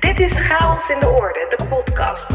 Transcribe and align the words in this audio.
Dit 0.00 0.20
is 0.20 0.32
Chaos 0.32 0.88
in 0.88 1.00
de 1.00 1.08
Orde, 1.08 1.54
de 1.56 1.64
podcast. 1.64 2.26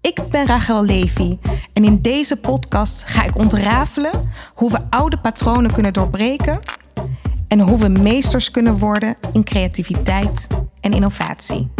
Ik 0.00 0.20
ben 0.30 0.46
Rachel 0.46 0.84
Levy 0.84 1.38
en 1.72 1.84
in 1.84 2.02
deze 2.02 2.36
podcast 2.36 3.02
ga 3.02 3.24
ik 3.24 3.36
ontrafelen 3.36 4.30
hoe 4.54 4.70
we 4.70 4.80
oude 4.90 5.18
patronen 5.18 5.72
kunnen 5.72 5.92
doorbreken 5.92 6.60
en 7.48 7.60
hoe 7.60 7.78
we 7.78 7.88
meesters 7.88 8.50
kunnen 8.50 8.78
worden 8.78 9.16
in 9.32 9.44
creativiteit 9.44 10.46
en 10.80 10.92
innovatie. 10.92 11.70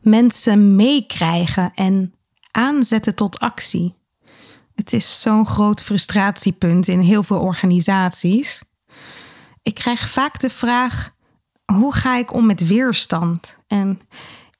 Mensen 0.00 0.76
meekrijgen 0.76 1.72
en 1.74 2.14
aanzetten 2.50 3.14
tot 3.14 3.38
actie. 3.38 3.94
Het 4.74 4.92
is 4.92 5.20
zo'n 5.20 5.46
groot 5.46 5.82
frustratiepunt 5.82 6.88
in 6.88 7.00
heel 7.00 7.22
veel 7.22 7.40
organisaties. 7.40 8.62
Ik 9.62 9.74
krijg 9.74 10.08
vaak 10.08 10.40
de 10.40 10.50
vraag: 10.50 11.14
hoe 11.72 11.94
ga 11.94 12.16
ik 12.16 12.34
om 12.34 12.46
met 12.46 12.66
weerstand? 12.66 13.58
En 13.66 14.00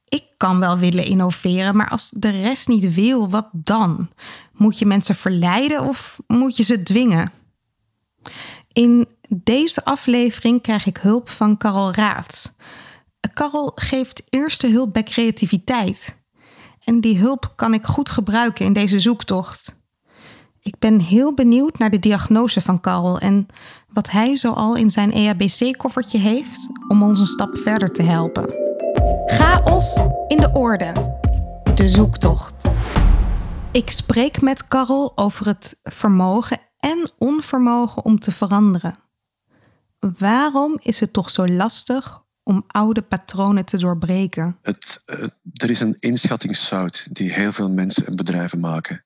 ik 0.05 0.25
kan 0.37 0.61
wel 0.61 0.79
willen 0.79 1.05
innoveren, 1.05 1.77
maar 1.77 1.89
als 1.89 2.11
de 2.11 2.31
rest 2.31 2.69
niet 2.69 2.95
wil, 2.95 3.31
wat 3.31 3.49
dan? 3.53 4.11
Moet 4.53 4.79
je 4.79 4.87
mensen 4.87 5.15
verleiden 5.15 5.83
of 5.83 6.21
moet 6.27 6.57
je 6.57 6.63
ze 6.63 6.83
dwingen? 6.83 7.33
In 8.73 9.09
deze 9.29 9.85
aflevering 9.85 10.63
krijg 10.63 10.87
ik 10.87 10.97
hulp 10.97 11.29
van 11.29 11.57
Carol 11.57 11.93
Raats. 11.93 12.53
Carol 13.35 13.73
geeft 13.75 14.23
eerste 14.29 14.69
hulp 14.71 14.93
bij 14.93 15.03
creativiteit. 15.03 16.17
En 16.85 17.01
die 17.01 17.19
hulp 17.19 17.53
kan 17.57 17.75
ik 17.75 17.87
goed 17.87 18.11
gebruiken 18.11 18.65
in 18.65 18.73
deze 18.73 19.01
zoektocht. 19.01 19.77
Ik 20.61 20.79
ben 20.79 21.01
heel 21.01 21.35
benieuwd 21.35 21.79
naar 21.79 21.91
de 21.91 21.99
diagnose 21.99 22.61
van 22.61 22.81
Carol 22.81 23.19
en 23.19 23.47
wat 23.97 24.11
hij 24.11 24.37
zoal 24.37 24.77
in 24.77 24.91
zijn 24.91 25.13
EHBC-koffertje 25.13 26.19
heeft 26.19 26.69
om 26.89 27.03
ons 27.03 27.21
een 27.21 27.27
stap 27.27 27.59
verder 27.59 27.93
te 27.93 28.03
helpen. 28.03 28.55
Chaos 29.27 29.97
in 30.29 30.37
de 30.37 30.51
orde. 30.53 30.93
De 31.75 31.89
zoektocht. 31.89 32.69
Ik 33.73 33.91
spreek 33.91 34.41
met 34.41 34.69
Carol 34.69 35.17
over 35.17 35.47
het 35.47 35.79
vermogen 35.83 36.59
en 36.79 37.11
onvermogen 37.19 38.05
om 38.05 38.19
te 38.19 38.33
veranderen. 38.33 38.95
Waarom 40.19 40.79
is 40.83 41.01
het 41.01 41.13
toch 41.13 41.31
zo 41.31 41.47
lastig 41.47 42.23
om 42.43 42.65
oude 42.67 43.03
patronen 43.03 43.65
te 43.65 43.77
doorbreken? 43.77 44.57
Het, 44.63 45.03
er 45.53 45.71
is 45.71 45.81
een 45.81 45.97
inschattingsfout 45.99 47.15
die 47.15 47.33
heel 47.33 47.53
veel 47.53 47.71
mensen 47.71 48.07
en 48.07 48.17
bedrijven 48.17 48.61
maken. 48.61 49.05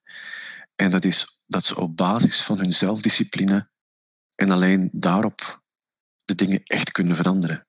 En 0.75 0.89
dat 0.89 1.05
is 1.05 1.41
dat 1.47 1.65
ze 1.65 1.79
op 1.79 1.97
basis 1.97 2.41
van 2.41 2.57
hun 2.57 2.73
zelfdiscipline 2.73 3.69
en 4.41 4.51
alleen 4.51 4.89
daarop 4.93 5.61
de 6.25 6.35
dingen 6.35 6.61
echt 6.63 6.91
kunnen 6.91 7.15
veranderen. 7.15 7.63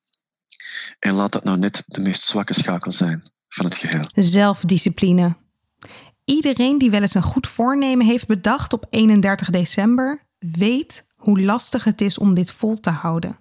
En 0.99 1.13
laat 1.13 1.33
dat 1.33 1.45
nou 1.45 1.59
net 1.59 1.85
de 1.87 2.01
meest 2.01 2.23
zwakke 2.23 2.55
schakel 2.55 2.91
zijn 2.91 3.23
van 3.49 3.65
het 3.65 3.75
geheel. 3.75 4.05
Zelfdiscipline. 4.15 5.37
Iedereen 6.25 6.79
die 6.79 6.91
wel 6.91 7.01
eens 7.01 7.15
een 7.15 7.23
goed 7.23 7.47
voornemen 7.47 8.07
heeft 8.07 8.27
bedacht 8.27 8.73
op 8.73 8.87
31 8.89 9.51
december, 9.51 10.23
weet 10.39 11.05
hoe 11.17 11.41
lastig 11.41 11.85
het 11.85 12.01
is 12.01 12.19
om 12.19 12.35
dit 12.35 12.51
vol 12.51 12.81
te 12.81 12.91
houden. 12.91 13.39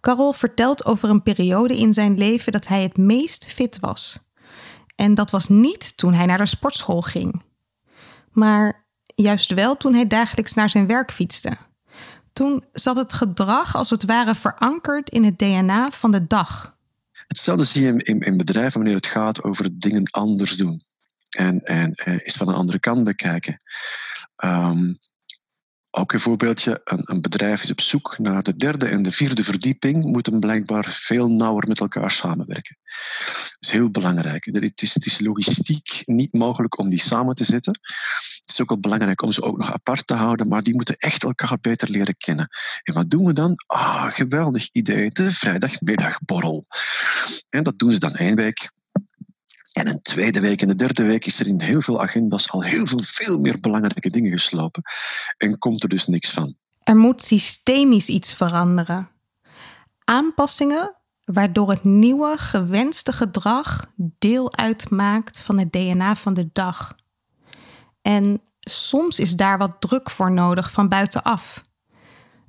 Carol 0.00 0.32
vertelt 0.32 0.84
over 0.84 1.10
een 1.10 1.22
periode 1.22 1.76
in 1.76 1.94
zijn 1.94 2.18
leven 2.18 2.52
dat 2.52 2.66
hij 2.66 2.82
het 2.82 2.96
meest 2.96 3.44
fit 3.44 3.78
was. 3.80 4.18
En 4.94 5.14
dat 5.14 5.30
was 5.30 5.48
niet 5.48 5.96
toen 5.96 6.14
hij 6.14 6.26
naar 6.26 6.38
de 6.38 6.46
sportschool 6.46 7.02
ging, 7.02 7.42
maar 8.30 8.86
juist 9.14 9.54
wel 9.54 9.76
toen 9.76 9.94
hij 9.94 10.06
dagelijks 10.06 10.54
naar 10.54 10.68
zijn 10.68 10.86
werk 10.86 11.12
fietste. 11.12 11.66
Toen 12.38 12.64
zat 12.72 12.96
het 12.96 13.12
gedrag 13.12 13.76
als 13.76 13.90
het 13.90 14.04
ware 14.04 14.34
verankerd 14.34 15.10
in 15.10 15.24
het 15.24 15.38
DNA 15.38 15.90
van 15.90 16.10
de 16.10 16.26
dag. 16.26 16.76
Hetzelfde 17.26 17.64
zie 17.64 17.82
je 17.82 18.02
in, 18.02 18.18
in 18.20 18.36
bedrijven 18.36 18.72
wanneer 18.72 18.96
het 18.96 19.06
gaat 19.06 19.42
over 19.42 19.68
dingen 19.72 20.02
anders 20.10 20.56
doen. 20.56 20.82
En, 21.36 21.60
en 21.60 21.92
eh, 21.92 22.12
eens 22.12 22.36
van 22.36 22.48
een 22.48 22.54
andere 22.54 22.78
kant 22.78 23.04
bekijken. 23.04 23.62
Um, 24.44 24.98
ook 25.90 26.12
een 26.12 26.20
voorbeeldje, 26.20 26.80
een, 26.84 27.02
een, 27.04 27.20
bedrijf 27.20 27.62
is 27.62 27.70
op 27.70 27.80
zoek 27.80 28.18
naar 28.18 28.42
de 28.42 28.56
derde 28.56 28.86
en 28.86 29.02
de 29.02 29.10
vierde 29.10 29.44
verdieping, 29.44 30.04
moeten 30.04 30.40
blijkbaar 30.40 30.84
veel 30.88 31.28
nauwer 31.28 31.68
met 31.68 31.80
elkaar 31.80 32.10
samenwerken. 32.10 32.76
Dat 32.82 33.56
is 33.60 33.70
heel 33.70 33.90
belangrijk. 33.90 34.44
Het 34.44 34.82
is, 34.82 34.94
het 34.94 35.06
is 35.06 35.20
logistiek 35.20 36.02
niet 36.04 36.32
mogelijk 36.32 36.78
om 36.78 36.88
die 36.88 37.00
samen 37.00 37.34
te 37.34 37.44
zetten. 37.44 37.78
Het 38.40 38.50
is 38.50 38.60
ook 38.60 38.68
wel 38.68 38.80
belangrijk 38.80 39.22
om 39.22 39.32
ze 39.32 39.42
ook 39.42 39.58
nog 39.58 39.72
apart 39.72 40.06
te 40.06 40.14
houden, 40.14 40.48
maar 40.48 40.62
die 40.62 40.74
moeten 40.74 40.96
echt 40.96 41.24
elkaar 41.24 41.58
beter 41.60 41.90
leren 41.90 42.16
kennen. 42.16 42.48
En 42.82 42.94
wat 42.94 43.10
doen 43.10 43.24
we 43.24 43.32
dan? 43.32 43.54
Ah, 43.66 44.12
geweldig 44.12 44.68
idee, 44.72 45.10
de 45.10 45.32
vrijdagmiddagborrel. 45.32 46.64
En 47.48 47.62
dat 47.62 47.78
doen 47.78 47.92
ze 47.92 47.98
dan 47.98 48.14
één 48.14 48.36
week, 48.36 48.70
en 49.72 49.88
een 49.88 50.02
tweede 50.02 50.40
week 50.40 50.62
en 50.62 50.68
de 50.68 50.74
derde 50.74 51.04
week 51.04 51.26
is 51.26 51.40
er 51.40 51.46
in 51.46 51.60
heel 51.60 51.80
veel 51.80 52.00
agendas 52.00 52.50
al 52.50 52.62
heel 52.62 52.86
veel, 52.86 53.00
veel 53.02 53.38
meer 53.38 53.60
belangrijke 53.60 54.08
dingen 54.08 54.32
geslopen. 54.32 54.82
En 55.36 55.58
komt 55.58 55.82
er 55.82 55.88
dus 55.88 56.06
niks 56.06 56.30
van. 56.30 56.54
Er 56.82 56.96
moet 56.96 57.22
systemisch 57.22 58.08
iets 58.08 58.34
veranderen. 58.34 59.08
Aanpassingen 60.04 60.96
waardoor 61.24 61.70
het 61.70 61.84
nieuwe 61.84 62.34
gewenste 62.38 63.12
gedrag 63.12 63.92
deel 63.96 64.56
uitmaakt 64.56 65.40
van 65.40 65.58
het 65.58 65.72
DNA 65.72 66.14
van 66.14 66.34
de 66.34 66.48
dag. 66.52 66.96
En 68.02 68.42
soms 68.60 69.18
is 69.18 69.36
daar 69.36 69.58
wat 69.58 69.76
druk 69.80 70.10
voor 70.10 70.32
nodig 70.32 70.72
van 70.72 70.88
buitenaf. 70.88 71.64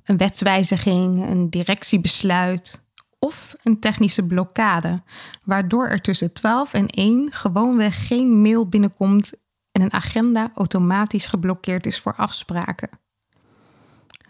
Een 0.04 0.16
wetswijziging, 0.16 1.28
een 1.28 1.50
directiebesluit, 1.50 2.82
of 3.20 3.54
een 3.62 3.80
technische 3.80 4.26
blokkade, 4.26 5.02
waardoor 5.44 5.88
er 5.88 6.00
tussen 6.00 6.32
12 6.32 6.74
en 6.74 6.86
1 6.86 7.32
gewoonweg 7.32 8.06
geen 8.06 8.40
mail 8.40 8.68
binnenkomt 8.68 9.32
en 9.72 9.82
een 9.82 9.92
agenda 9.92 10.52
automatisch 10.54 11.26
geblokkeerd 11.26 11.86
is 11.86 12.00
voor 12.00 12.14
afspraken. 12.14 12.90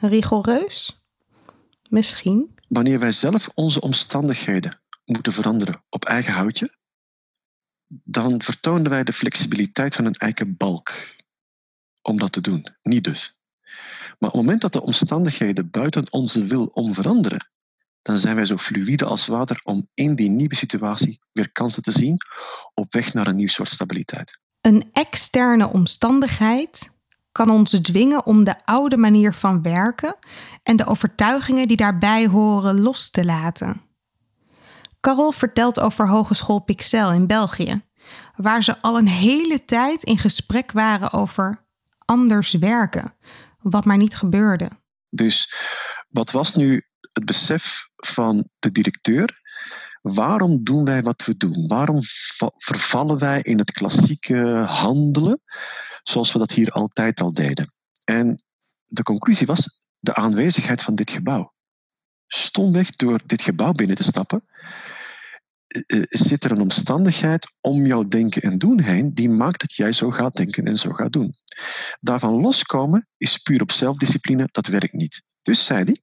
Rigoureus? 0.00 1.04
Misschien. 1.88 2.54
Wanneer 2.68 2.98
wij 2.98 3.12
zelf 3.12 3.50
onze 3.54 3.80
omstandigheden 3.80 4.80
moeten 5.04 5.32
veranderen 5.32 5.84
op 5.88 6.04
eigen 6.04 6.32
houtje, 6.32 6.76
dan 7.86 8.42
vertoonden 8.42 8.90
wij 8.90 9.04
de 9.04 9.12
flexibiliteit 9.12 9.94
van 9.94 10.04
een 10.04 10.14
eikenbalk 10.14 10.92
om 12.02 12.18
dat 12.18 12.32
te 12.32 12.40
doen. 12.40 12.66
Niet 12.82 13.04
dus. 13.04 13.34
Maar 14.18 14.30
op 14.30 14.36
het 14.36 14.44
moment 14.44 14.60
dat 14.60 14.72
de 14.72 14.82
omstandigheden 14.82 15.70
buiten 15.70 16.12
onze 16.12 16.44
wil 16.44 16.66
om 16.66 16.94
veranderen, 16.94 17.50
dan 18.10 18.18
zijn 18.18 18.36
wij 18.36 18.46
zo 18.46 18.56
fluïde 18.56 19.04
als 19.04 19.26
water 19.26 19.60
om 19.64 19.88
in 19.94 20.14
die 20.14 20.28
nieuwe 20.28 20.54
situatie 20.54 21.20
weer 21.32 21.52
kansen 21.52 21.82
te 21.82 21.90
zien 21.90 22.16
op 22.74 22.92
weg 22.92 23.14
naar 23.14 23.26
een 23.26 23.36
nieuw 23.36 23.48
soort 23.48 23.68
stabiliteit. 23.68 24.38
Een 24.60 24.88
externe 24.92 25.68
omstandigheid 25.68 26.90
kan 27.32 27.50
ons 27.50 27.78
dwingen 27.82 28.26
om 28.26 28.44
de 28.44 28.64
oude 28.64 28.96
manier 28.96 29.34
van 29.34 29.62
werken 29.62 30.16
en 30.62 30.76
de 30.76 30.86
overtuigingen 30.86 31.68
die 31.68 31.76
daarbij 31.76 32.26
horen 32.26 32.80
los 32.80 33.10
te 33.10 33.24
laten. 33.24 33.82
Carol 35.00 35.32
vertelt 35.32 35.80
over 35.80 36.08
Hogeschool 36.08 36.60
Pixel 36.60 37.12
in 37.12 37.26
België, 37.26 37.82
waar 38.36 38.62
ze 38.62 38.80
al 38.80 38.98
een 38.98 39.08
hele 39.08 39.64
tijd 39.64 40.02
in 40.02 40.18
gesprek 40.18 40.72
waren 40.72 41.12
over 41.12 41.66
anders 42.04 42.52
werken, 42.52 43.14
wat 43.58 43.84
maar 43.84 43.96
niet 43.96 44.16
gebeurde. 44.16 44.70
Dus 45.08 45.54
wat 46.08 46.30
was 46.30 46.54
nu 46.54 46.89
het 47.12 47.24
besef 47.24 47.88
van 47.96 48.48
de 48.58 48.72
directeur. 48.72 49.38
Waarom 50.02 50.64
doen 50.64 50.84
wij 50.84 51.02
wat 51.02 51.24
we 51.24 51.36
doen? 51.36 51.66
Waarom 51.66 52.00
vervallen 52.56 53.18
wij 53.18 53.40
in 53.42 53.58
het 53.58 53.72
klassieke 53.72 54.64
handelen 54.66 55.42
zoals 56.02 56.32
we 56.32 56.38
dat 56.38 56.52
hier 56.52 56.70
altijd 56.70 57.20
al 57.20 57.32
deden? 57.32 57.74
En 58.04 58.42
de 58.86 59.02
conclusie 59.02 59.46
was 59.46 59.78
de 59.98 60.14
aanwezigheid 60.14 60.82
van 60.82 60.94
dit 60.94 61.10
gebouw. 61.10 61.52
Stomweg 62.26 62.90
door 62.90 63.20
dit 63.26 63.42
gebouw 63.42 63.72
binnen 63.72 63.96
te 63.96 64.02
stappen, 64.02 64.44
eh, 65.66 65.98
eh, 65.98 66.04
zit 66.08 66.44
er 66.44 66.50
een 66.50 66.60
omstandigheid 66.60 67.52
om 67.60 67.86
jouw 67.86 68.04
denken 68.04 68.42
en 68.42 68.58
doen 68.58 68.80
heen 68.80 69.14
die 69.14 69.28
maakt 69.28 69.60
dat 69.60 69.74
jij 69.74 69.92
zo 69.92 70.10
gaat 70.10 70.36
denken 70.36 70.64
en 70.64 70.76
zo 70.76 70.90
gaat 70.90 71.12
doen. 71.12 71.34
Daarvan 72.00 72.40
loskomen 72.40 73.08
is 73.16 73.38
puur 73.38 73.60
op 73.60 73.72
zelfdiscipline, 73.72 74.48
dat 74.50 74.66
werkt 74.66 74.92
niet. 74.92 75.22
Dus 75.42 75.64
zei 75.64 75.84
hij, 75.84 76.00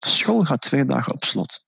de 0.00 0.08
school 0.08 0.44
gaat 0.44 0.60
twee 0.60 0.84
dagen 0.84 1.12
op 1.12 1.24
slot. 1.24 1.64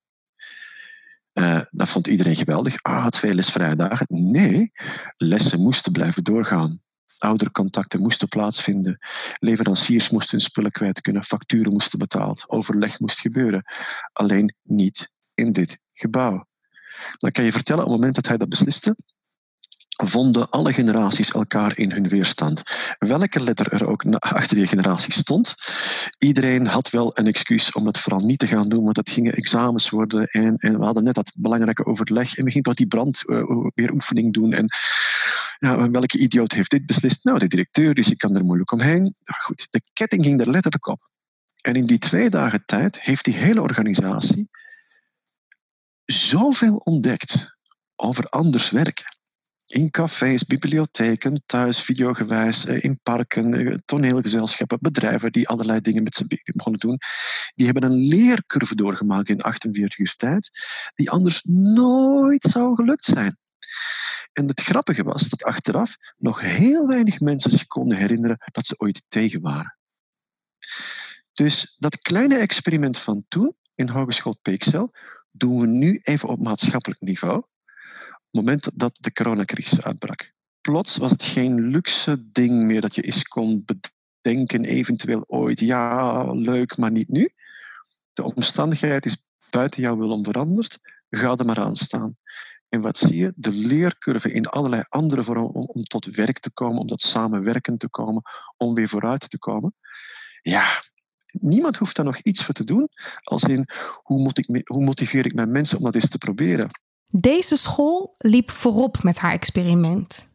Uh, 1.33 1.61
dat 1.69 1.89
vond 1.89 2.07
iedereen 2.07 2.35
geweldig. 2.35 2.81
Ah, 2.81 3.07
twee 3.07 3.33
lesvrije 3.33 3.75
dagen. 3.75 4.05
Nee, 4.09 4.71
lessen 5.17 5.61
moesten 5.61 5.91
blijven 5.91 6.23
doorgaan. 6.23 6.81
Oudercontacten 7.17 8.01
moesten 8.01 8.27
plaatsvinden. 8.27 8.97
Leveranciers 9.39 10.09
moesten 10.09 10.37
hun 10.37 10.45
spullen 10.45 10.71
kwijt 10.71 11.01
kunnen. 11.01 11.23
Facturen 11.23 11.71
moesten 11.71 11.99
betaald. 11.99 12.43
Overleg 12.47 12.99
moest 12.99 13.19
gebeuren. 13.19 13.63
Alleen 14.11 14.55
niet 14.63 15.13
in 15.33 15.51
dit 15.51 15.79
gebouw. 15.91 16.47
Dan 17.17 17.31
kan 17.31 17.45
je 17.45 17.51
vertellen, 17.51 17.83
op 17.83 17.89
het 17.89 17.97
moment 17.97 18.15
dat 18.15 18.27
hij 18.27 18.37
dat 18.37 18.49
besliste, 18.49 18.95
vonden 19.95 20.49
alle 20.49 20.73
generaties 20.73 21.31
elkaar 21.31 21.77
in 21.77 21.91
hun 21.91 22.07
weerstand. 22.07 22.63
Welke 22.99 23.43
letter 23.43 23.73
er 23.73 23.87
ook 23.87 24.05
achter 24.05 24.57
die 24.57 24.67
generatie 24.67 25.13
stond, 25.13 25.55
iedereen 26.17 26.67
had 26.67 26.89
wel 26.89 27.11
een 27.13 27.27
excuus 27.27 27.71
om 27.71 27.83
dat 27.83 27.99
vooral 27.99 28.25
niet 28.25 28.39
te 28.39 28.47
gaan 28.47 28.69
doen, 28.69 28.83
want 28.83 28.95
dat 28.95 29.09
gingen 29.09 29.33
examens 29.33 29.89
worden 29.89 30.27
en, 30.27 30.55
en 30.55 30.79
we 30.79 30.85
hadden 30.85 31.03
net 31.03 31.15
dat 31.15 31.35
belangrijke 31.39 31.85
overleg 31.85 32.37
en 32.37 32.43
we 32.43 32.49
gingen 32.49 32.63
tot 32.63 32.77
die 32.77 32.87
brand 32.87 33.23
uh, 33.25 33.43
weer 33.75 33.91
oefening 33.91 34.33
doen 34.33 34.53
en 34.53 34.65
ja, 35.59 35.89
welke 35.89 36.17
idioot 36.17 36.51
heeft 36.51 36.71
dit 36.71 36.85
beslist? 36.85 37.23
Nou, 37.23 37.39
de 37.39 37.47
directeur, 37.47 37.93
dus 37.93 38.09
ik 38.09 38.17
kan 38.17 38.35
er 38.35 38.45
moeilijk 38.45 38.71
omheen. 38.71 39.15
Goed, 39.23 39.67
de 39.69 39.81
ketting 39.93 40.23
ging 40.23 40.41
er 40.41 40.49
letterlijk 40.49 40.87
op. 40.87 41.09
En 41.61 41.75
in 41.75 41.85
die 41.85 41.97
twee 41.97 42.29
dagen 42.29 42.65
tijd 42.65 43.01
heeft 43.01 43.25
die 43.25 43.35
hele 43.35 43.61
organisatie 43.61 44.49
zoveel 46.05 46.75
ontdekt 46.75 47.55
over 47.95 48.25
anders 48.25 48.69
werken. 48.69 49.12
In 49.73 49.91
cafés, 49.91 50.45
bibliotheken, 50.45 51.43
thuis, 51.45 51.81
videogewijs, 51.81 52.65
eh, 52.65 52.83
in 52.83 52.99
parken, 53.03 53.53
eh, 53.53 53.77
toneelgezelschappen, 53.85 54.77
bedrijven 54.81 55.31
die 55.31 55.47
allerlei 55.47 55.81
dingen 55.81 56.03
met 56.03 56.15
ze 56.15 56.41
begonnen 56.53 56.81
doen. 56.81 56.97
Die 57.55 57.65
hebben 57.65 57.83
een 57.83 58.07
leercurve 58.07 58.75
doorgemaakt 58.75 59.29
in 59.29 59.41
48 59.41 59.97
uur 59.97 60.15
tijd, 60.15 60.49
die 60.95 61.11
anders 61.11 61.43
nooit 61.43 62.43
zou 62.43 62.75
gelukt 62.75 63.05
zijn. 63.05 63.37
En 64.33 64.47
het 64.47 64.61
grappige 64.61 65.03
was 65.03 65.29
dat 65.29 65.43
achteraf 65.43 65.95
nog 66.17 66.41
heel 66.41 66.87
weinig 66.87 67.19
mensen 67.19 67.51
zich 67.51 67.67
konden 67.67 67.97
herinneren 67.97 68.37
dat 68.51 68.65
ze 68.65 68.75
ooit 68.77 69.03
tegen 69.07 69.41
waren. 69.41 69.77
Dus 71.31 71.75
dat 71.79 72.01
kleine 72.01 72.37
experiment 72.37 72.97
van 72.97 73.25
toen 73.27 73.55
in 73.75 73.89
Hogeschool 73.89 74.37
Peeksel 74.41 74.93
doen 75.31 75.59
we 75.59 75.67
nu 75.67 75.99
even 76.01 76.29
op 76.29 76.41
maatschappelijk 76.41 77.01
niveau. 77.01 77.43
Moment 78.35 78.69
dat 78.79 78.97
de 79.01 79.13
coronacrisis 79.13 79.81
uitbrak. 79.81 80.33
Plots 80.61 80.97
was 80.97 81.11
het 81.11 81.23
geen 81.23 81.67
luxe 81.67 82.29
ding 82.29 82.63
meer 82.63 82.81
dat 82.81 82.95
je 82.95 83.01
eens 83.01 83.23
kon 83.23 83.65
bedenken, 83.65 84.65
eventueel 84.65 85.23
ooit, 85.27 85.59
ja, 85.59 86.23
leuk, 86.31 86.77
maar 86.77 86.91
niet 86.91 87.09
nu. 87.09 87.29
De 88.13 88.23
omstandigheid 88.23 89.05
is 89.05 89.27
buiten 89.49 89.81
jouw 89.81 89.97
wil 89.97 90.09
om 90.09 90.23
veranderd. 90.23 90.79
Ga 91.09 91.35
er 91.35 91.45
maar 91.45 91.59
aan 91.59 91.75
staan. 91.75 92.17
En 92.69 92.81
wat 92.81 92.97
zie 92.97 93.15
je? 93.15 93.33
De 93.35 93.51
leercurve 93.51 94.31
in 94.31 94.47
allerlei 94.47 94.83
andere 94.89 95.23
vormen 95.23 95.51
om, 95.51 95.83
tot 95.83 96.05
werk 96.05 96.39
te 96.39 96.51
komen, 96.51 96.79
om 96.79 96.87
tot 96.87 97.01
samenwerken 97.01 97.77
te 97.77 97.89
komen, 97.89 98.21
om 98.57 98.73
weer 98.73 98.89
vooruit 98.89 99.29
te 99.29 99.39
komen. 99.39 99.75
Ja, 100.41 100.83
niemand 101.31 101.77
hoeft 101.77 101.95
daar 101.95 102.05
nog 102.05 102.17
iets 102.17 102.43
voor 102.43 102.53
te 102.53 102.63
doen, 102.63 102.89
als 103.21 103.43
in 103.43 103.65
hoe, 104.03 104.31
ik, 104.33 104.61
hoe 104.67 104.83
motiveer 104.83 105.25
ik 105.25 105.33
mijn 105.33 105.51
mensen 105.51 105.77
om 105.77 105.83
dat 105.83 105.95
eens 105.95 106.09
te 106.09 106.17
proberen. 106.17 106.69
Deze 107.15 107.55
school 107.55 108.13
liep 108.17 108.51
voorop 108.51 109.03
met 109.03 109.17
haar 109.17 109.31
experiment. 109.31 110.27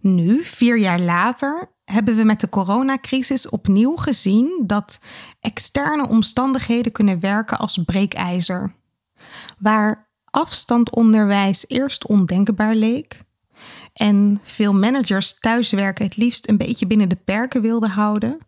Nu, 0.00 0.44
vier 0.44 0.78
jaar 0.78 1.00
later, 1.00 1.70
hebben 1.84 2.16
we 2.16 2.24
met 2.24 2.40
de 2.40 2.48
coronacrisis 2.48 3.48
opnieuw 3.48 3.96
gezien 3.96 4.62
dat 4.66 4.98
externe 5.40 6.08
omstandigheden 6.08 6.92
kunnen 6.92 7.20
werken 7.20 7.58
als 7.58 7.82
breekijzer. 7.84 8.74
Waar 9.58 10.08
afstandonderwijs 10.24 11.64
eerst 11.68 12.06
ondenkbaar 12.06 12.74
leek 12.74 13.20
en 13.92 14.38
veel 14.42 14.74
managers 14.74 15.38
thuiswerken 15.38 16.04
het 16.04 16.16
liefst 16.16 16.48
een 16.48 16.56
beetje 16.56 16.86
binnen 16.86 17.08
de 17.08 17.20
perken 17.24 17.62
wilden 17.62 17.90
houden, 17.90 18.38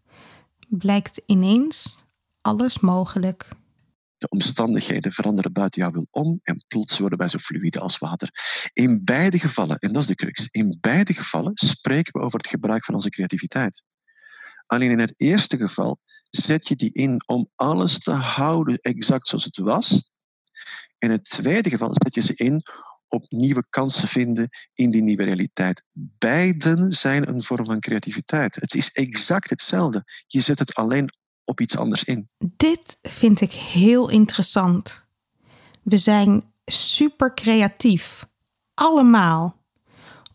blijkt 0.68 1.22
ineens 1.26 2.04
alles 2.40 2.80
mogelijk. 2.80 3.48
De 4.24 4.30
omstandigheden 4.30 5.12
veranderen 5.12 5.52
buiten 5.52 5.82
jouw 5.82 5.90
wil 5.90 6.06
om 6.10 6.40
en 6.42 6.64
plots 6.68 6.98
worden 6.98 7.18
wij 7.18 7.28
zo 7.28 7.38
fluide 7.38 7.80
als 7.80 7.98
water. 7.98 8.30
In 8.72 9.04
beide 9.04 9.38
gevallen, 9.38 9.76
en 9.76 9.92
dat 9.92 10.02
is 10.02 10.08
de 10.08 10.14
crux, 10.14 10.48
in 10.50 10.78
beide 10.80 11.14
gevallen 11.14 11.52
spreken 11.54 12.12
we 12.12 12.26
over 12.26 12.38
het 12.38 12.48
gebruik 12.48 12.84
van 12.84 12.94
onze 12.94 13.08
creativiteit. 13.08 13.82
Alleen 14.66 14.90
in 14.90 14.98
het 14.98 15.14
eerste 15.16 15.56
geval 15.56 15.98
zet 16.30 16.68
je 16.68 16.76
die 16.76 16.92
in 16.92 17.22
om 17.26 17.50
alles 17.54 17.98
te 17.98 18.10
houden 18.12 18.78
exact 18.78 19.26
zoals 19.26 19.44
het 19.44 19.58
was, 19.58 20.10
in 20.98 21.10
het 21.10 21.24
tweede 21.24 21.70
geval 21.70 21.90
zet 21.92 22.14
je 22.14 22.20
ze 22.20 22.34
in 22.34 22.62
op 23.08 23.24
nieuwe 23.28 23.64
kansen 23.70 24.08
vinden 24.08 24.48
in 24.74 24.90
die 24.90 25.02
nieuwe 25.02 25.24
realiteit. 25.24 25.84
Beiden 26.18 26.92
zijn 26.92 27.28
een 27.28 27.42
vorm 27.42 27.64
van 27.64 27.80
creativiteit. 27.80 28.54
Het 28.54 28.74
is 28.74 28.90
exact 28.90 29.50
hetzelfde. 29.50 30.04
Je 30.26 30.40
zet 30.40 30.58
het 30.58 30.74
alleen 30.74 31.10
op 31.44 31.60
iets 31.60 31.78
anders 31.78 32.04
in. 32.04 32.28
Dit 32.56 32.98
vind 33.02 33.40
ik 33.40 33.52
heel 33.52 34.10
interessant. 34.10 35.02
We 35.82 35.98
zijn 35.98 36.44
super 36.66 37.34
creatief. 37.34 38.26
Allemaal. 38.74 39.56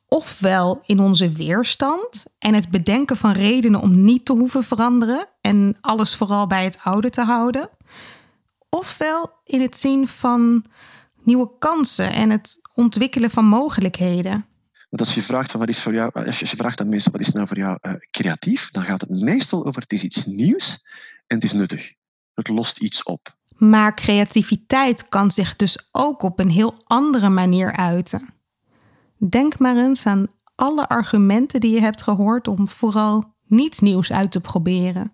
Ofwel 0.08 0.82
in 0.86 1.00
onze 1.00 1.32
weerstand 1.32 2.26
en 2.40 2.54
het 2.54 2.70
bedenken 2.70 3.18
van 3.18 3.32
redenen 3.32 3.82
om 3.82 4.04
niet 4.04 4.26
te 4.26 4.34
hoeven 4.34 4.64
veranderen 4.64 5.28
en 5.42 5.78
alles 5.82 6.16
vooral 6.16 6.48
bij 6.48 6.64
het 6.64 6.78
oude 6.84 7.10
te 7.10 7.24
houden 7.24 7.70
ofwel 8.70 9.32
in 9.46 9.62
het 9.62 9.78
zien 9.78 10.08
van 10.08 10.66
nieuwe 11.24 11.50
kansen 11.60 12.14
en 12.14 12.30
het 12.30 12.60
ontwikkelen 12.74 13.32
van 13.32 13.46
mogelijkheden. 13.46 14.46
Want 14.90 15.02
als 15.02 15.14
je 15.14 15.22
vraagt 15.22 15.52
van 15.52 15.60
wat 15.60 15.70
is 15.70 15.82
voor 15.82 15.94
jou, 15.94 16.12
als 16.14 16.40
je 16.40 16.48
vraagt 16.48 16.82
aan 16.82 16.90
mensen 16.90 17.12
wat 17.12 17.22
is 17.22 17.32
nou 17.32 17.48
voor 17.48 17.58
jou 17.58 17.78
uh, 17.82 17.94
creatief, 18.12 18.72
dan 18.72 18.84
gaat 18.84 19.02
het 19.02 19.10
meestal 19.10 19.66
over 19.66 19.82
het 19.82 19.92
is 19.92 20.04
iets 20.04 20.26
nieuws 20.26 20.86
en 21.28 21.36
het 21.36 21.44
is 21.44 21.54
nuttig. 21.54 21.94
Het 22.34 22.48
lost 22.48 22.80
iets 22.80 23.04
op. 23.04 23.38
Maar 23.58 23.96
creativiteit 23.96 25.10
kan 25.10 25.32
zich 25.32 25.56
dus 25.56 25.90
ook 25.92 26.22
op 26.22 26.40
een 26.40 26.50
heel 26.50 26.82
andere 26.84 27.30
manier 27.30 27.76
uiten. 27.76 28.34
Denk 29.30 29.60
maar 29.60 29.78
eens 29.78 30.06
aan 30.06 30.28
alle 30.56 30.88
argumenten 30.88 31.60
die 31.60 31.74
je 31.74 31.82
hebt 31.82 32.02
gehoord 32.02 32.48
om 32.48 32.70
vooral 32.70 33.36
niets 33.48 33.80
nieuws 33.80 34.12
uit 34.12 34.32
te 34.32 34.42
proberen. 34.42 35.14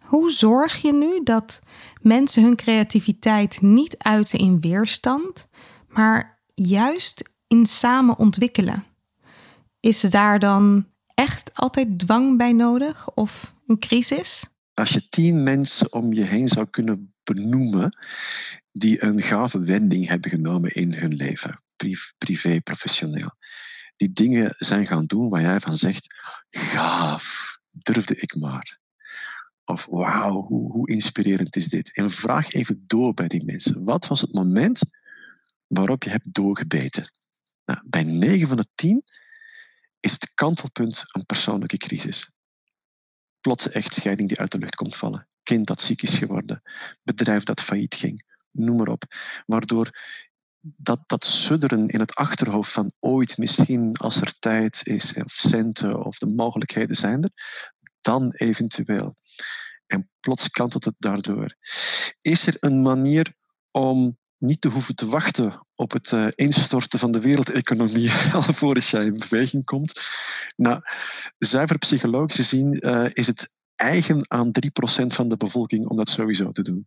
Hoe 0.00 0.30
zorg 0.30 0.82
je 0.82 0.92
nu 0.92 1.20
dat 1.22 1.60
mensen 2.00 2.42
hun 2.42 2.56
creativiteit 2.56 3.60
niet 3.60 3.98
uiten 3.98 4.38
in 4.38 4.60
weerstand, 4.60 5.48
maar 5.88 6.42
juist 6.54 7.34
in 7.46 7.66
samen 7.66 8.18
ontwikkelen? 8.18 8.84
Is 9.80 10.00
daar 10.00 10.38
dan 10.38 10.86
echt 11.14 11.54
altijd 11.54 11.98
dwang 11.98 12.38
bij 12.38 12.52
nodig 12.52 13.10
of 13.14 13.54
een 13.66 13.78
crisis? 13.78 14.44
Als 14.74 14.90
je 14.90 15.08
tien 15.08 15.42
mensen 15.42 15.92
om 15.92 16.12
je 16.12 16.22
heen 16.22 16.48
zou 16.48 16.66
kunnen 16.70 17.14
benoemen 17.24 17.96
die 18.72 19.02
een 19.02 19.22
gave 19.22 19.60
wending 19.60 20.08
hebben 20.08 20.30
genomen 20.30 20.74
in 20.74 20.94
hun 20.94 21.14
leven, 21.14 21.62
privé, 22.18 22.60
professioneel, 22.60 23.30
die 23.96 24.12
dingen 24.12 24.54
zijn 24.56 24.86
gaan 24.86 25.06
doen 25.06 25.28
waar 25.28 25.40
jij 25.40 25.60
van 25.60 25.76
zegt, 25.76 26.14
gaaf, 26.50 27.56
durfde 27.70 28.16
ik 28.16 28.34
maar. 28.34 28.78
Of 29.64 29.86
wauw, 29.90 30.42
hoe, 30.42 30.72
hoe 30.72 30.90
inspirerend 30.90 31.56
is 31.56 31.68
dit? 31.68 31.96
En 31.96 32.10
vraag 32.10 32.52
even 32.52 32.84
door 32.86 33.14
bij 33.14 33.28
die 33.28 33.44
mensen. 33.44 33.84
Wat 33.84 34.06
was 34.06 34.20
het 34.20 34.32
moment 34.32 34.80
waarop 35.66 36.02
je 36.02 36.10
hebt 36.10 36.34
doorgebeten? 36.34 37.10
Nou, 37.66 37.80
bij 37.84 38.02
9 38.02 38.48
van 38.48 38.56
de 38.56 38.66
10 38.74 39.04
is 40.00 40.12
het 40.12 40.34
kantelpunt 40.34 41.02
een 41.06 41.26
persoonlijke 41.26 41.76
crisis. 41.76 42.36
Plotse 43.40 43.70
echtscheiding 43.70 44.28
die 44.28 44.38
uit 44.38 44.52
de 44.52 44.58
lucht 44.58 44.74
komt 44.74 44.96
vallen. 44.96 45.28
Kind 45.42 45.66
dat 45.66 45.80
ziek 45.80 46.02
is 46.02 46.18
geworden. 46.18 46.62
Bedrijf 47.02 47.42
dat 47.42 47.60
failliet 47.60 47.94
ging. 47.94 48.24
Noem 48.50 48.76
maar 48.76 48.88
op. 48.88 49.04
Waardoor 49.46 49.90
dat, 50.60 51.00
dat 51.06 51.24
sudderen 51.24 51.88
in 51.88 52.00
het 52.00 52.14
achterhoofd 52.14 52.72
van 52.72 52.92
ooit 52.98 53.38
misschien 53.38 53.96
als 53.96 54.20
er 54.20 54.38
tijd 54.38 54.86
is 54.86 55.14
of 55.14 55.32
centen 55.32 56.04
of 56.04 56.18
de 56.18 56.26
mogelijkheden 56.26 56.96
zijn 56.96 57.22
er, 57.22 57.30
dan 58.00 58.32
eventueel. 58.32 59.14
En 59.86 60.10
plots 60.20 60.50
kantelt 60.50 60.84
het 60.84 60.94
daardoor. 60.98 61.56
Is 62.20 62.46
er 62.46 62.56
een 62.60 62.82
manier 62.82 63.34
om 63.70 64.18
niet 64.38 64.60
te 64.60 64.68
hoeven 64.68 64.94
te 64.94 65.06
wachten 65.06 65.66
op 65.74 65.92
het 65.92 66.12
uh, 66.12 66.26
instorten 66.34 66.98
van 66.98 67.12
de 67.12 67.20
wereldeconomie 67.20 68.10
alvorens 68.32 68.90
jij 68.90 69.04
in 69.04 69.22
beweging 69.28 69.64
komt? 69.64 70.00
Nou, 70.56 70.80
zuiver 71.38 71.78
psychologisch 71.78 72.36
gezien 72.36 72.86
uh, 72.86 73.04
is 73.12 73.26
het 73.26 73.54
eigen 73.76 74.30
aan 74.30 74.50
3% 75.02 75.06
van 75.06 75.28
de 75.28 75.36
bevolking 75.36 75.86
om 75.86 75.96
dat 75.96 76.08
sowieso 76.08 76.52
te 76.52 76.62
doen. 76.62 76.86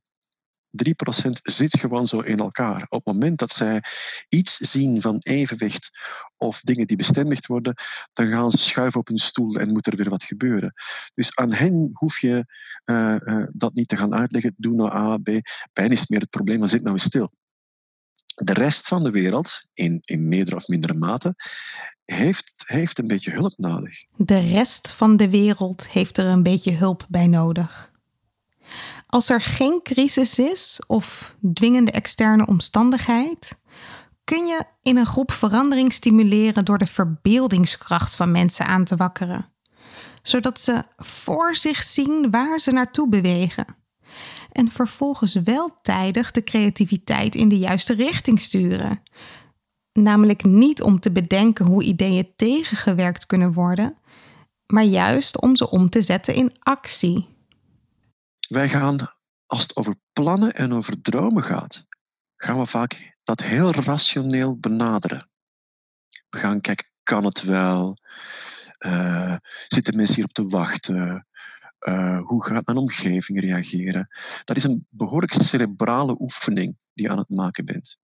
3% 0.71 1.29
zit 1.31 1.79
gewoon 1.79 2.07
zo 2.07 2.19
in 2.19 2.39
elkaar. 2.39 2.85
Op 2.89 3.05
het 3.05 3.13
moment 3.13 3.39
dat 3.39 3.51
zij 3.51 3.83
iets 4.29 4.57
zien 4.57 5.01
van 5.01 5.17
evenwicht 5.19 5.89
of 6.37 6.61
dingen 6.61 6.87
die 6.87 6.97
bestendigd 6.97 7.45
worden, 7.45 7.75
dan 8.13 8.27
gaan 8.27 8.51
ze 8.51 8.57
schuiven 8.57 8.99
op 8.99 9.07
hun 9.07 9.17
stoel 9.17 9.55
en 9.55 9.71
moet 9.71 9.87
er 9.87 9.95
weer 9.95 10.09
wat 10.09 10.23
gebeuren. 10.23 10.73
Dus 11.13 11.35
aan 11.35 11.53
hen 11.53 11.89
hoef 11.93 12.19
je 12.19 12.45
uh, 12.85 13.43
dat 13.51 13.73
niet 13.73 13.87
te 13.87 13.97
gaan 13.97 14.13
uitleggen. 14.13 14.53
Doe 14.57 14.75
nou 14.75 14.93
A, 14.93 15.17
B. 15.17 15.29
Pijn 15.73 15.91
is 15.91 16.07
meer 16.07 16.19
het 16.19 16.29
probleem, 16.29 16.59
maar 16.59 16.67
zit 16.67 16.81
nou 16.81 16.93
eens 16.93 17.03
stil. 17.03 17.31
De 18.43 18.53
rest 18.53 18.87
van 18.87 19.03
de 19.03 19.11
wereld, 19.11 19.67
in, 19.73 19.99
in 20.01 20.27
meerdere 20.27 20.55
of 20.55 20.67
mindere 20.67 20.93
mate, 20.93 21.35
heeft, 22.05 22.63
heeft 22.65 22.99
een 22.99 23.07
beetje 23.07 23.31
hulp 23.31 23.53
nodig. 23.57 24.03
De 24.15 24.39
rest 24.39 24.89
van 24.89 25.17
de 25.17 25.29
wereld 25.29 25.87
heeft 25.87 26.17
er 26.17 26.25
een 26.25 26.43
beetje 26.43 26.71
hulp 26.71 27.05
bij 27.09 27.27
nodig. 27.27 27.91
Als 29.05 29.29
er 29.29 29.41
geen 29.41 29.79
crisis 29.83 30.39
is 30.39 30.79
of 30.87 31.35
dwingende 31.53 31.91
externe 31.91 32.45
omstandigheid, 32.45 33.57
kun 34.23 34.45
je 34.45 34.63
in 34.81 34.97
een 34.97 35.05
groep 35.05 35.31
verandering 35.31 35.93
stimuleren 35.93 36.65
door 36.65 36.77
de 36.77 36.85
verbeeldingskracht 36.85 38.15
van 38.15 38.31
mensen 38.31 38.65
aan 38.65 38.83
te 38.83 38.95
wakkeren. 38.95 39.53
zodat 40.23 40.59
ze 40.59 40.83
voor 40.97 41.55
zich 41.55 41.83
zien 41.83 42.31
waar 42.31 42.59
ze 42.59 42.71
naartoe 42.71 43.09
bewegen. 43.09 43.65
En 44.51 44.71
vervolgens 44.71 45.33
wel 45.33 45.79
tijdig 45.81 46.31
de 46.31 46.43
creativiteit 46.43 47.35
in 47.35 47.49
de 47.49 47.57
juiste 47.57 47.93
richting 47.93 48.41
sturen. 48.41 49.01
Namelijk 49.93 50.43
niet 50.43 50.81
om 50.81 50.99
te 50.99 51.11
bedenken 51.11 51.65
hoe 51.65 51.83
ideeën 51.83 52.33
tegengewerkt 52.35 53.25
kunnen 53.25 53.53
worden, 53.53 53.97
maar 54.65 54.83
juist 54.83 55.41
om 55.41 55.55
ze 55.55 55.69
om 55.69 55.89
te 55.89 56.01
zetten 56.01 56.33
in 56.33 56.51
actie. 56.59 57.27
Wij 58.47 58.69
gaan, 58.69 59.13
als 59.45 59.61
het 59.61 59.75
over 59.75 59.95
plannen 60.13 60.53
en 60.53 60.73
over 60.73 61.01
dromen 61.01 61.43
gaat, 61.43 61.87
gaan 62.35 62.59
we 62.59 62.65
vaak 62.65 63.17
dat 63.23 63.43
heel 63.43 63.71
rationeel 63.71 64.57
benaderen. 64.57 65.29
We 66.29 66.37
gaan 66.37 66.61
kijken, 66.61 66.87
kan 67.03 67.25
het 67.25 67.43
wel? 67.43 67.97
Uh, 68.85 69.35
zitten 69.67 69.95
mensen 69.95 70.15
hierop 70.15 70.33
te 70.33 70.47
wachten? 70.47 71.27
Uh, 71.87 72.21
hoe 72.21 72.45
gaat 72.45 72.65
mijn 72.65 72.77
omgeving 72.77 73.39
reageren? 73.39 74.07
Dat 74.43 74.57
is 74.57 74.63
een 74.63 74.87
behoorlijk 74.89 75.33
cerebrale 75.33 76.15
oefening 76.19 76.77
die 76.93 77.05
je 77.05 77.11
aan 77.11 77.17
het 77.17 77.29
maken 77.29 77.65
bent. 77.65 77.97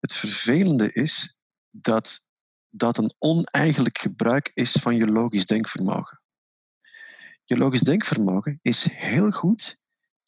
Het 0.00 0.14
vervelende 0.14 0.92
is 0.92 1.42
dat 1.70 2.28
dat 2.70 2.98
een 2.98 3.14
oneigenlijk 3.18 3.98
gebruik 3.98 4.50
is 4.54 4.72
van 4.72 4.96
je 4.96 5.06
logisch 5.06 5.46
denkvermogen. 5.46 6.20
Je 7.44 7.56
logisch 7.56 7.80
denkvermogen 7.80 8.58
is 8.62 8.84
heel 8.92 9.30
goed 9.30 9.82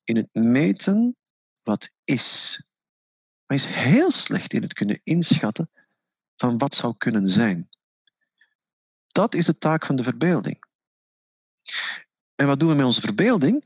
in 0.05 0.17
het 0.17 0.35
meten 0.35 1.17
wat 1.63 1.91
is. 2.03 2.63
Maar 3.47 3.57
is 3.57 3.65
heel 3.65 4.11
slecht 4.11 4.53
in 4.53 4.63
het 4.63 4.73
kunnen 4.73 5.01
inschatten 5.03 5.71
van 6.37 6.59
wat 6.59 6.75
zou 6.75 6.95
kunnen 6.97 7.29
zijn. 7.29 7.69
Dat 9.07 9.35
is 9.35 9.47
de 9.47 9.59
taak 9.59 9.87
van 9.87 9.97
de 9.97 10.03
verbeelding. 10.03 10.68
En 12.41 12.47
wat 12.47 12.61
doen 12.61 12.69
we 12.69 12.75
met 12.75 12.87
onze 12.87 13.01
verbeelding? 13.01 13.65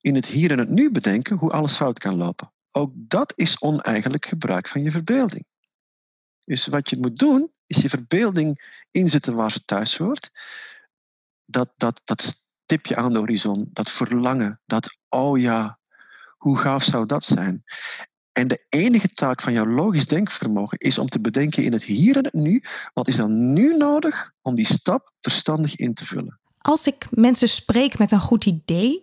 In 0.00 0.14
het 0.14 0.26
hier 0.26 0.50
en 0.50 0.58
het 0.58 0.68
nu 0.68 0.90
bedenken 0.90 1.36
hoe 1.36 1.50
alles 1.50 1.76
fout 1.76 1.98
kan 1.98 2.16
lopen. 2.16 2.52
Ook 2.70 2.92
dat 2.94 3.32
is 3.36 3.60
oneigenlijk 3.60 4.26
gebruik 4.26 4.68
van 4.68 4.82
je 4.82 4.90
verbeelding. 4.90 5.46
Dus 6.44 6.66
wat 6.66 6.90
je 6.90 6.98
moet 6.98 7.18
doen, 7.18 7.52
is 7.66 7.76
je 7.76 7.88
verbeelding 7.88 8.80
inzetten 8.90 9.34
waar 9.34 9.50
ze 9.50 9.64
thuis 9.64 9.96
hoort. 9.96 10.30
Dat, 11.44 11.72
dat, 11.76 12.02
dat 12.04 12.22
stipje 12.22 12.96
aan 12.96 13.12
de 13.12 13.18
horizon, 13.18 13.70
dat 13.72 13.90
verlangen, 13.90 14.60
dat 14.66 14.96
oh 15.08 15.38
ja, 15.38 15.78
hoe 16.36 16.58
gaaf 16.58 16.84
zou 16.84 17.06
dat 17.06 17.24
zijn? 17.24 17.64
En 18.32 18.48
de 18.48 18.66
enige 18.68 19.08
taak 19.08 19.40
van 19.40 19.52
jouw 19.52 19.66
logisch 19.66 20.06
denkvermogen 20.06 20.78
is 20.78 20.98
om 20.98 21.08
te 21.08 21.20
bedenken 21.20 21.64
in 21.64 21.72
het 21.72 21.84
hier 21.84 22.16
en 22.16 22.24
het 22.24 22.32
nu, 22.32 22.62
wat 22.94 23.08
is 23.08 23.16
dan 23.16 23.52
nu 23.52 23.76
nodig 23.76 24.32
om 24.42 24.54
die 24.54 24.66
stap 24.66 25.12
verstandig 25.20 25.76
in 25.76 25.94
te 25.94 26.06
vullen? 26.06 26.40
Als 26.66 26.86
ik 26.86 27.06
mensen 27.10 27.48
spreek 27.48 27.98
met 27.98 28.12
een 28.12 28.20
goed 28.20 28.44
idee, 28.44 29.02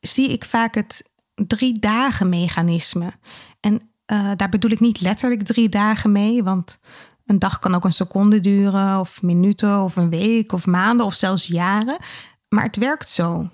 zie 0.00 0.28
ik 0.28 0.44
vaak 0.44 0.74
het 0.74 1.10
drie 1.34 1.78
dagen 1.78 2.28
mechanisme. 2.28 3.12
En 3.60 3.74
uh, 4.06 4.30
daar 4.36 4.48
bedoel 4.48 4.70
ik 4.70 4.80
niet 4.80 5.00
letterlijk 5.00 5.42
drie 5.42 5.68
dagen 5.68 6.12
mee, 6.12 6.42
want 6.42 6.78
een 7.26 7.38
dag 7.38 7.58
kan 7.58 7.74
ook 7.74 7.84
een 7.84 7.92
seconde 7.92 8.40
duren, 8.40 9.00
of 9.00 9.22
minuten, 9.22 9.82
of 9.82 9.96
een 9.96 10.10
week, 10.10 10.52
of 10.52 10.66
maanden, 10.66 11.06
of 11.06 11.14
zelfs 11.14 11.46
jaren. 11.46 11.96
Maar 12.48 12.64
het 12.64 12.76
werkt 12.76 13.10
zo. 13.10 13.50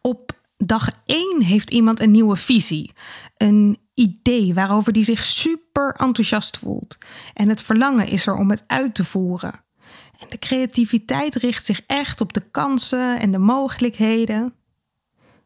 Op 0.00 0.32
dag 0.56 0.90
1 1.04 1.42
heeft 1.42 1.70
iemand 1.70 2.00
een 2.00 2.10
nieuwe 2.10 2.36
visie, 2.36 2.92
een 3.36 3.78
idee 3.94 4.54
waarover 4.54 4.92
die 4.92 5.04
zich 5.04 5.24
super 5.24 5.94
enthousiast 5.96 6.58
voelt. 6.58 6.98
En 7.32 7.48
het 7.48 7.62
verlangen 7.62 8.06
is 8.06 8.26
er 8.26 8.36
om 8.36 8.50
het 8.50 8.64
uit 8.66 8.94
te 8.94 9.04
voeren. 9.04 9.63
De 10.28 10.38
creativiteit 10.38 11.34
richt 11.34 11.64
zich 11.64 11.82
echt 11.86 12.20
op 12.20 12.32
de 12.32 12.42
kansen 12.50 13.20
en 13.20 13.32
de 13.32 13.38
mogelijkheden. 13.38 14.54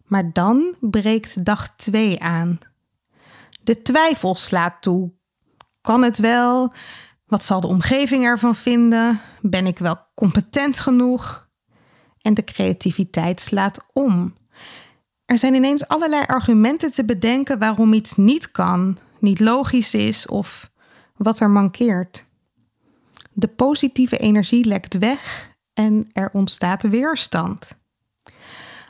Maar 0.05 0.33
dan 0.33 0.77
breekt 0.81 1.45
dag 1.45 1.77
2 1.77 2.21
aan. 2.21 2.59
De 3.63 3.83
twijfel 3.83 4.35
slaat 4.35 4.83
toe. 4.83 5.13
Kan 5.81 6.03
het 6.03 6.19
wel? 6.19 6.73
Wat 7.27 7.45
zal 7.45 7.61
de 7.61 7.67
omgeving 7.67 8.25
ervan 8.25 8.55
vinden? 8.55 9.21
Ben 9.41 9.67
ik 9.67 9.79
wel 9.79 9.97
competent 10.15 10.81
genoeg? 10.81 11.49
En 12.21 12.35
de 12.35 12.45
creativiteit 12.45 13.41
slaat 13.41 13.79
om. 13.93 14.35
Er 15.25 15.39
zijn 15.39 15.55
ineens 15.55 15.89
allerlei 15.89 16.25
argumenten 16.27 16.93
te 16.93 17.05
bedenken 17.05 17.59
waarom 17.59 17.93
iets 17.93 18.17
niet 18.17 18.51
kan, 18.51 18.99
niet 19.19 19.41
logisch 19.41 19.95
is 19.95 20.27
of 20.27 20.71
wat 21.17 21.41
er 21.41 21.51
mankeert. 21.51 22.28
De 23.39 23.49
positieve 23.49 24.19
energie 24.19 24.65
lekt 24.65 24.99
weg 24.99 25.51
en 25.73 26.09
er 26.13 26.31
ontstaat 26.33 26.83
weerstand. 26.83 27.69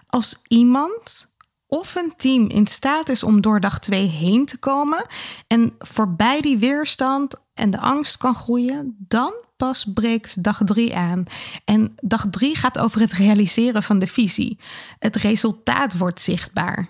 Als 0.07 0.43
iemand 0.47 1.33
of 1.67 1.95
een 1.95 2.12
team 2.17 2.49
in 2.49 2.67
staat 2.67 3.09
is 3.09 3.23
om 3.23 3.40
door 3.40 3.61
dag 3.61 3.78
2 3.81 4.07
heen 4.07 4.47
te 4.47 4.59
komen 4.59 5.07
en 5.47 5.75
voorbij 5.78 6.40
die 6.40 6.59
weerstand 6.59 7.35
en 7.55 7.71
de 7.71 7.78
angst 7.78 8.17
kan 8.17 8.35
groeien, 8.35 8.97
dan 8.99 9.35
pas 9.57 9.85
breekt 9.95 10.43
dag 10.43 10.61
3 10.64 10.97
aan. 10.97 11.25
En 11.64 11.95
dag 12.00 12.26
3 12.31 12.57
gaat 12.57 12.78
over 12.78 13.00
het 13.00 13.12
realiseren 13.12 13.83
van 13.83 13.99
de 13.99 14.07
visie. 14.07 14.59
Het 14.99 15.17
resultaat 15.17 15.99
wordt 15.99 16.21
zichtbaar. 16.21 16.88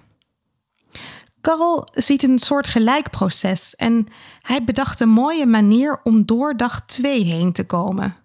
Karel 1.49 1.89
ziet 1.93 2.23
een 2.23 2.39
soort 2.39 2.69
gelijkproces 2.69 3.77
en 3.77 4.07
hij 4.41 4.65
bedacht 4.65 5.01
een 5.01 5.09
mooie 5.09 5.47
manier 5.47 6.01
om 6.03 6.27
door 6.27 6.57
dag 6.57 6.87
2 6.87 7.25
heen 7.25 7.53
te 7.53 7.65
komen. 7.65 8.17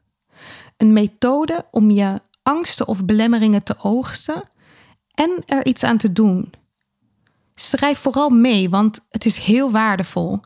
Een 0.77 0.94
methode 0.94 1.68
om 1.72 1.92
je 1.92 2.22
angsten 2.42 2.88
of 2.88 3.06
belemmeringen 3.06 3.63
te 3.63 3.75
oogsten 3.77 4.50
en 5.12 5.44
er 5.46 5.65
iets 5.65 5.84
aan 5.84 5.98
te 5.98 6.12
doen. 6.12 6.53
Schrijf 7.56 8.00
vooral 8.00 8.30
mee, 8.30 8.70
want 8.70 9.00
het 9.10 9.25
is 9.25 9.38
heel 9.38 9.72
waardevol. 9.72 10.39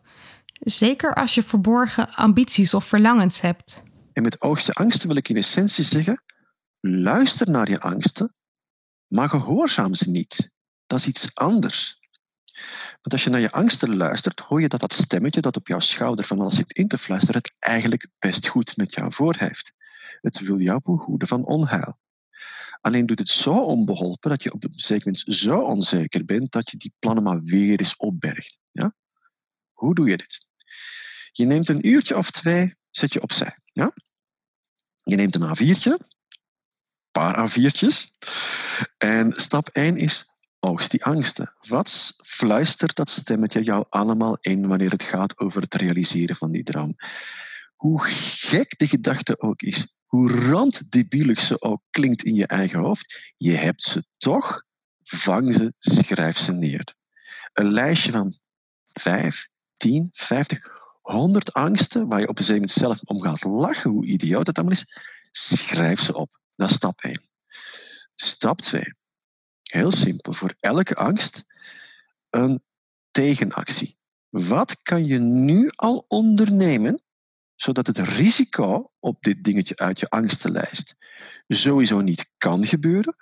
Zeker 0.60 1.16
als 1.16 1.36
je 1.36 1.44
verborgen 1.44 2.10
ambities 2.10 2.74
of 2.74 2.86
verlangens 2.86 3.42
hebt. 3.42 3.84
En 4.14 4.24
met 4.24 4.42
oogste 4.42 4.74
angsten 4.74 5.08
wil 5.08 5.18
ik 5.18 5.30
in 5.30 5.38
essentie 5.38 5.84
zeggen: 5.84 6.24
luister 6.80 7.50
naar 7.50 7.70
je 7.70 7.80
angsten, 7.80 8.34
maar 9.08 9.30
gehoorzaam 9.30 9.94
ze 9.94 10.10
niet. 10.10 10.56
Dat 10.88 11.00
is 11.00 11.08
iets 11.08 11.36
anders. 11.36 11.97
Want 12.92 13.12
als 13.12 13.24
je 13.24 13.30
naar 13.30 13.42
je 13.42 13.52
angsten 13.52 13.98
luistert, 13.98 14.40
hoor 14.40 14.62
je 14.62 14.68
dat 14.68 14.80
dat 14.80 14.94
stemmetje 14.94 15.42
dat 15.42 15.56
op 15.56 15.68
jouw 15.68 15.80
schouder 15.80 16.26
van 16.26 16.40
alles 16.40 16.56
zit 16.56 16.74
in 16.74 16.88
te 16.88 16.98
fluisteren, 16.98 17.42
het 17.42 17.54
eigenlijk 17.60 18.08
best 18.20 18.48
goed 18.48 18.78
met 18.78 18.94
jou 18.94 19.14
voor 19.14 19.36
heeft. 19.38 19.74
Het 20.22 20.40
wil 20.40 20.60
jou 20.60 20.80
behoeden 20.84 21.28
van 21.28 21.46
onheil. 21.46 22.00
Alleen 22.82 23.06
doet 23.06 23.20
het 23.20 23.30
zo 23.30 23.60
onbeholpen 23.60 24.30
dat 24.30 24.44
je 24.44 24.54
op 24.54 24.64
een 24.64 24.74
zeker 24.74 25.06
moment 25.06 25.38
zo 25.38 25.60
onzeker 25.60 26.26
bent 26.26 26.52
dat 26.52 26.72
je 26.72 26.78
die 26.78 26.94
plannen 27.00 27.24
maar 27.24 27.42
weer 27.42 27.80
eens 27.80 27.96
opbergt. 27.96 28.60
Ja? 28.72 28.94
Hoe 29.72 29.96
doe 29.96 30.10
je 30.10 30.18
dit? 30.18 30.48
Je 31.32 31.46
neemt 31.46 31.70
een 31.70 31.88
uurtje 31.88 32.18
of 32.18 32.32
twee, 32.32 32.76
zet 32.90 33.14
je 33.14 33.22
opzij. 33.22 33.58
Ja? 33.66 33.94
Je 35.04 35.16
neemt 35.16 35.36
een 35.36 35.58
A4'tje, 35.58 35.92
een 35.92 36.08
paar 37.12 37.50
A4'tjes. 37.50 38.18
En 38.98 39.34
stap 39.36 39.70
1 39.70 39.98
is 39.98 40.37
oogst 40.60 40.92
die 40.92 41.06
angsten. 41.06 41.54
Wat 41.68 42.14
fluistert 42.24 42.96
dat 42.96 43.10
stemmetje 43.10 43.64
jou 43.64 43.86
allemaal 43.90 44.38
in 44.42 44.68
wanneer 44.68 44.92
het 44.92 45.04
gaat 45.04 45.40
over 45.40 45.62
het 45.62 45.74
realiseren 45.74 46.36
van 46.36 46.52
die 46.52 46.64
droom? 46.64 46.96
Hoe 47.76 48.04
gek 48.04 48.78
de 48.78 48.88
gedachte 48.88 49.42
ook 49.42 49.62
is, 49.62 49.98
hoe 50.06 50.32
randdebielig 50.32 51.40
ze 51.40 51.62
ook 51.62 51.82
klinkt 51.90 52.24
in 52.24 52.36
je 52.36 52.48
eigen 52.48 52.80
hoofd, 52.80 53.34
je 53.36 53.52
hebt 53.52 53.84
ze 53.84 54.06
toch, 54.18 54.64
vang 55.04 55.54
ze, 55.54 55.74
schrijf 55.80 56.38
ze 56.38 56.52
neer. 56.52 56.96
Een 57.54 57.72
lijstje 57.72 58.12
van 58.12 58.34
5, 58.86 59.48
10, 59.78 60.10
50, 60.12 60.60
100 61.02 61.54
angsten 61.54 62.08
waar 62.08 62.20
je 62.20 62.28
op 62.28 62.40
een 62.40 62.46
moment 62.48 62.72
zelf 62.72 63.02
om 63.04 63.22
gaat 63.22 63.44
lachen, 63.44 63.92
hoe 63.92 64.06
idioot 64.06 64.46
dat 64.46 64.56
allemaal 64.56 64.74
is, 64.74 64.86
schrijf 65.32 66.00
ze 66.00 66.16
op. 66.16 66.40
Dat 66.56 66.70
is 66.70 66.76
stap 66.76 67.02
1. 67.02 67.30
Stap 68.16 68.62
2. 68.62 68.94
Heel 69.68 69.92
simpel, 69.92 70.34
voor 70.34 70.56
elke 70.60 70.96
angst 70.96 71.46
een 72.30 72.64
tegenactie. 73.12 74.00
Wat 74.30 74.82
kan 74.82 75.06
je 75.06 75.20
nu 75.20 75.70
al 75.76 76.06
ondernemen 76.08 77.02
zodat 77.56 77.88
het 77.88 77.98
risico 77.98 78.92
op 79.00 79.24
dit 79.24 79.44
dingetje 79.44 79.78
uit 79.78 80.00
je 80.00 80.10
angstenlijst 80.10 80.96
sowieso 81.48 82.00
niet 82.00 82.32
kan 82.38 82.66
gebeuren, 82.66 83.16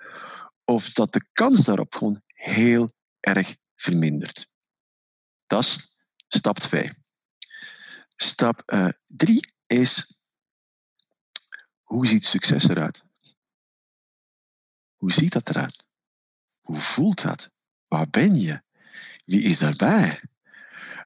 of 0.64 0.92
dat 0.92 1.12
de 1.12 1.26
kans 1.32 1.64
daarop 1.64 1.94
gewoon 1.94 2.22
heel 2.26 2.94
erg 3.20 3.56
vermindert. 3.74 4.46
Dat 5.46 5.62
is 5.62 5.96
stap 6.28 6.58
2. 6.58 6.90
Stap 8.08 8.62
3 9.04 9.34
uh, 9.36 9.42
is 9.80 10.20
hoe 11.82 12.06
ziet 12.06 12.24
succes 12.24 12.68
eruit? 12.68 13.04
Hoe 14.96 15.12
ziet 15.12 15.32
dat 15.32 15.48
eruit? 15.48 15.85
Hoe 16.66 16.80
voelt 16.80 17.22
dat? 17.22 17.50
Waar 17.88 18.08
ben 18.10 18.34
je? 18.34 18.62
Wie 19.24 19.42
is 19.42 19.58
daarbij? 19.58 20.22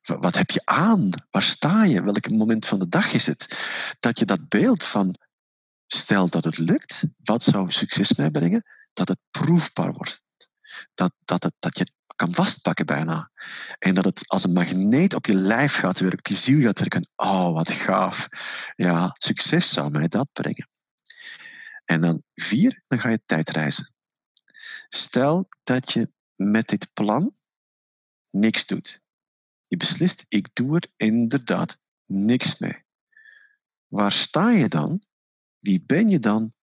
Wat 0.03 0.37
heb 0.37 0.51
je 0.51 0.63
aan? 0.65 1.11
Waar 1.31 1.43
sta 1.43 1.85
je? 1.85 2.03
Welk 2.03 2.31
moment 2.31 2.67
van 2.67 2.79
de 2.79 2.89
dag 2.89 3.13
is 3.13 3.27
het? 3.27 3.47
Dat 3.99 4.19
je 4.19 4.25
dat 4.25 4.49
beeld 4.49 4.85
van 4.85 5.17
Stel 5.93 6.29
dat 6.29 6.45
het 6.45 6.59
lukt, 6.59 7.05
wat 7.17 7.43
zou 7.43 7.71
succes 7.71 8.15
mij 8.15 8.31
brengen? 8.31 8.65
Dat 8.93 9.09
het 9.09 9.19
proefbaar 9.31 9.93
wordt. 9.93 10.23
Dat, 10.95 11.13
dat, 11.25 11.43
het, 11.43 11.53
dat 11.59 11.77
je 11.77 11.83
het 11.83 11.93
kan 12.17 12.33
vastpakken 12.33 12.87
bijna. 12.87 13.31
En 13.79 13.95
dat 13.95 14.05
het 14.05 14.29
als 14.29 14.45
een 14.45 14.53
magneet 14.53 15.15
op 15.15 15.27
je 15.27 15.35
lijf 15.35 15.77
gaat 15.77 16.01
werken, 16.01 16.19
op 16.19 16.27
je 16.27 16.35
ziel 16.35 16.61
gaat 16.61 16.79
werken. 16.79 17.11
Oh, 17.17 17.53
wat 17.53 17.71
gaaf. 17.71 18.29
Ja, 18.77 19.11
succes 19.13 19.71
zou 19.71 19.91
mij 19.91 20.09
dat 20.09 20.29
brengen. 20.33 20.69
En 21.85 22.01
dan 22.01 22.23
vier, 22.35 22.83
dan 22.89 22.99
ga 22.99 23.09
je 23.09 23.23
tijdreizen. 23.27 23.95
Stel 24.93 25.49
dat 25.63 25.93
je 25.93 26.13
met 26.35 26.69
dit 26.69 26.93
plan 26.95 27.37
niks 28.31 28.67
doet. 28.67 29.03
Je 29.69 29.77
beslist, 29.77 30.27
ik 30.29 30.49
doe 30.53 30.77
er 30.77 30.93
inderdaad 30.97 31.79
niks 32.07 32.59
mee. 32.59 32.85
Waar 33.87 34.13
sta 34.13 34.51
je 34.51 34.69
dan? 34.69 35.03
Wie 35.59 35.83
ben 35.83 36.07
je 36.07 36.19
dan 36.19 36.55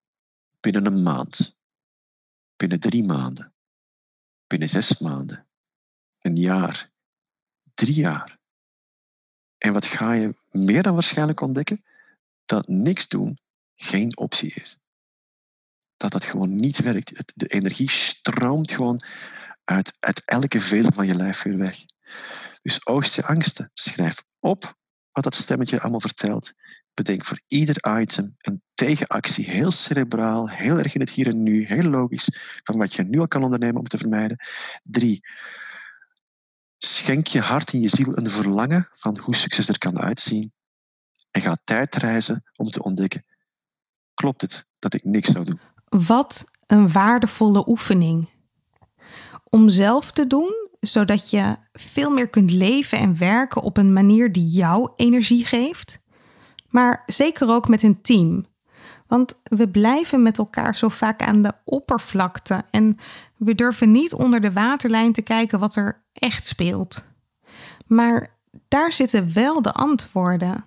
binnen 0.60 0.86
een 0.86 1.04
maand? 1.04 1.58
Binnen 2.56 2.80
drie 2.80 3.04
maanden? 3.04 3.54
Binnen 4.48 4.70
zes 4.70 4.98
maanden? 4.98 5.48
Een 6.20 6.36
jaar? 6.36 6.92
Drie 7.74 7.96
jaar? 7.96 8.40
En 9.58 9.74
wat 9.74 9.86
ga 9.86 10.14
je 10.14 10.36
meer 10.50 10.84
dan 10.84 10.94
waarschijnlijk 10.94 11.42
ontdekken? 11.42 11.86
Dat 12.46 12.68
niks 12.68 13.08
doen 13.08 13.38
geen 13.76 14.18
optie 14.18 14.54
is. 14.54 14.80
Dat 15.98 16.12
dat 16.12 16.24
gewoon 16.24 16.56
niet 16.56 16.82
werkt. 16.82 17.32
De 17.36 17.48
energie 17.48 17.90
stroomt 17.90 18.72
gewoon 18.72 19.02
uit, 19.64 19.98
uit 20.00 20.22
elke 20.26 20.60
vezel 20.60 20.94
van 20.94 21.08
je 21.08 21.16
lijf 21.16 21.42
weer 21.42 21.58
weg. 21.58 21.78
Dus 22.62 22.88
oogst 22.88 23.16
je 23.16 23.24
angsten. 23.24 23.72
Schrijf 23.74 24.24
op 24.40 24.76
wat 25.12 25.24
dat 25.24 25.36
stemmetje 25.36 25.82
allemaal 25.82 26.02
vertelt. 26.02 26.54
Bedenk 26.94 27.26
voor 27.26 27.40
ieder 27.48 28.00
item 28.00 28.36
een 28.38 28.62
tegenactie, 28.74 29.46
heel 29.46 29.72
cerebraal, 29.72 30.50
heel 30.50 30.78
erg 30.78 30.94
in 30.94 31.00
het 31.00 31.10
hier 31.10 31.28
en 31.28 31.44
nu, 31.44 31.66
heel 31.66 31.90
logisch, 31.90 32.30
van 32.64 32.78
wat 32.78 32.96
je 32.96 33.04
nu 33.04 33.20
al 33.20 33.28
kan 33.28 33.44
ondernemen 33.44 33.78
om 33.78 33.88
te 33.88 33.98
vermijden. 33.98 34.38
Drie, 34.82 35.20
schenk 36.78 37.28
je 37.28 37.40
hart 37.40 37.74
en 37.74 37.82
je 37.82 37.90
ziel 37.90 38.18
een 38.18 38.30
verlangen 38.30 38.88
van 38.92 39.20
hoe 39.20 39.36
succes 39.36 39.70
er 39.70 39.78
kan 39.78 40.00
uitzien. 40.00 40.54
En 41.32 41.42
ga 41.42 41.58
tijdreizen 41.64 42.44
om 42.56 42.66
te 42.66 42.84
ontdekken, 42.84 43.26
klopt 44.14 44.42
het 44.42 44.66
dat 44.80 44.94
ik 44.94 45.04
niks 45.04 45.30
zou 45.30 45.46
doen? 45.46 45.60
Wat 45.90 46.52
een 46.68 46.92
waardevolle 46.92 47.68
oefening. 47.68 48.30
Om 49.50 49.70
zelf 49.70 50.12
te 50.12 50.28
doen 50.28 50.68
zodat 50.80 51.30
je 51.30 51.56
veel 51.74 52.10
meer 52.10 52.30
kunt 52.30 52.52
leven 52.52 52.98
en 52.98 53.18
werken 53.18 53.62
op 53.62 53.78
een 53.78 53.94
manier 53.94 54.32
die 54.32 54.48
jou 54.48 54.90
energie 54.96 55.46
geeft. 55.46 56.00
Maar 56.70 57.04
zeker 57.06 57.50
ook 57.50 57.68
met 57.68 57.84
een 57.84 58.02
team. 58.02 58.46
Want 59.08 59.34
we 59.44 59.70
blijven 59.70 60.22
met 60.22 60.38
elkaar 60.38 60.76
zo 60.76 60.90
vaak 60.90 61.22
aan 61.22 61.42
de 61.42 61.54
oppervlakte 61.64 62.66
en 62.72 62.98
we 63.38 63.56
durven 63.56 63.92
niet 63.92 64.14
onder 64.14 64.42
de 64.42 64.54
waterlijn 64.54 65.14
te 65.14 65.22
kijken 65.22 65.60
wat 65.60 65.76
er 65.76 66.04
echt 66.14 66.46
speelt. 66.46 67.06
Maar 67.86 68.38
daar 68.68 68.92
zitten 68.92 69.34
wel 69.34 69.62
de 69.62 69.74
antwoorden. 69.74 70.66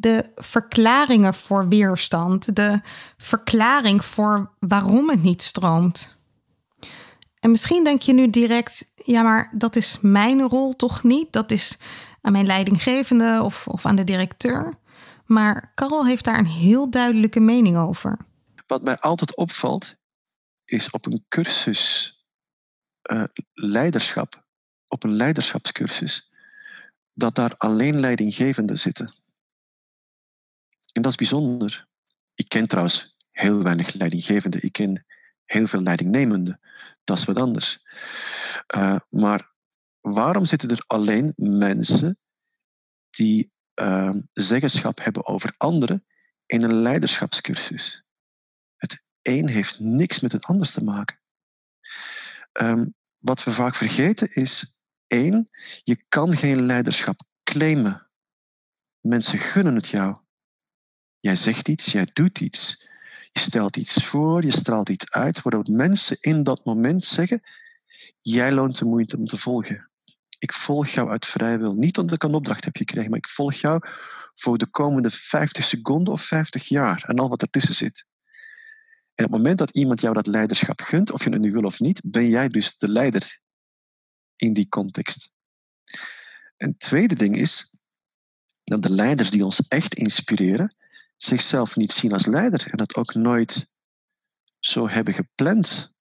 De 0.00 0.30
verklaringen 0.34 1.34
voor 1.34 1.68
weerstand, 1.68 2.56
de 2.56 2.80
verklaring 3.16 4.04
voor 4.04 4.50
waarom 4.58 5.08
het 5.08 5.22
niet 5.22 5.42
stroomt. 5.42 6.16
En 7.40 7.50
misschien 7.50 7.84
denk 7.84 8.02
je 8.02 8.12
nu 8.12 8.30
direct, 8.30 8.92
ja, 8.94 9.22
maar 9.22 9.52
dat 9.56 9.76
is 9.76 9.98
mijn 10.00 10.42
rol 10.42 10.76
toch 10.76 11.02
niet? 11.02 11.32
Dat 11.32 11.50
is 11.50 11.78
aan 12.20 12.32
mijn 12.32 12.46
leidinggevende 12.46 13.40
of, 13.42 13.68
of 13.68 13.86
aan 13.86 13.96
de 13.96 14.04
directeur. 14.04 14.78
Maar 15.26 15.72
Carol 15.74 16.06
heeft 16.06 16.24
daar 16.24 16.38
een 16.38 16.46
heel 16.46 16.90
duidelijke 16.90 17.40
mening 17.40 17.76
over. 17.76 18.18
Wat 18.66 18.82
mij 18.82 18.98
altijd 18.98 19.36
opvalt, 19.36 19.96
is 20.64 20.90
op 20.90 21.06
een 21.06 21.24
cursus 21.28 22.14
uh, 23.02 23.24
leiderschap, 23.52 24.44
op 24.88 25.04
een 25.04 25.12
leiderschapscursus, 25.12 26.32
dat 27.12 27.34
daar 27.34 27.54
alleen 27.56 28.00
leidinggevenden 28.00 28.78
zitten. 28.78 29.12
En 30.92 31.02
dat 31.02 31.10
is 31.10 31.16
bijzonder. 31.16 31.86
Ik 32.34 32.48
ken 32.48 32.66
trouwens 32.66 33.16
heel 33.30 33.62
weinig 33.62 33.92
leidinggevenden. 33.92 34.62
Ik 34.62 34.72
ken 34.72 35.06
heel 35.44 35.66
veel 35.66 35.82
leidingnemenden. 35.82 36.60
Dat 37.04 37.18
is 37.18 37.24
wat 37.24 37.40
anders. 37.40 37.84
Uh, 38.76 38.96
maar 39.10 39.52
waarom 40.00 40.44
zitten 40.44 40.70
er 40.70 40.84
alleen 40.86 41.32
mensen 41.36 42.18
die 43.10 43.52
uh, 43.74 44.14
zeggenschap 44.32 45.04
hebben 45.04 45.26
over 45.26 45.54
anderen 45.56 46.06
in 46.46 46.62
een 46.62 46.74
leiderschapscursus? 46.74 48.04
Het 48.76 49.02
een 49.22 49.48
heeft 49.48 49.78
niks 49.80 50.20
met 50.20 50.32
het 50.32 50.44
ander 50.44 50.70
te 50.70 50.84
maken. 50.84 51.20
Um, 52.52 52.94
wat 53.18 53.44
we 53.44 53.50
vaak 53.50 53.74
vergeten 53.74 54.30
is, 54.30 54.78
één, 55.06 55.48
je 55.82 56.04
kan 56.08 56.36
geen 56.36 56.66
leiderschap 56.66 57.20
claimen. 57.42 58.10
Mensen 59.00 59.38
gunnen 59.38 59.74
het 59.74 59.88
jou. 59.88 60.16
Jij 61.20 61.36
zegt 61.36 61.68
iets, 61.68 61.92
jij 61.92 62.08
doet 62.12 62.40
iets. 62.40 62.88
Je 63.30 63.40
stelt 63.40 63.76
iets 63.76 64.04
voor, 64.04 64.44
je 64.44 64.50
straalt 64.50 64.88
iets 64.88 65.10
uit, 65.10 65.42
waardoor 65.42 65.74
mensen 65.74 66.16
in 66.20 66.42
dat 66.42 66.64
moment 66.64 67.04
zeggen: 67.04 67.42
Jij 68.20 68.52
loont 68.52 68.78
de 68.78 68.84
moeite 68.84 69.16
om 69.16 69.24
te 69.24 69.36
volgen. 69.36 69.90
Ik 70.38 70.52
volg 70.52 70.88
jou 70.88 71.10
uit 71.10 71.26
vrij 71.26 71.58
wil. 71.58 71.74
Niet 71.74 71.98
omdat 71.98 72.14
ik 72.14 72.22
een 72.22 72.34
opdracht 72.34 72.64
heb 72.64 72.76
gekregen, 72.76 73.10
maar 73.10 73.18
ik 73.18 73.28
volg 73.28 73.54
jou 73.54 73.80
voor 74.34 74.58
de 74.58 74.66
komende 74.66 75.10
50 75.10 75.64
seconden 75.64 76.12
of 76.12 76.22
50 76.22 76.68
jaar 76.68 77.04
en 77.06 77.18
al 77.18 77.28
wat 77.28 77.42
ertussen 77.42 77.74
zit. 77.74 78.04
En 79.14 79.24
op 79.24 79.30
het 79.30 79.40
moment 79.40 79.58
dat 79.58 79.76
iemand 79.76 80.00
jou 80.00 80.14
dat 80.14 80.26
leiderschap 80.26 80.80
gunt, 80.80 81.12
of 81.12 81.24
je 81.24 81.30
het 81.30 81.40
nu 81.40 81.52
wil 81.52 81.62
of 81.62 81.80
niet, 81.80 82.02
ben 82.04 82.28
jij 82.28 82.48
dus 82.48 82.76
de 82.76 82.88
leider 82.88 83.38
in 84.36 84.52
die 84.52 84.68
context. 84.68 85.32
Een 86.56 86.76
tweede 86.76 87.14
ding 87.14 87.36
is 87.36 87.80
dat 88.64 88.82
de 88.82 88.92
leiders 88.92 89.30
die 89.30 89.44
ons 89.44 89.68
echt 89.68 89.94
inspireren, 89.94 90.76
zichzelf 91.22 91.76
niet 91.76 91.92
zien 91.92 92.12
als 92.12 92.26
leider 92.26 92.66
en 92.70 92.76
dat 92.76 92.96
ook 92.96 93.14
nooit 93.14 93.74
zo 94.58 94.88
hebben 94.88 95.14
gepland 95.14 95.94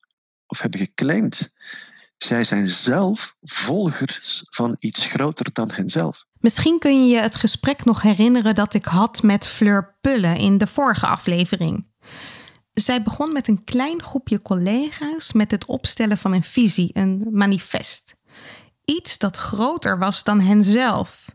of 0.46 0.60
hebben 0.60 0.80
geclaimd. 0.80 1.56
Zij 2.18 2.44
zijn 2.44 2.68
zelf 2.68 3.36
volgers 3.42 4.44
van 4.50 4.76
iets 4.80 5.08
groter 5.08 5.54
dan 5.54 5.72
henzelf. 5.74 6.26
Misschien 6.40 6.80
kun 6.80 7.08
je 7.08 7.16
je 7.16 7.22
het 7.22 7.36
gesprek 7.36 7.86
nog 7.86 8.02
herinneren 8.02 8.56
dat 8.56 8.74
ik 8.74 8.86
had 8.86 9.24
met 9.24 9.48
Fleur 9.48 9.98
Pulle 10.02 10.38
in 10.38 10.58
de 10.58 10.68
vorige 10.68 11.08
aflevering. 11.08 11.88
Zij 12.72 13.04
begon 13.04 13.34
met 13.34 13.48
een 13.48 13.64
klein 13.64 14.04
groepje 14.04 14.42
collega's 14.42 15.34
met 15.34 15.52
het 15.52 15.66
opstellen 15.66 16.18
van 16.18 16.34
een 16.34 16.44
visie, 16.44 16.90
een 16.94 17.28
manifest. 17.32 18.16
Iets 18.86 19.18
dat 19.18 19.38
groter 19.38 19.98
was 20.00 20.24
dan 20.24 20.40
henzelf. 20.40 21.26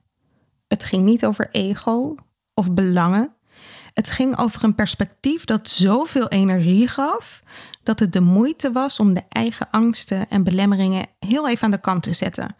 Het 0.68 0.84
ging 0.84 1.04
niet 1.04 1.24
over 1.24 1.48
ego 1.50 2.14
of 2.54 2.72
belangen, 2.72 3.36
het 3.94 4.10
ging 4.10 4.38
over 4.38 4.64
een 4.64 4.74
perspectief 4.74 5.44
dat 5.44 5.68
zoveel 5.68 6.28
energie 6.28 6.88
gaf 6.88 7.42
dat 7.82 7.98
het 7.98 8.12
de 8.12 8.20
moeite 8.20 8.72
was 8.72 9.00
om 9.00 9.14
de 9.14 9.22
eigen 9.28 9.70
angsten 9.70 10.28
en 10.28 10.42
belemmeringen 10.42 11.06
heel 11.18 11.48
even 11.48 11.64
aan 11.64 11.70
de 11.70 11.80
kant 11.80 12.02
te 12.02 12.12
zetten 12.12 12.56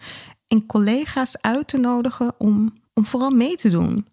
en 0.53 0.67
collega's 0.67 1.41
uit 1.41 1.69
te 1.69 1.79
nodigen 1.79 2.35
om, 2.39 2.73
om 2.95 3.07
vooral 3.07 3.31
mee 3.31 3.57
te 3.57 3.69
doen. 3.69 4.07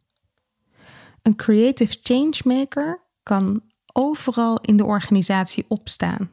Een 1.22 1.36
creative 1.36 1.98
changemaker 2.02 3.02
kan 3.24 3.62
overal 3.94 4.60
in 4.62 4.78
de 4.78 4.86
organisatie 4.86 5.66
opstaan. 5.68 6.32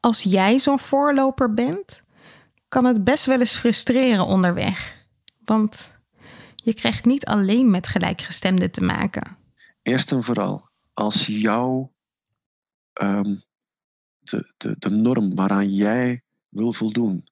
Als 0.00 0.22
jij 0.22 0.58
zo'n 0.58 0.78
voorloper 0.78 1.54
bent, 1.54 2.02
kan 2.68 2.84
het 2.84 3.04
best 3.04 3.26
wel 3.26 3.40
eens 3.40 3.54
frustreren 3.54 4.26
onderweg. 4.26 5.06
Want 5.44 6.00
je 6.62 6.74
krijgt 6.74 7.04
niet 7.04 7.24
alleen 7.24 7.70
met 7.70 7.86
gelijkgestemden 7.86 8.70
te 8.70 8.80
maken. 8.80 9.36
Eerst 9.82 10.12
en 10.12 10.22
vooral, 10.22 10.68
als 10.92 11.26
jouw 11.26 11.92
um, 13.02 13.42
de, 14.18 14.52
de, 14.56 14.76
de 14.78 14.90
norm 14.90 15.34
waaraan 15.34 15.74
jij 15.74 16.22
wil 16.48 16.72
voldoen, 16.72 17.28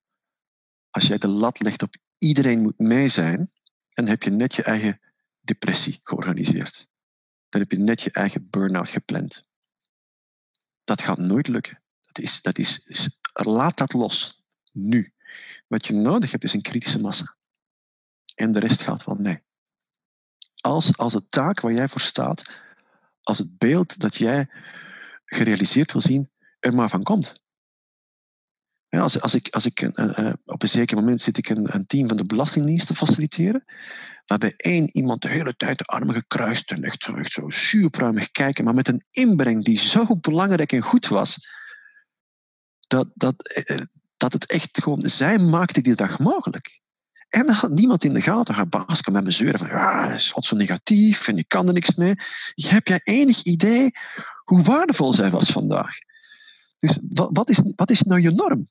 als 0.90 1.06
jij 1.06 1.18
de 1.18 1.28
lat 1.28 1.60
legt 1.60 1.82
op 1.82 1.94
iedereen 2.18 2.60
moet 2.60 2.78
mee 2.78 3.08
zijn, 3.08 3.52
dan 3.88 4.06
heb 4.06 4.22
je 4.22 4.30
net 4.30 4.54
je 4.54 4.62
eigen 4.62 5.00
depressie 5.40 6.00
georganiseerd. 6.02 6.88
Dan 7.48 7.60
heb 7.60 7.70
je 7.70 7.78
net 7.78 8.02
je 8.02 8.10
eigen 8.10 8.50
burn-out 8.50 8.88
gepland. 8.88 9.46
Dat 10.84 11.02
gaat 11.02 11.18
nooit 11.18 11.48
lukken. 11.48 11.82
Dat 12.00 12.18
is, 12.18 12.42
dat 12.42 12.58
is, 12.58 12.82
laat 13.32 13.76
dat 13.76 13.92
los. 13.92 14.42
Nu. 14.72 15.12
Wat 15.66 15.86
je 15.86 15.92
nodig 15.92 16.30
hebt 16.30 16.44
is 16.44 16.52
een 16.52 16.62
kritische 16.62 17.00
massa 17.00 17.38
en 18.40 18.52
de 18.52 18.58
rest 18.58 18.82
gaat 18.82 19.02
van 19.02 19.22
mij. 19.22 19.42
Als, 20.60 20.96
als 20.96 21.12
de 21.12 21.28
taak 21.28 21.60
waar 21.60 21.72
jij 21.72 21.88
voor 21.88 22.00
staat, 22.00 22.50
als 23.22 23.38
het 23.38 23.58
beeld 23.58 23.98
dat 23.98 24.16
jij 24.16 24.50
gerealiseerd 25.24 25.92
wil 25.92 26.00
zien, 26.00 26.30
er 26.58 26.74
maar 26.74 26.88
van 26.88 27.02
komt. 27.02 27.42
Ja, 28.88 29.00
als, 29.00 29.20
als 29.20 29.34
ik, 29.34 29.48
als 29.48 29.66
ik 29.66 29.90
op 30.44 30.62
een 30.62 30.68
zeker 30.68 30.96
moment 30.96 31.20
zit 31.20 31.38
ik 31.38 31.48
een, 31.48 31.74
een 31.74 31.86
team 31.86 32.08
van 32.08 32.16
de 32.16 32.24
Belastingdienst 32.24 32.86
te 32.86 32.94
faciliteren, 32.94 33.64
waarbij 34.26 34.54
één 34.56 34.96
iemand 34.96 35.22
de 35.22 35.28
hele 35.28 35.56
tijd 35.56 35.78
de 35.78 35.84
armen 35.84 36.14
gekruist 36.14 36.70
en 36.70 36.82
echt 36.82 37.08
echt 37.08 37.32
zo 37.32 37.48
superruimig 37.48 38.30
kijken, 38.30 38.64
maar 38.64 38.74
met 38.74 38.88
een 38.88 39.04
inbreng 39.10 39.64
die 39.64 39.78
zo 39.78 40.16
belangrijk 40.20 40.72
en 40.72 40.82
goed 40.82 41.08
was, 41.08 41.48
dat, 42.78 43.08
dat, 43.14 43.52
eh, 43.52 43.80
dat 44.16 44.32
het 44.32 44.50
echt 44.50 44.82
gewoon, 44.82 45.00
zij 45.00 45.38
maakte 45.38 45.80
die 45.80 45.94
dag 45.94 46.18
mogelijk. 46.18 46.80
En 47.30 47.46
dan 47.46 47.54
had 47.54 47.70
niemand 47.70 48.04
in 48.04 48.12
de 48.12 48.20
gaten. 48.20 48.54
Haar 48.54 48.68
baas 48.68 49.00
kan 49.00 49.12
met 49.12 49.24
me 49.24 49.30
zeuren 49.30 49.58
van, 49.58 49.68
ja, 49.68 50.08
het 50.08 50.16
is 50.16 50.32
zo 50.38 50.56
negatief 50.56 51.28
en 51.28 51.36
je 51.36 51.44
kan 51.44 51.66
er 51.66 51.72
niks 51.72 51.94
mee. 51.94 52.14
Heb 52.54 52.86
jij 52.86 53.00
enig 53.02 53.42
idee 53.42 53.90
hoe 54.44 54.62
waardevol 54.62 55.12
zij 55.12 55.30
was 55.30 55.50
vandaag? 55.50 55.96
Dus 56.78 56.98
wat, 57.10 57.30
wat, 57.32 57.50
is, 57.50 57.62
wat 57.76 57.90
is 57.90 58.02
nou 58.02 58.20
je 58.20 58.30
norm? 58.30 58.68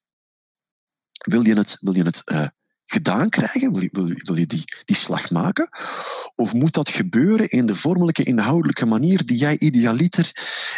Wil 1.12 1.46
je 1.46 1.56
het, 1.56 1.78
wil 1.80 1.96
je 1.96 2.04
het 2.04 2.22
uh, 2.26 2.48
gedaan 2.86 3.30
krijgen? 3.30 3.72
Wil 3.72 3.82
je, 3.82 3.90
wil, 3.92 4.06
wil 4.06 4.36
je 4.36 4.46
die, 4.46 4.64
die 4.86 4.96
slag 4.96 5.30
maken? 5.30 5.70
Of 6.36 6.54
moet 6.54 6.74
dat 6.74 6.90
gebeuren 6.90 7.50
in 7.50 7.66
de 7.66 7.76
vormelijke, 7.76 8.24
inhoudelijke 8.24 8.86
manier 8.86 9.26
die 9.26 9.38
jij 9.38 9.58
idealiter 9.58 10.32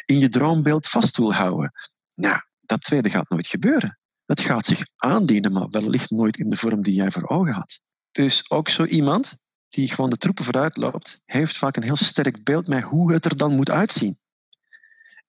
in 0.06 0.20
je 0.20 0.30
droombeeld 0.30 0.88
vast 0.88 1.18
wil 1.18 1.34
houden? 1.34 1.72
Nou, 2.14 2.42
dat 2.62 2.82
tweede 2.82 3.10
gaat 3.10 3.30
nooit 3.30 3.48
gebeuren. 3.48 4.00
Het 4.26 4.40
gaat 4.40 4.66
zich 4.66 4.86
aandienen, 4.96 5.52
maar 5.52 5.70
wellicht 5.70 6.12
nooit 6.12 6.40
in 6.40 6.50
de 6.50 6.56
vorm 6.56 6.82
die 6.82 6.94
jij 6.94 7.12
voor 7.12 7.30
ogen 7.30 7.54
had. 7.54 7.80
Dus 8.12 8.50
ook 8.50 8.70
zo 8.70 8.84
iemand 8.84 9.38
die 9.68 9.88
gewoon 9.88 10.10
de 10.10 10.18
troepen 10.18 10.44
vooruit 10.44 10.78
loopt, 10.78 11.22
heeft 11.26 11.58
vaak 11.58 11.76
een 11.76 11.84
heel 11.84 11.96
sterk 11.96 12.44
beeld 12.44 12.68
met 12.68 12.84
hoe 12.84 13.14
het 13.14 13.26
er 13.26 13.38
dan 13.38 13.56
moet 13.56 13.70
uitzien. 13.70 14.20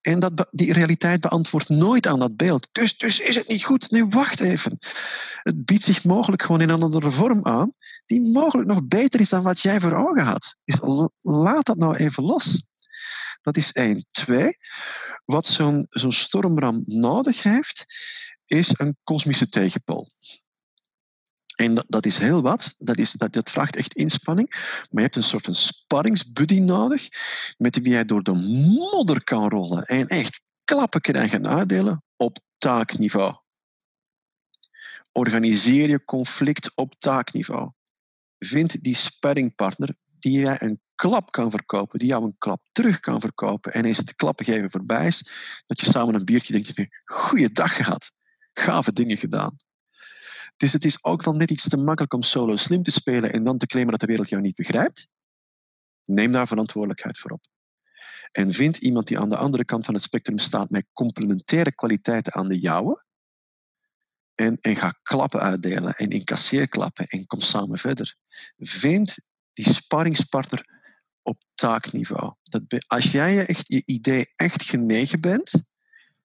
En 0.00 0.20
dat, 0.20 0.46
die 0.50 0.72
realiteit 0.72 1.20
beantwoordt 1.20 1.68
nooit 1.68 2.06
aan 2.06 2.18
dat 2.18 2.36
beeld. 2.36 2.68
Dus, 2.72 2.98
dus 2.98 3.20
is 3.20 3.34
het 3.34 3.48
niet 3.48 3.64
goed? 3.64 3.90
Nee, 3.90 4.06
wacht 4.06 4.40
even. 4.40 4.78
Het 5.42 5.64
biedt 5.64 5.84
zich 5.84 6.04
mogelijk 6.04 6.42
gewoon 6.42 6.60
in 6.60 6.68
een 6.68 6.82
andere 6.82 7.10
vorm 7.10 7.46
aan, 7.46 7.72
die 8.06 8.32
mogelijk 8.32 8.68
nog 8.68 8.84
beter 8.84 9.20
is 9.20 9.28
dan 9.28 9.42
wat 9.42 9.60
jij 9.60 9.80
voor 9.80 10.08
ogen 10.08 10.24
had. 10.24 10.56
Dus 10.64 10.80
laat 11.20 11.66
dat 11.66 11.76
nou 11.76 11.96
even 11.96 12.24
los. 12.24 12.70
Dat 13.42 13.56
is 13.56 13.72
één. 13.72 14.06
Twee, 14.10 14.56
wat 15.24 15.46
zo'n 15.46 15.86
zo'n 15.90 16.12
stormram 16.12 16.82
nodig 16.84 17.42
heeft, 17.42 17.84
is 18.52 18.78
een 18.78 18.96
kosmische 19.04 19.48
tegenpool. 19.48 20.08
En 21.56 21.84
dat, 21.86 22.06
is 22.06 22.18
heel 22.18 22.42
wat. 22.42 22.74
Dat, 22.78 22.98
is, 22.98 23.12
dat, 23.12 23.32
dat 23.32 23.50
vraagt 23.50 23.76
echt 23.76 23.94
inspanning. 23.94 24.48
Maar 24.50 24.88
je 24.90 25.00
hebt 25.00 25.16
een 25.16 25.22
soort 25.22 25.44
van 25.44 25.54
sparringsbuddy 25.54 26.58
nodig, 26.58 27.08
met 27.58 27.78
wie 27.78 27.92
jij 27.92 28.04
door 28.04 28.22
de 28.22 28.32
modder 28.80 29.24
kan 29.24 29.48
rollen 29.48 29.84
en 29.84 30.06
echt 30.06 30.42
klappen 30.64 31.00
krijgen 31.00 31.44
en 31.44 31.50
uitdelen 31.50 32.02
op 32.16 32.38
taakniveau. 32.58 33.36
Organiseer 35.12 35.88
je 35.88 36.04
conflict 36.04 36.72
op 36.74 36.94
taakniveau. 36.98 37.70
Vind 38.38 38.82
die 38.82 38.94
sparringpartner 38.94 39.94
die 40.18 40.40
jij 40.40 40.62
een 40.62 40.80
klap 40.94 41.30
kan 41.30 41.50
verkopen, 41.50 41.98
die 41.98 42.08
jou 42.08 42.24
een 42.24 42.38
klap 42.38 42.62
terug 42.72 43.00
kan 43.00 43.20
verkopen. 43.20 43.72
En 43.72 43.84
eens 43.84 43.98
het 43.98 44.14
klappen 44.14 44.44
geven 44.44 44.70
voorbij 44.70 45.06
is, 45.06 45.30
dat 45.66 45.80
je 45.80 45.86
samen 45.86 46.14
een 46.14 46.24
biertje 46.24 46.52
denkt, 46.52 47.00
goeiedag 47.04 47.76
gehad 47.76 48.12
gave 48.52 48.92
dingen 48.92 49.16
gedaan. 49.16 49.56
Dus 50.56 50.72
het 50.72 50.84
is 50.84 51.04
ook 51.04 51.22
wel 51.22 51.34
net 51.34 51.50
iets 51.50 51.68
te 51.68 51.76
makkelijk 51.76 52.14
om 52.14 52.22
solo 52.22 52.56
slim 52.56 52.82
te 52.82 52.90
spelen 52.90 53.32
en 53.32 53.44
dan 53.44 53.58
te 53.58 53.66
claimen 53.66 53.92
dat 53.92 54.00
de 54.00 54.06
wereld 54.06 54.28
jou 54.28 54.42
niet 54.42 54.54
begrijpt. 54.54 55.08
Neem 56.04 56.32
daar 56.32 56.46
verantwoordelijkheid 56.46 57.18
voor 57.18 57.30
op. 57.30 57.44
En 58.30 58.52
vind 58.52 58.76
iemand 58.76 59.06
die 59.06 59.18
aan 59.18 59.28
de 59.28 59.36
andere 59.36 59.64
kant 59.64 59.84
van 59.84 59.94
het 59.94 60.02
spectrum 60.02 60.38
staat 60.38 60.70
met 60.70 60.86
complementaire 60.92 61.74
kwaliteiten 61.74 62.34
aan 62.34 62.48
de 62.48 62.58
jouwe. 62.58 63.04
En, 64.34 64.58
en 64.60 64.76
ga 64.76 64.90
klappen 65.02 65.40
uitdelen 65.40 65.94
en 65.94 66.10
incasseer 66.10 66.68
klappen 66.68 67.06
en 67.06 67.26
kom 67.26 67.40
samen 67.40 67.78
verder. 67.78 68.14
Vind 68.56 69.16
die 69.52 69.72
sparringspartner 69.72 70.66
op 71.22 71.42
taakniveau. 71.54 72.34
Dat, 72.42 72.62
als 72.86 73.12
jij 73.12 73.34
je, 73.34 73.42
echt, 73.42 73.68
je 73.68 73.82
idee 73.84 74.32
echt 74.34 74.62
genegen 74.62 75.20
bent, 75.20 75.71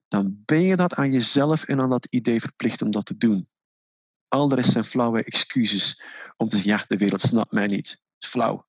dan 0.07 0.41
ben 0.45 0.61
je 0.61 0.75
dat 0.75 0.95
aan 0.95 1.11
jezelf 1.11 1.63
en 1.63 1.79
aan 1.79 1.89
dat 1.89 2.05
idee 2.05 2.39
verplicht 2.39 2.81
om 2.81 2.91
dat 2.91 3.05
te 3.05 3.17
doen. 3.17 3.47
Al 4.27 4.47
de 4.47 4.55
rest 4.55 4.71
zijn 4.71 4.83
flauwe 4.83 5.23
excuses 5.23 6.01
om 6.37 6.47
te 6.47 6.55
zeggen, 6.55 6.73
ja, 6.73 6.85
de 6.87 6.97
wereld 6.97 7.21
snapt 7.21 7.51
mij 7.51 7.67
niet. 7.67 8.01
Is 8.19 8.27
flauw. 8.27 8.67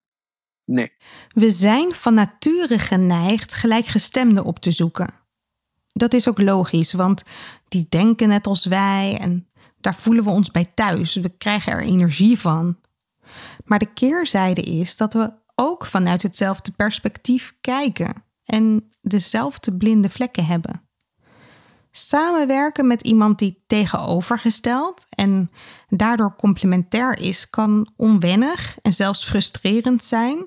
Nee. 0.64 0.92
We 1.29 1.51
zijn 1.51 1.94
van 1.94 2.14
nature 2.14 2.79
geneigd 2.79 3.55
gelijkgestemden 3.55 4.44
op 4.44 4.59
te 4.59 4.70
zoeken. 4.70 5.14
Dat 5.92 6.14
is 6.14 6.29
ook 6.29 6.40
logisch, 6.40 6.92
want 6.92 7.22
die 7.68 7.87
denken 7.88 8.29
net 8.29 8.46
als 8.46 8.64
wij 8.64 9.18
en 9.20 9.48
daar 9.81 9.94
voelen 9.94 10.24
we 10.24 10.31
ons 10.31 10.51
bij 10.51 10.66
thuis. 10.74 11.14
We 11.14 11.29
krijgen 11.29 11.72
er 11.72 11.83
energie 11.83 12.38
van. 12.38 12.79
Maar 13.64 13.79
de 13.79 13.92
keerzijde 13.92 14.62
is 14.62 14.96
dat 14.96 15.12
we 15.12 15.33
ook 15.55 15.87
vanuit 15.87 16.22
hetzelfde 16.22 16.72
perspectief 16.72 17.57
kijken 17.61 18.24
en 18.44 18.88
dezelfde 19.01 19.77
blinde 19.77 20.09
vlekken 20.09 20.46
hebben. 20.46 20.88
Samenwerken 21.98 22.87
met 22.87 23.02
iemand 23.02 23.38
die 23.38 23.62
tegenovergesteld 23.66 25.06
en 25.08 25.50
daardoor 25.88 26.37
complementair 26.37 27.18
is, 27.18 27.50
kan 27.50 27.92
onwennig 27.96 28.78
en 28.82 28.92
zelfs 28.92 29.24
frustrerend 29.24 30.04
zijn. 30.04 30.44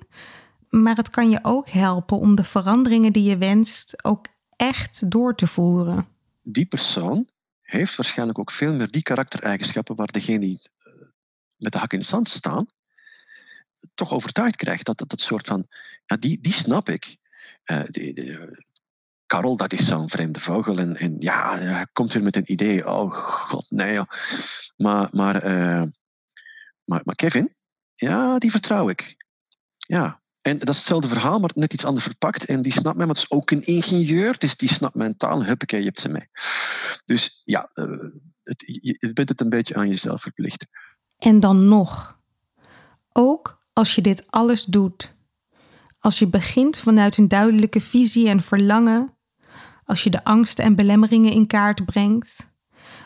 Maar 0.69 0.95
het 0.95 1.09
kan 1.09 1.29
je 1.29 1.39
ook 1.41 1.69
helpen 1.69 2.17
om 2.17 2.35
de 2.35 2.43
veranderingen 2.43 3.13
die 3.13 3.23
je 3.23 3.37
wenst 3.37 4.03
ook 4.03 4.25
echt 4.55 5.11
door 5.11 5.35
te 5.35 5.47
voeren. 5.47 6.07
Die 6.41 6.65
persoon 6.65 7.29
heeft 7.61 7.95
waarschijnlijk 7.95 8.39
ook 8.39 8.51
veel 8.51 8.73
meer 8.73 8.91
die 8.91 9.03
karaktereigenschappen 9.03 9.95
waar 9.95 10.11
degene 10.11 10.39
die 10.39 10.59
eh, 10.77 10.93
met 11.57 11.71
de 11.71 11.77
hak 11.77 11.93
in 11.93 11.99
het 11.99 12.07
zand 12.07 12.27
staan, 12.27 12.65
toch 13.93 14.11
overtuigd 14.11 14.55
krijgt 14.55 14.85
dat 14.85 15.03
dat, 15.07 15.21
soort 15.21 15.47
van, 15.47 15.67
ja, 16.05 16.15
die, 16.15 16.41
die 16.41 16.53
snap 16.53 16.89
ik. 16.89 17.17
Uh, 17.65 17.83
die, 17.85 18.13
Karel, 19.31 19.57
dat 19.57 19.73
is 19.73 19.85
zo'n 19.85 20.09
vreemde 20.09 20.39
vogel. 20.39 20.77
En, 20.77 20.95
en 20.95 21.15
ja, 21.19 21.57
hij 21.57 21.87
komt 21.93 22.13
weer 22.13 22.23
met 22.23 22.35
een 22.35 22.51
idee. 22.51 22.89
Oh 22.89 23.11
god, 23.11 23.69
nee. 23.69 23.99
Maar, 24.77 25.09
maar, 25.11 25.45
uh, 25.45 25.83
maar, 26.83 27.01
maar 27.03 27.15
Kevin, 27.15 27.55
ja, 27.95 28.37
die 28.37 28.51
vertrouw 28.51 28.89
ik. 28.89 29.15
Ja, 29.77 30.21
en 30.41 30.57
dat 30.59 30.69
is 30.69 30.77
hetzelfde 30.77 31.07
verhaal, 31.07 31.39
maar 31.39 31.51
net 31.53 31.73
iets 31.73 31.85
anders 31.85 32.05
verpakt. 32.05 32.45
En 32.45 32.61
die 32.61 32.71
snapt 32.71 32.97
mij, 32.97 33.05
maar 33.05 33.15
het 33.15 33.23
is 33.23 33.31
ook 33.31 33.51
een 33.51 33.65
ingenieur. 33.65 34.37
Dus 34.37 34.57
die 34.57 34.69
snapt 34.69 34.95
mijn 34.95 35.17
taal. 35.17 35.45
Huppakee, 35.45 35.79
je 35.79 35.85
hebt 35.85 35.99
ze 35.99 36.09
mee. 36.09 36.29
Dus 37.05 37.41
ja, 37.43 37.69
uh, 37.73 38.03
het, 38.43 38.63
je 38.81 39.13
bent 39.13 39.29
het 39.29 39.41
een 39.41 39.49
beetje 39.49 39.75
aan 39.75 39.87
jezelf 39.87 40.21
verplicht. 40.21 40.65
En 41.17 41.39
dan 41.39 41.67
nog. 41.67 42.19
Ook 43.11 43.63
als 43.73 43.95
je 43.95 44.01
dit 44.01 44.23
alles 44.31 44.65
doet. 44.65 45.15
Als 45.99 46.19
je 46.19 46.27
begint 46.27 46.77
vanuit 46.77 47.17
een 47.17 47.27
duidelijke 47.27 47.81
visie 47.81 48.29
en 48.29 48.41
verlangen, 48.41 49.15
als 49.91 50.03
je 50.03 50.09
de 50.09 50.23
angsten 50.23 50.63
en 50.63 50.75
belemmeringen 50.75 51.31
in 51.31 51.47
kaart 51.47 51.85
brengt, 51.85 52.47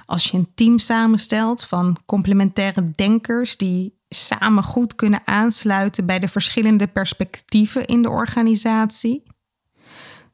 als 0.05 0.29
je 0.29 0.37
een 0.37 0.51
team 0.55 0.79
samenstelt 0.79 1.63
van 1.63 1.97
complementaire 2.05 2.91
denkers 2.95 3.57
die 3.57 3.99
samen 4.09 4.63
goed 4.63 4.95
kunnen 4.95 5.21
aansluiten 5.25 6.05
bij 6.05 6.19
de 6.19 6.27
verschillende 6.27 6.87
perspectieven 6.87 7.85
in 7.85 8.01
de 8.01 8.09
organisatie, 8.09 9.23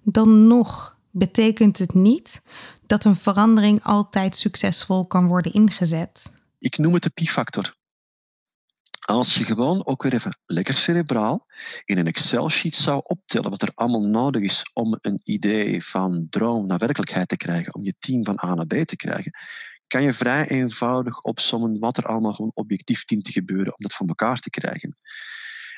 dan 0.03 0.47
nog 0.47 0.97
betekent 1.11 1.77
het 1.77 1.93
niet 1.93 2.41
dat 2.87 3.03
een 3.03 3.15
verandering 3.15 3.83
altijd 3.83 4.35
succesvol 4.35 5.05
kan 5.07 5.27
worden 5.27 5.53
ingezet. 5.53 6.31
Ik 6.57 6.77
noem 6.77 6.93
het 6.93 7.03
de 7.03 7.09
pi-factor. 7.09 7.73
Als 9.11 9.35
je 9.35 9.43
gewoon 9.43 9.85
ook 9.85 10.03
weer 10.03 10.13
even 10.13 10.37
lekker 10.45 10.73
cerebraal 10.73 11.47
in 11.85 11.97
een 11.97 12.07
Excel-sheet 12.07 12.75
zou 12.75 13.01
optellen 13.03 13.49
wat 13.49 13.61
er 13.61 13.71
allemaal 13.75 14.07
nodig 14.07 14.41
is 14.41 14.69
om 14.73 14.97
een 15.01 15.19
idee 15.23 15.83
van 15.83 16.27
droom 16.29 16.67
naar 16.67 16.77
werkelijkheid 16.77 17.27
te 17.27 17.37
krijgen, 17.37 17.75
om 17.75 17.83
je 17.83 17.93
team 17.99 18.23
van 18.23 18.39
A 18.43 18.53
naar 18.53 18.65
B 18.65 18.73
te 18.73 18.95
krijgen, 18.95 19.31
kan 19.87 20.03
je 20.03 20.13
vrij 20.13 20.47
eenvoudig 20.47 21.21
opsommen 21.21 21.79
wat 21.79 21.97
er 21.97 22.05
allemaal 22.05 22.33
gewoon 22.33 22.51
objectief 22.53 23.05
dient 23.05 23.23
te 23.23 23.31
gebeuren 23.31 23.77
om 23.77 23.77
dat 23.77 23.93
voor 23.93 24.07
elkaar 24.07 24.39
te 24.39 24.49
krijgen. 24.49 24.93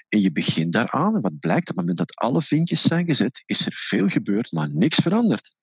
En 0.09 0.21
je 0.21 0.31
begint 0.31 0.73
daaraan 0.73 1.15
en 1.15 1.21
wat 1.21 1.39
blijkt, 1.39 1.69
op 1.69 1.75
het 1.75 1.77
moment 1.77 1.97
dat 1.97 2.15
alle 2.15 2.41
vinkjes 2.41 2.81
zijn 2.81 3.05
gezet, 3.05 3.43
is 3.45 3.65
er 3.65 3.73
veel 3.75 4.07
gebeurd, 4.07 4.51
maar 4.51 4.69
niks 4.69 4.97
veranderd. 4.97 5.55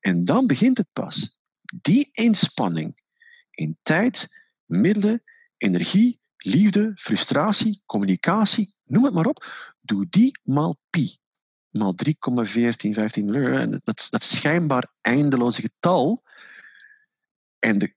En 0.00 0.24
dan 0.24 0.46
begint 0.46 0.78
het 0.78 0.88
pas. 0.92 1.38
Die 1.80 2.08
inspanning 2.12 3.00
in 3.50 3.78
tijd, 3.82 4.28
middelen 4.64 5.22
energie, 5.56 6.20
liefde, 6.36 6.92
frustratie, 6.94 7.82
communicatie, 7.86 8.74
noem 8.84 9.04
het 9.04 9.14
maar 9.14 9.26
op. 9.26 9.72
Doe 9.80 10.06
die 10.10 10.38
maal 10.42 10.76
pi. 10.90 11.16
Maal 11.70 11.94
3,14, 12.06 12.14
15, 12.90 13.80
dat, 13.84 14.06
dat 14.10 14.22
schijnbaar 14.22 14.92
eindeloze 15.00 15.60
getal. 15.60 16.22
En 17.58 17.78
de, 17.78 17.94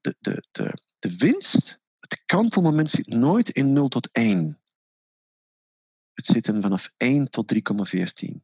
de, 0.00 0.16
de, 0.18 0.44
de, 0.50 0.82
de 0.98 1.16
winst, 1.16 1.80
het 1.98 2.22
kantelmoment 2.26 2.90
zit 2.90 3.06
nooit 3.06 3.48
in 3.48 3.72
0 3.72 3.88
tot 3.88 4.08
1. 4.12 4.60
Het 6.12 6.26
zit 6.26 6.46
hem 6.46 6.60
vanaf 6.60 6.92
1 6.96 7.30
tot 7.30 7.54
3,14. 7.54 8.36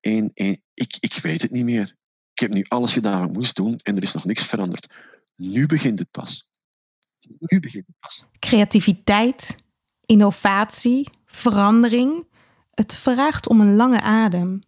1, 0.00 0.30
1. 0.34 0.62
Ik, 0.74 0.96
ik 1.00 1.12
weet 1.12 1.42
het 1.42 1.50
niet 1.50 1.64
meer. 1.64 1.96
Ik 2.32 2.38
heb 2.38 2.50
nu 2.50 2.64
alles 2.68 2.92
gedaan 2.92 3.20
wat 3.20 3.28
ik 3.28 3.34
moest 3.34 3.56
doen 3.56 3.78
en 3.82 3.96
er 3.96 4.02
is 4.02 4.12
nog 4.12 4.24
niks 4.24 4.46
veranderd. 4.46 4.86
Nu 5.34 5.66
begint 5.66 5.98
het 5.98 6.10
pas. 6.10 6.50
Creativiteit, 8.38 9.56
Innovatie, 10.06 11.08
verandering, 11.24 12.26
het 12.70 12.96
vraagt 12.96 13.48
om 13.48 13.60
een 13.60 13.76
lange 13.76 14.00
adem. 14.00 14.60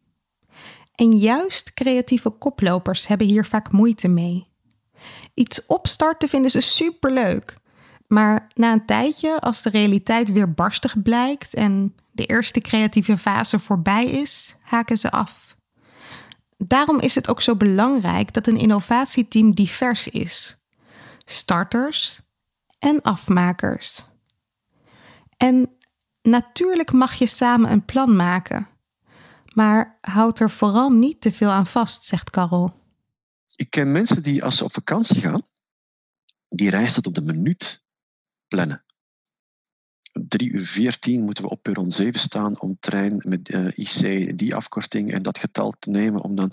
En 0.95 1.17
juist 1.17 1.75
creatieve 1.75 2.31
koplopers 2.31 3.07
hebben 3.07 3.27
hier 3.27 3.47
vaak 3.47 3.73
moeite 3.73 4.09
mee. 4.09 4.47
Iets 5.35 5.67
opstarten 5.67 6.29
vinden 6.29 6.51
ze 6.51 6.61
superleuk. 6.61 7.57
Maar 8.07 8.51
na 8.55 8.73
een 8.73 8.87
tijdje, 8.87 9.41
als 9.41 9.63
de 9.63 9.71
realiteit 9.71 10.33
weer 10.33 10.53
barstig 10.53 11.03
blijkt 11.03 11.55
en 11.55 11.95
de 12.13 12.27
eerste 12.27 12.61
creatieve 12.61 13.19
fase 13.19 13.59
voorbij 13.59 14.07
is, 14.07 14.57
haken 14.61 14.99
ze 14.99 15.11
af. 15.11 15.57
Daarom 16.57 17.01
is 17.01 17.15
het 17.15 17.29
ook 17.29 17.41
zo 17.41 17.57
belangrijk 17.57 18.33
dat 18.33 18.47
een 18.47 18.57
innovatieteam 18.57 19.55
divers 19.55 20.09
is. 20.09 20.57
Starters 21.25 22.21
en 22.79 23.03
afmakers. 23.03 24.05
En 25.37 25.77
natuurlijk 26.23 26.93
mag 26.93 27.15
je 27.15 27.27
samen 27.27 27.71
een 27.71 27.85
plan 27.85 28.17
maken. 28.17 28.69
Maar 29.55 29.99
houd 30.01 30.41
er 30.41 30.51
vooral 30.51 30.91
niet 30.91 31.21
te 31.21 31.33
veel 31.33 31.51
aan 31.51 31.67
vast, 31.67 32.05
zegt 32.05 32.31
Carol. 32.31 32.73
Ik 33.57 33.71
ken 33.71 33.93
mensen 33.93 34.23
die 34.23 34.45
als 34.45 34.57
ze 34.57 34.65
op 34.65 34.73
vakantie 34.73 35.21
gaan, 35.21 35.43
die 36.49 36.71
reis 36.71 36.95
tot 36.95 37.07
op 37.07 37.15
de 37.15 37.23
minuut 37.23 37.83
plannen. 38.49 38.83
3 40.13 40.51
uur 40.51 40.67
14 40.67 41.25
moeten 41.25 41.45
we 41.45 41.51
op 41.51 41.63
perron 41.63 41.91
7 41.91 42.21
staan 42.21 42.61
om 42.61 42.77
trein 42.81 43.23
met 43.25 43.55
uh, 43.55 43.67
IC 43.75 44.39
die 44.39 44.55
afkorting 44.55 45.13
en 45.13 45.23
dat 45.23 45.39
getal 45.39 45.75
te 45.79 45.91
nemen. 45.91 46.23
Om 46.23 46.35
dan, 46.35 46.53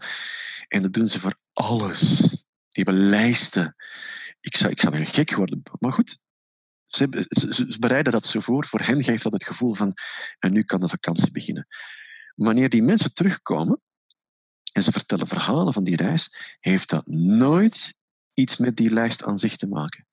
en 0.67 0.81
dat 0.81 0.93
doen 0.93 1.07
ze 1.07 1.19
voor 1.19 1.35
alles. 1.53 2.19
Die 2.69 2.83
hebben 2.83 3.09
lijsten. 3.09 3.75
Ik 4.45 4.55
zou, 4.55 4.71
ik 4.71 4.79
zou 4.79 4.95
weer 4.95 5.07
gek 5.07 5.35
worden. 5.35 5.63
Maar 5.79 5.93
goed, 5.93 6.17
ze, 6.85 7.07
bereiden 7.79 8.11
dat 8.11 8.25
zo 8.25 8.39
voor. 8.39 8.65
Voor 8.65 8.79
hen 8.79 9.03
geeft 9.03 9.23
dat 9.23 9.33
het 9.33 9.43
gevoel 9.43 9.73
van, 9.73 9.93
en 10.39 10.53
nu 10.53 10.63
kan 10.63 10.79
de 10.79 10.87
vakantie 10.87 11.31
beginnen. 11.31 11.67
Wanneer 12.35 12.69
die 12.69 12.83
mensen 12.83 13.13
terugkomen 13.13 13.81
en 14.73 14.83
ze 14.83 14.91
vertellen 14.91 15.27
verhalen 15.27 15.73
van 15.73 15.83
die 15.83 15.95
reis, 15.95 16.55
heeft 16.59 16.89
dat 16.89 17.07
nooit 17.07 17.95
iets 18.33 18.57
met 18.57 18.77
die 18.77 18.93
lijst 18.93 19.23
aan 19.23 19.37
zich 19.37 19.55
te 19.55 19.67
maken 19.67 20.05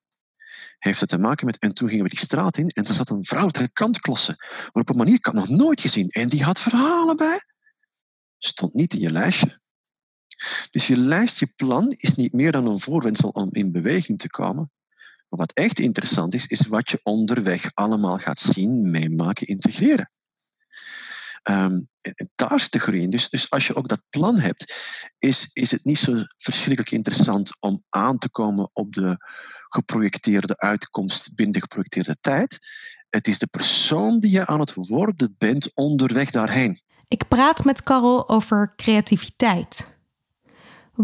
heeft 0.83 1.01
het 1.01 1.09
te 1.09 1.19
maken 1.19 1.47
met... 1.47 1.59
En 1.59 1.75
toen 1.75 1.89
gingen 1.89 2.05
we 2.05 2.11
die 2.11 2.19
straat 2.19 2.57
in 2.57 2.69
en 2.69 2.85
er 2.85 2.95
zat 2.95 3.11
een 3.11 3.25
vrouw 3.25 3.49
te 3.49 3.73
kantklossen. 3.73 4.37
Maar 4.39 4.83
op 4.83 4.89
een 4.89 4.97
manier, 4.97 5.15
ik 5.15 5.25
had 5.25 5.35
nog 5.35 5.49
nooit 5.49 5.81
gezien. 5.81 6.09
En 6.09 6.29
die 6.29 6.43
had 6.43 6.61
verhalen 6.61 7.17
bij. 7.17 7.43
Stond 8.39 8.75
niet 8.75 8.95
in 8.95 9.01
je 9.01 9.13
lijstje. 9.13 9.61
Dus 10.71 10.87
je 10.87 10.97
lijst, 10.97 11.39
je 11.39 11.53
plan 11.57 11.95
is 11.97 12.15
niet 12.15 12.33
meer 12.33 12.53
dan 12.53 12.67
een 12.67 12.81
voorwendsel 12.81 13.29
om 13.29 13.49
in 13.53 13.73
beweging 13.73 14.19
te 14.19 14.31
komen. 14.31 14.71
Maar 15.29 15.41
wat 15.41 15.53
echt 15.53 15.79
interessant 15.79 16.35
is, 16.35 16.47
is 16.47 16.67
wat 16.67 16.91
je 16.91 17.01
onderweg 17.03 17.71
allemaal 17.75 18.19
gaat 18.19 18.39
zien, 18.39 18.91
meemaken, 18.91 19.47
integreren. 19.47 20.11
En 21.43 21.91
daar 22.35 22.55
is 22.55 22.71
de 22.71 22.79
groei 22.79 23.03
in. 23.03 23.11
Dus, 23.11 23.31
dus 23.31 23.51
als 23.51 23.67
je 23.67 23.77
ook 23.77 23.89
dat 23.89 24.03
plan 24.11 24.39
hebt, 24.39 24.75
is, 25.19 25.51
is 25.53 25.71
het 25.71 25.85
niet 25.85 25.99
zo 25.99 26.25
verschrikkelijk 26.37 26.95
interessant 26.95 27.57
om 27.61 27.85
aan 27.89 28.19
te 28.19 28.31
komen 28.31 28.71
op 28.73 28.93
de 28.93 29.17
geprojecteerde 29.69 30.59
uitkomst 30.59 31.35
binnen 31.35 31.55
de 31.55 31.61
geprojecteerde 31.61 32.17
tijd. 32.21 32.59
Het 33.11 33.27
is 33.27 33.39
de 33.39 33.47
persoon 33.47 34.19
die 34.21 34.31
je 34.31 34.47
aan 34.47 34.61
het 34.61 34.75
worden 34.75 35.35
bent 35.39 35.75
onderweg 35.75 36.31
daarheen. 36.31 36.81
Ik 37.09 37.29
praat 37.29 37.65
met 37.65 37.83
Carol 37.83 38.29
over 38.29 38.73
creativiteit. 38.77 39.87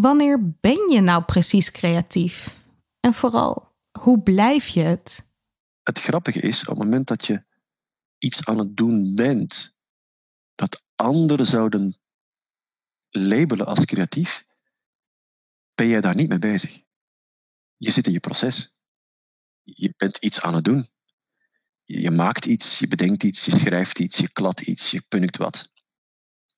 Wanneer 0.01 0.51
ben 0.61 0.91
je 0.91 1.01
nou 1.01 1.25
precies 1.25 1.71
creatief? 1.71 2.57
En 3.01 3.15
vooral, 3.15 3.75
hoe 4.01 4.23
blijf 4.23 4.69
je 4.69 4.81
het? 4.81 5.25
Het 5.83 6.01
grappige 6.01 6.41
is, 6.41 6.61
op 6.61 6.69
het 6.69 6.79
moment 6.79 7.07
dat 7.07 7.27
je 7.27 7.45
iets 8.19 8.45
aan 8.45 8.59
het 8.59 8.77
doen 8.77 9.15
bent, 9.15 9.79
dat 10.55 10.83
anderen 10.95 11.47
zouden 11.47 11.97
labelen 13.11 13.67
als 13.67 13.85
creatief, 13.85 14.47
ben 15.75 15.89
jij 15.89 16.01
daar 16.01 16.15
niet 16.15 16.29
mee 16.29 16.39
bezig. 16.39 16.83
Je 17.77 17.91
zit 17.91 18.07
in 18.07 18.13
je 18.13 18.21
proces. 18.21 18.79
Je 19.63 19.95
bent 19.97 20.17
iets 20.17 20.41
aan 20.41 20.55
het 20.55 20.65
doen. 20.65 20.87
Je 21.85 22.11
maakt 22.11 22.47
iets, 22.47 22.79
je 22.79 22.89
bedenkt 22.89 23.23
iets, 23.23 23.45
je 23.45 23.51
schrijft 23.57 23.99
iets, 23.99 24.19
je 24.19 24.33
klad 24.33 24.61
iets, 24.61 24.91
je 24.91 25.03
punkt 25.09 25.37
wat. 25.37 25.71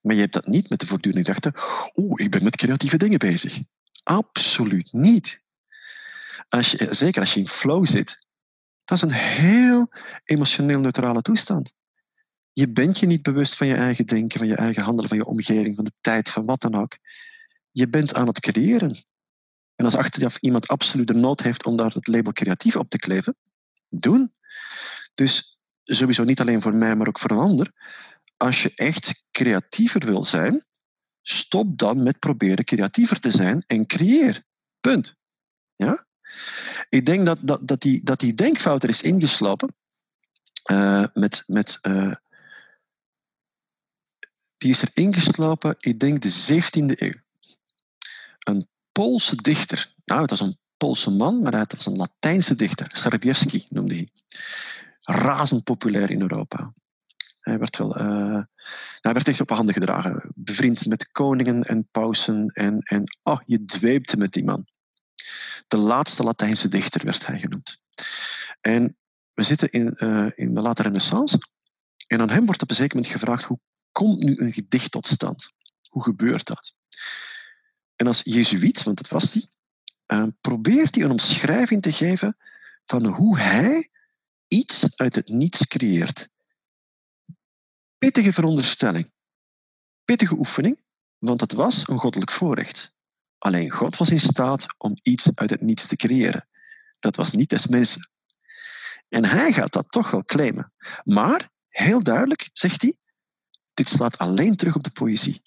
Maar 0.02 0.14
je 0.14 0.20
hebt 0.20 0.32
dat 0.32 0.46
niet 0.46 0.70
met 0.70 0.80
de 0.80 0.86
voortdurende 0.86 1.24
gedachte, 1.24 1.60
oeh, 1.94 2.24
ik 2.24 2.30
ben 2.30 2.44
met 2.44 2.56
creatieve 2.56 2.96
dingen 2.96 3.18
bezig. 3.18 3.60
Absoluut 4.02 4.92
niet. 4.92 5.42
Als 6.48 6.70
je, 6.70 6.86
zeker 6.90 7.20
als 7.20 7.34
je 7.34 7.40
in 7.40 7.48
flow 7.48 7.86
zit, 7.86 8.26
dat 8.84 8.96
is 8.96 9.04
een 9.04 9.12
heel 9.12 9.90
emotioneel 10.24 10.80
neutrale 10.80 11.22
toestand. 11.22 11.72
Je 12.52 12.68
bent 12.68 12.98
je 12.98 13.06
niet 13.06 13.22
bewust 13.22 13.56
van 13.56 13.66
je 13.66 13.74
eigen 13.74 14.06
denken, 14.06 14.38
van 14.38 14.48
je 14.48 14.54
eigen 14.54 14.82
handelen, 14.82 15.08
van 15.08 15.18
je 15.18 15.24
omgeving, 15.24 15.74
van 15.74 15.84
de 15.84 15.92
tijd, 16.00 16.30
van 16.30 16.44
wat 16.44 16.60
dan 16.60 16.74
ook. 16.74 16.98
Je 17.70 17.88
bent 17.88 18.14
aan 18.14 18.26
het 18.26 18.40
creëren. 18.40 19.04
En 19.74 19.84
als 19.84 19.96
achteraf 19.96 20.36
iemand 20.36 20.68
absoluut 20.68 21.06
de 21.06 21.14
nood 21.14 21.40
heeft 21.40 21.66
om 21.66 21.76
daar 21.76 21.92
het 21.92 22.06
label 22.06 22.32
creatief 22.32 22.76
op 22.76 22.90
te 22.90 22.98
kleven, 22.98 23.36
doen. 23.88 24.34
Dus 25.14 25.58
sowieso 25.84 26.24
niet 26.24 26.40
alleen 26.40 26.60
voor 26.60 26.74
mij, 26.74 26.96
maar 26.96 27.08
ook 27.08 27.18
voor 27.18 27.30
een 27.30 27.38
ander. 27.38 27.72
Als 28.40 28.62
je 28.62 28.72
echt 28.74 29.20
creatiever 29.30 30.06
wil 30.06 30.24
zijn, 30.24 30.66
stop 31.22 31.78
dan 31.78 32.02
met 32.02 32.18
proberen 32.18 32.64
creatiever 32.64 33.20
te 33.20 33.30
zijn 33.30 33.64
en 33.66 33.86
creëer. 33.86 34.42
Punt. 34.80 35.14
Ja? 35.76 36.04
Ik 36.88 37.06
denk 37.06 37.26
dat, 37.26 37.38
dat, 37.40 37.68
dat, 37.68 37.80
die, 37.80 38.04
dat 38.04 38.20
die 38.20 38.34
denkfout 38.34 38.82
er 38.82 38.88
is 38.88 39.02
ingeslopen 39.02 39.74
uh, 40.70 41.04
met, 41.12 41.42
met 41.46 41.78
uh, 41.82 42.14
die 44.56 44.70
is 44.70 44.82
er 44.82 44.90
ingeslopen, 44.94 45.76
ik 45.78 46.00
denk 46.00 46.20
de 46.20 46.32
17e 46.52 46.98
eeuw. 46.98 47.20
Een 48.38 48.68
Poolse 48.92 49.36
dichter. 49.36 49.94
Nou, 50.04 50.20
het 50.20 50.30
was 50.30 50.40
een 50.40 50.58
Poolse 50.76 51.10
man, 51.10 51.40
maar 51.40 51.52
het 51.52 51.76
was 51.76 51.86
een 51.86 51.96
Latijnse 51.96 52.54
dichter. 52.54 52.86
Sarbiewski 52.90 53.64
noemde 53.68 53.94
hij. 53.94 54.08
Razend 55.02 55.64
populair 55.64 56.10
in 56.10 56.20
Europa. 56.20 56.72
Hij 57.40 57.58
werd, 57.58 57.76
wel, 57.76 57.98
uh, 57.98 58.42
hij 59.00 59.12
werd 59.12 59.28
echt 59.28 59.40
op 59.40 59.50
handen 59.50 59.74
gedragen. 59.74 60.32
Bevriend 60.34 60.86
met 60.86 61.10
koningen 61.10 61.62
en 61.62 61.88
pausen. 61.90 62.46
En, 62.46 62.78
en 62.78 63.02
oh, 63.22 63.40
je 63.44 63.64
dweepte 63.64 64.16
met 64.16 64.32
die 64.32 64.44
man. 64.44 64.66
De 65.68 65.76
laatste 65.76 66.22
Latijnse 66.22 66.68
dichter 66.68 67.04
werd 67.04 67.26
hij 67.26 67.38
genoemd. 67.38 67.82
En 68.60 68.96
we 69.32 69.42
zitten 69.42 69.70
in, 69.70 69.94
uh, 69.98 70.30
in 70.34 70.54
de 70.54 70.60
late 70.60 70.82
renaissance. 70.82 71.38
En 72.06 72.20
aan 72.20 72.30
hem 72.30 72.46
wordt 72.46 72.62
op 72.62 72.70
een 72.70 72.76
zeker 72.76 72.96
moment 72.96 73.12
gevraagd 73.12 73.44
hoe 73.44 73.60
komt 73.92 74.22
nu 74.22 74.36
een 74.36 74.52
gedicht 74.52 74.90
tot 74.90 75.06
stand? 75.06 75.52
Hoe 75.88 76.02
gebeurt 76.02 76.46
dat? 76.46 76.74
En 77.96 78.06
als 78.06 78.20
jezuïet, 78.24 78.82
want 78.82 78.96
dat 78.96 79.08
was 79.08 79.32
hij, 79.34 79.48
uh, 80.06 80.26
probeert 80.40 80.94
hij 80.94 81.04
een 81.04 81.10
omschrijving 81.10 81.82
te 81.82 81.92
geven 81.92 82.36
van 82.84 83.06
hoe 83.06 83.38
hij 83.38 83.90
iets 84.48 84.96
uit 84.96 85.14
het 85.14 85.28
niets 85.28 85.66
creëert. 85.66 86.29
Pittige 88.00 88.32
veronderstelling, 88.32 89.12
pittige 90.04 90.38
oefening, 90.38 90.84
want 91.18 91.40
het 91.40 91.52
was 91.52 91.88
een 91.88 91.98
goddelijk 91.98 92.30
voorrecht. 92.30 92.94
Alleen 93.38 93.70
God 93.70 93.96
was 93.96 94.10
in 94.10 94.20
staat 94.20 94.66
om 94.78 94.96
iets 95.02 95.30
uit 95.34 95.50
het 95.50 95.60
niets 95.60 95.86
te 95.86 95.96
creëren. 95.96 96.48
Dat 96.98 97.16
was 97.16 97.32
niet 97.32 97.48
des 97.48 97.66
mensen. 97.66 98.10
En 99.08 99.24
hij 99.24 99.52
gaat 99.52 99.72
dat 99.72 99.90
toch 99.90 100.10
wel 100.10 100.22
claimen. 100.22 100.72
Maar, 101.04 101.50
heel 101.68 102.02
duidelijk, 102.02 102.50
zegt 102.52 102.82
hij, 102.82 102.96
dit 103.74 103.88
slaat 103.88 104.18
alleen 104.18 104.56
terug 104.56 104.74
op 104.74 104.82
de 104.82 104.90
poëzie. 104.90 105.42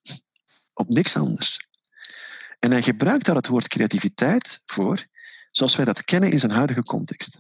Op 0.74 0.90
niks 0.90 1.18
anders. 1.18 1.68
En 2.60 2.72
hij 2.72 2.82
gebruikt 2.82 3.26
daar 3.26 3.36
het 3.36 3.48
woord 3.48 3.68
creativiteit 3.68 4.62
voor, 4.66 5.06
zoals 5.52 5.76
wij 5.76 5.86
dat 5.86 6.04
kennen 6.04 6.32
in 6.32 6.40
zijn 6.40 6.52
huidige 6.52 6.84
context. 6.84 7.40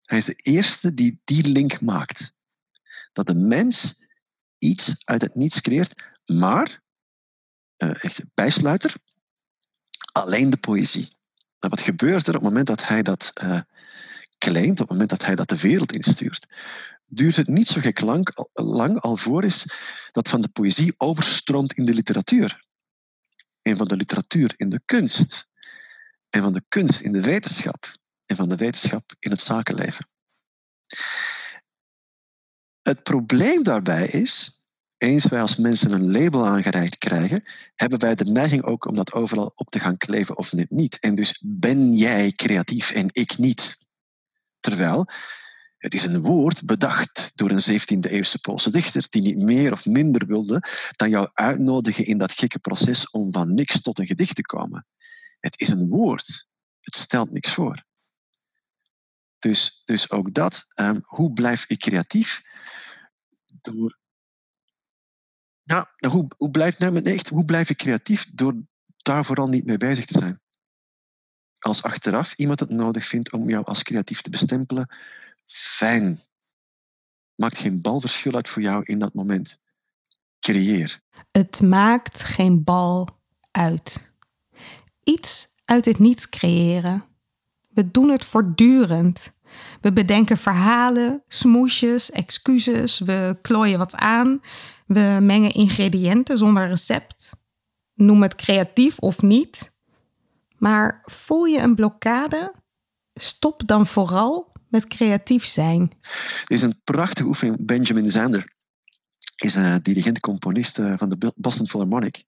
Hij 0.00 0.18
is 0.18 0.24
de 0.24 0.34
eerste 0.34 0.94
die 0.94 1.20
die 1.24 1.48
link 1.48 1.80
maakt. 1.80 2.34
Dat 3.12 3.26
de 3.26 3.34
mens 3.34 3.99
iets 4.60 4.94
uit 5.04 5.22
het 5.22 5.34
niets 5.34 5.60
creëert, 5.60 6.04
maar, 6.24 6.82
uh, 7.78 8.04
echt 8.04 8.22
bijsluiter, 8.34 8.94
alleen 10.12 10.50
de 10.50 10.56
poëzie. 10.56 11.08
Nou, 11.58 11.74
wat 11.74 11.80
gebeurt 11.80 12.26
er 12.26 12.34
op 12.34 12.40
het 12.40 12.48
moment 12.48 12.66
dat 12.66 12.86
hij 12.86 13.02
dat 13.02 13.32
uh, 13.42 13.60
claimt, 14.38 14.80
op 14.80 14.88
het 14.88 14.90
moment 14.90 15.10
dat 15.10 15.24
hij 15.24 15.34
dat 15.34 15.48
de 15.48 15.60
wereld 15.60 15.92
instuurt? 15.92 16.46
duurt 17.10 17.36
het 17.36 17.48
niet 17.48 17.68
zo 17.68 17.80
gek 17.80 18.00
lang, 18.00 18.48
lang 18.52 19.00
alvorens 19.00 19.64
dat 20.12 20.28
van 20.28 20.40
de 20.40 20.48
poëzie 20.48 20.94
overstroomt 20.96 21.72
in 21.72 21.84
de 21.84 21.94
literatuur. 21.94 22.64
En 23.62 23.76
van 23.76 23.88
de 23.88 23.96
literatuur 23.96 24.52
in 24.56 24.68
de 24.68 24.80
kunst. 24.84 25.48
En 26.30 26.42
van 26.42 26.52
de 26.52 26.62
kunst 26.68 27.00
in 27.00 27.12
de 27.12 27.20
wetenschap. 27.20 27.94
En 28.26 28.36
van 28.36 28.48
de 28.48 28.56
wetenschap 28.56 29.12
in 29.18 29.30
het 29.30 29.40
zakenleven. 29.40 30.08
Het 32.90 33.02
probleem 33.02 33.62
daarbij 33.62 34.06
is, 34.06 34.64
eens 34.96 35.28
wij 35.28 35.40
als 35.40 35.56
mensen 35.56 35.92
een 35.92 36.10
label 36.10 36.46
aangereikt 36.46 36.98
krijgen, 36.98 37.44
hebben 37.74 37.98
wij 37.98 38.14
de 38.14 38.24
neiging 38.24 38.64
ook 38.64 38.86
om 38.86 38.94
dat 38.94 39.12
overal 39.12 39.52
op 39.54 39.70
te 39.70 39.78
gaan 39.78 39.96
kleven 39.96 40.36
of 40.36 40.52
niet. 40.68 40.98
En 40.98 41.14
dus 41.14 41.42
ben 41.44 41.94
jij 41.94 42.32
creatief 42.32 42.90
en 42.90 43.08
ik 43.12 43.38
niet. 43.38 43.86
Terwijl 44.60 45.08
Het 45.78 45.94
is 45.94 46.02
een 46.02 46.20
woord 46.20 46.66
bedacht 46.66 47.32
door 47.34 47.50
een 47.50 47.80
17e-eeuwse 47.80 48.38
Poolse 48.40 48.70
dichter 48.70 49.06
die 49.08 49.22
niet 49.22 49.38
meer 49.38 49.72
of 49.72 49.86
minder 49.86 50.26
wilde 50.26 50.62
dan 50.90 51.10
jou 51.10 51.30
uitnodigen 51.32 52.06
in 52.06 52.18
dat 52.18 52.32
gekke 52.32 52.58
proces 52.58 53.10
om 53.10 53.32
van 53.32 53.54
niks 53.54 53.80
tot 53.80 53.98
een 53.98 54.06
gedicht 54.06 54.34
te 54.34 54.42
komen. 54.42 54.86
Het 55.40 55.60
is 55.60 55.68
een 55.68 55.88
woord. 55.88 56.46
Het 56.80 56.96
stelt 56.96 57.30
niks 57.30 57.52
voor. 57.52 57.84
Dus, 59.38 59.82
dus 59.84 60.10
ook 60.10 60.34
dat, 60.34 60.64
um, 60.80 61.00
hoe 61.04 61.32
blijf 61.32 61.64
ik 61.66 61.78
creatief? 61.78 62.42
Door. 63.62 63.98
Nou, 65.64 65.86
hoe, 66.08 66.28
hoe, 66.36 66.50
blijf, 66.50 66.78
nou, 66.78 67.02
echt, 67.02 67.28
hoe 67.28 67.44
blijf 67.44 67.70
ik 67.70 67.76
creatief? 67.76 68.30
Door 68.32 68.54
daar 68.96 69.24
vooral 69.24 69.48
niet 69.48 69.66
mee 69.66 69.76
bezig 69.76 70.04
te 70.04 70.18
zijn. 70.18 70.40
Als 71.58 71.82
achteraf 71.82 72.34
iemand 72.34 72.60
het 72.60 72.70
nodig 72.70 73.04
vindt 73.04 73.32
om 73.32 73.48
jou 73.48 73.64
als 73.64 73.82
creatief 73.82 74.20
te 74.20 74.30
bestempelen, 74.30 74.94
fijn. 75.44 76.20
Maakt 77.34 77.58
geen 77.58 77.82
bal 77.82 78.00
verschil 78.00 78.34
uit 78.34 78.48
voor 78.48 78.62
jou 78.62 78.82
in 78.84 78.98
dat 78.98 79.14
moment. 79.14 79.60
Creëer. 80.40 81.00
Het 81.30 81.60
maakt 81.60 82.22
geen 82.22 82.64
bal 82.64 83.08
uit. 83.50 84.12
Iets 85.04 85.48
uit 85.64 85.84
het 85.84 85.98
niets 85.98 86.28
creëren. 86.28 87.04
We 87.68 87.90
doen 87.90 88.08
het 88.08 88.24
voortdurend. 88.24 89.32
We 89.80 89.92
bedenken 89.92 90.38
verhalen, 90.38 91.22
smoesjes, 91.28 92.10
excuses, 92.10 92.98
we 92.98 93.38
klooien 93.42 93.78
wat 93.78 93.94
aan, 93.94 94.40
we 94.86 95.18
mengen 95.20 95.50
ingrediënten 95.50 96.38
zonder 96.38 96.68
recept. 96.68 97.32
Noem 97.94 98.22
het 98.22 98.34
creatief 98.34 98.98
of 98.98 99.22
niet. 99.22 99.72
Maar 100.58 101.02
voel 101.02 101.44
je 101.44 101.58
een 101.58 101.74
blokkade? 101.74 102.54
Stop 103.14 103.62
dan 103.66 103.86
vooral 103.86 104.52
met 104.68 104.86
creatief 104.86 105.44
zijn. 105.44 105.92
Er 106.44 106.54
is 106.54 106.62
een 106.62 106.80
prachtige 106.84 107.26
oefening. 107.26 107.66
Benjamin 107.66 108.10
Zander 108.10 108.52
is 109.36 109.54
een 109.54 109.82
dirigent-componist 109.82 110.78
eh, 110.78 110.92
van 110.96 111.08
de 111.08 111.32
Boston 111.36 111.66
Philharmonic. 111.66 112.22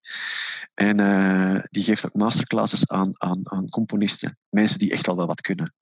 En 0.74 1.00
uh, 1.00 1.62
die 1.70 1.82
geeft 1.82 2.06
ook 2.06 2.14
masterclasses 2.14 2.88
aan, 2.88 3.12
aan, 3.14 3.40
aan 3.42 3.68
componisten. 3.68 4.38
Mensen 4.50 4.78
die 4.78 4.92
echt 4.92 5.08
al 5.08 5.16
wel 5.16 5.26
wat 5.26 5.40
kunnen. 5.40 5.74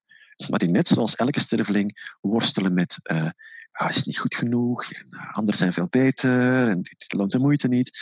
Maar 0.48 0.59
die 0.59 0.70
net 0.70 0.88
zoals 0.88 1.14
elke 1.14 1.40
sterveling 1.40 2.16
worstelen 2.20 2.74
met... 2.74 2.98
Uh, 3.03 3.29
ja, 3.72 3.88
is 3.88 4.05
niet 4.05 4.18
goed 4.18 4.35
genoeg, 4.35 4.92
en 4.92 5.07
anderen 5.33 5.59
zijn 5.59 5.72
veel 5.72 5.88
beter, 5.88 6.68
en 6.68 6.83
dit 6.83 7.05
loont 7.16 7.33
de 7.33 7.38
moeite 7.38 7.68
niet. 7.68 7.98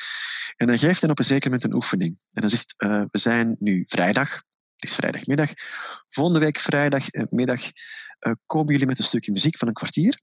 En 0.56 0.66
dan 0.66 0.78
geeft 0.78 1.00
hij 1.00 1.10
op 1.10 1.18
een 1.18 1.24
zeker 1.24 1.50
moment 1.50 1.64
een 1.64 1.74
oefening. 1.74 2.24
En 2.30 2.40
dan 2.40 2.50
zegt, 2.50 2.74
we 3.10 3.18
zijn 3.18 3.56
nu 3.58 3.82
vrijdag, 3.86 4.34
het 4.78 4.90
is 4.90 4.94
vrijdagmiddag. 4.94 5.50
Volgende 6.08 6.38
week 6.38 6.58
vrijdagmiddag 6.58 7.62
uh, 8.20 8.32
komen 8.46 8.72
jullie 8.72 8.86
met 8.86 8.98
een 8.98 9.04
stukje 9.04 9.32
muziek 9.32 9.58
van 9.58 9.68
een 9.68 9.74
kwartier. 9.74 10.20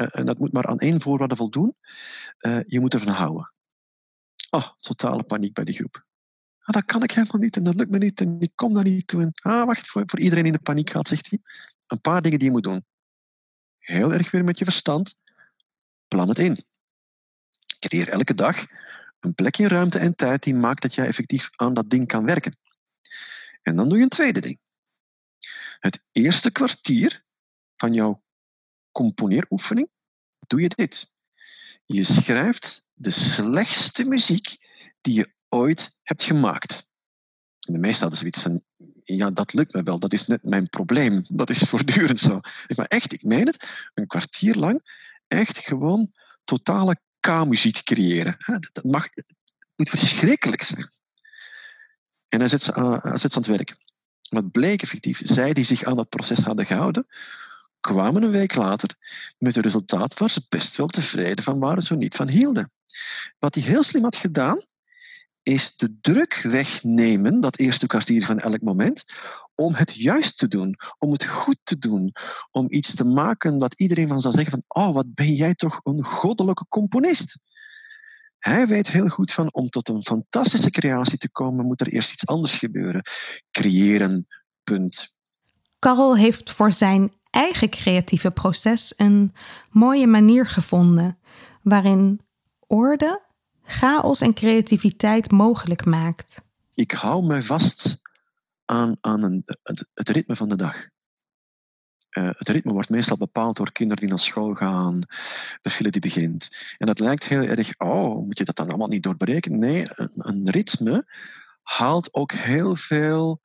Uh, 0.00 0.06
en 0.10 0.26
dat 0.26 0.38
moet 0.38 0.52
maar 0.52 0.66
aan 0.66 0.78
één 0.78 1.00
voorwaarde 1.00 1.36
voldoen. 1.36 1.76
Uh, 2.40 2.58
je 2.64 2.80
moet 2.80 2.94
ervan 2.94 3.14
houden. 3.14 3.52
Oh, 4.50 4.68
totale 4.76 5.22
paniek 5.22 5.52
bij 5.52 5.64
die 5.64 5.74
groep. 5.74 6.04
Ah, 6.64 6.74
dat 6.74 6.84
kan 6.84 7.02
ik 7.02 7.10
helemaal 7.10 7.40
niet 7.40 7.56
en 7.56 7.62
dat 7.62 7.74
lukt 7.74 7.90
me 7.90 7.98
niet 7.98 8.20
en 8.20 8.40
ik 8.40 8.52
kom 8.54 8.72
daar 8.72 8.84
niet 8.84 9.06
toe. 9.06 9.32
Ah, 9.34 9.66
wacht, 9.66 9.86
voor, 9.86 10.02
voor 10.06 10.20
iedereen 10.20 10.46
in 10.46 10.52
de 10.52 10.58
paniek 10.58 10.90
gaat, 10.90 11.08
zegt 11.08 11.30
hij. 11.30 11.38
Een 11.86 12.00
paar 12.00 12.22
dingen 12.22 12.38
die 12.38 12.48
je 12.48 12.54
moet 12.54 12.62
doen. 12.62 12.84
Heel 13.78 14.12
erg 14.12 14.30
weer 14.30 14.44
met 14.44 14.58
je 14.58 14.64
verstand. 14.64 15.18
Plan 16.08 16.28
het 16.28 16.38
in. 16.38 16.56
Creëer 17.78 18.08
elke 18.08 18.34
dag 18.34 18.66
een 19.24 19.34
plekje 19.34 19.68
ruimte 19.68 19.98
en 19.98 20.14
tijd 20.14 20.42
die 20.42 20.54
maakt 20.54 20.82
dat 20.82 20.94
jij 20.94 21.06
effectief 21.06 21.48
aan 21.56 21.74
dat 21.74 21.90
ding 21.90 22.06
kan 22.06 22.24
werken. 22.24 22.56
En 23.62 23.76
dan 23.76 23.88
doe 23.88 23.96
je 23.96 24.02
een 24.02 24.08
tweede 24.08 24.40
ding. 24.40 24.60
Het 25.80 26.04
eerste 26.12 26.50
kwartier 26.50 27.24
van 27.76 27.92
jouw 27.92 28.22
componeeroefening 28.92 29.88
doe 30.46 30.60
je 30.60 30.68
dit. 30.68 31.14
Je 31.84 32.04
schrijft 32.04 32.86
de 32.92 33.10
slechtste 33.10 34.04
muziek 34.04 34.56
die 35.00 35.14
je 35.14 35.33
ooit 35.54 35.98
hebt 36.02 36.22
gemaakt. 36.22 36.90
En 37.60 37.72
de 37.72 37.78
meesten 37.78 38.00
hadden 38.00 38.18
zoiets 38.18 38.42
van, 38.42 38.62
ja, 39.04 39.30
dat 39.30 39.52
lukt 39.52 39.72
me 39.72 39.82
wel, 39.82 39.98
dat 39.98 40.12
is 40.12 40.26
net 40.26 40.42
mijn 40.42 40.68
probleem. 40.68 41.24
Dat 41.28 41.50
is 41.50 41.58
voortdurend 41.68 42.18
zo. 42.18 42.40
Maar 42.76 42.86
echt, 42.86 43.12
ik 43.12 43.22
meen 43.22 43.46
het, 43.46 43.88
een 43.94 44.06
kwartier 44.06 44.54
lang 44.54 44.82
echt 45.28 45.58
gewoon 45.58 46.08
totale 46.44 46.96
K-muziek 47.20 47.82
creëren. 47.82 48.36
Dat 48.72 48.84
mag, 48.84 49.08
moet 49.76 49.90
verschrikkelijk 49.90 50.62
zijn. 50.62 50.88
En 52.28 52.40
hij 52.40 52.48
zet 52.48 52.62
ze 52.62 52.74
aan, 52.74 52.98
hij 53.02 53.16
zet 53.16 53.32
ze 53.32 53.36
aan 53.36 53.42
het 53.42 53.56
werk. 53.56 53.76
Wat 54.28 54.50
bleek 54.50 54.82
effectief, 54.82 55.20
zij 55.24 55.52
die 55.52 55.64
zich 55.64 55.84
aan 55.84 55.96
dat 55.96 56.08
proces 56.08 56.38
hadden 56.38 56.66
gehouden, 56.66 57.06
kwamen 57.80 58.22
een 58.22 58.30
week 58.30 58.54
later 58.54 58.90
met 59.38 59.56
een 59.56 59.62
resultaat 59.62 60.18
waar 60.18 60.30
ze 60.30 60.46
best 60.48 60.76
wel 60.76 60.86
tevreden 60.86 61.44
van 61.44 61.58
waren, 61.58 61.82
zo 61.82 61.94
niet 61.94 62.14
van 62.14 62.28
hielden. 62.28 62.70
Wat 63.38 63.54
hij 63.54 63.64
heel 63.64 63.82
slim 63.82 64.02
had 64.02 64.16
gedaan, 64.16 64.64
is 65.44 65.76
de 65.76 65.98
druk 66.00 66.40
wegnemen, 66.42 67.40
dat 67.40 67.58
eerste 67.58 67.86
kwartier 67.86 68.24
van 68.24 68.38
elk 68.38 68.60
moment, 68.60 69.04
om 69.54 69.74
het 69.74 69.94
juist 69.94 70.38
te 70.38 70.48
doen, 70.48 70.76
om 70.98 71.12
het 71.12 71.24
goed 71.24 71.58
te 71.62 71.78
doen, 71.78 72.12
om 72.50 72.66
iets 72.68 72.94
te 72.94 73.04
maken 73.04 73.58
dat 73.58 73.80
iedereen 73.80 74.08
van 74.08 74.20
zou 74.20 74.34
zeggen 74.34 74.52
van, 74.52 74.82
oh, 74.82 74.94
wat 74.94 75.14
ben 75.14 75.34
jij 75.34 75.54
toch 75.54 75.80
een 75.82 76.04
goddelijke 76.04 76.66
componist. 76.68 77.38
Hij 78.38 78.66
weet 78.66 78.90
heel 78.90 79.08
goed 79.08 79.32
van 79.32 79.52
om 79.52 79.68
tot 79.68 79.88
een 79.88 80.02
fantastische 80.02 80.70
creatie 80.70 81.18
te 81.18 81.30
komen, 81.30 81.64
moet 81.64 81.80
er 81.80 81.88
eerst 81.88 82.12
iets 82.12 82.26
anders 82.26 82.54
gebeuren. 82.54 83.02
Creëren, 83.50 84.26
punt. 84.64 85.10
Karel 85.78 86.16
heeft 86.16 86.50
voor 86.50 86.72
zijn 86.72 87.12
eigen 87.30 87.70
creatieve 87.70 88.30
proces 88.30 88.92
een 88.96 89.34
mooie 89.70 90.06
manier 90.06 90.46
gevonden 90.46 91.18
waarin 91.62 92.20
orde, 92.66 93.22
chaos 93.64 94.20
en 94.20 94.34
creativiteit 94.34 95.30
mogelijk 95.30 95.84
maakt. 95.84 96.40
Ik 96.74 96.90
hou 96.90 97.26
mij 97.26 97.42
vast 97.42 98.02
aan, 98.64 98.96
aan 99.00 99.22
een, 99.22 99.42
het, 99.94 100.08
ritme 100.08 100.36
van 100.36 100.48
de 100.48 100.56
dag. 100.56 100.88
Uh, 102.10 102.30
het 102.30 102.48
ritme 102.48 102.72
wordt 102.72 102.88
meestal 102.88 103.16
bepaald 103.16 103.56
door 103.56 103.72
kinderen 103.72 104.02
die 104.02 104.10
naar 104.10 104.18
school 104.18 104.54
gaan, 104.54 105.00
de 105.60 105.70
file 105.70 105.90
die 105.90 106.00
begint. 106.00 106.74
En 106.78 106.86
dat 106.86 107.00
lijkt 107.00 107.28
heel 107.28 107.42
erg, 107.42 107.74
oh, 107.78 108.24
moet 108.24 108.38
je 108.38 108.44
dat 108.44 108.56
dan 108.56 108.68
allemaal 108.68 108.88
niet 108.88 109.02
doorbreken? 109.02 109.58
Nee, 109.58 109.86
een, 109.88 110.10
een 110.14 110.50
ritme 110.50 111.06
haalt 111.62 112.14
ook 112.14 112.32
heel 112.32 112.76
veel 112.76 113.40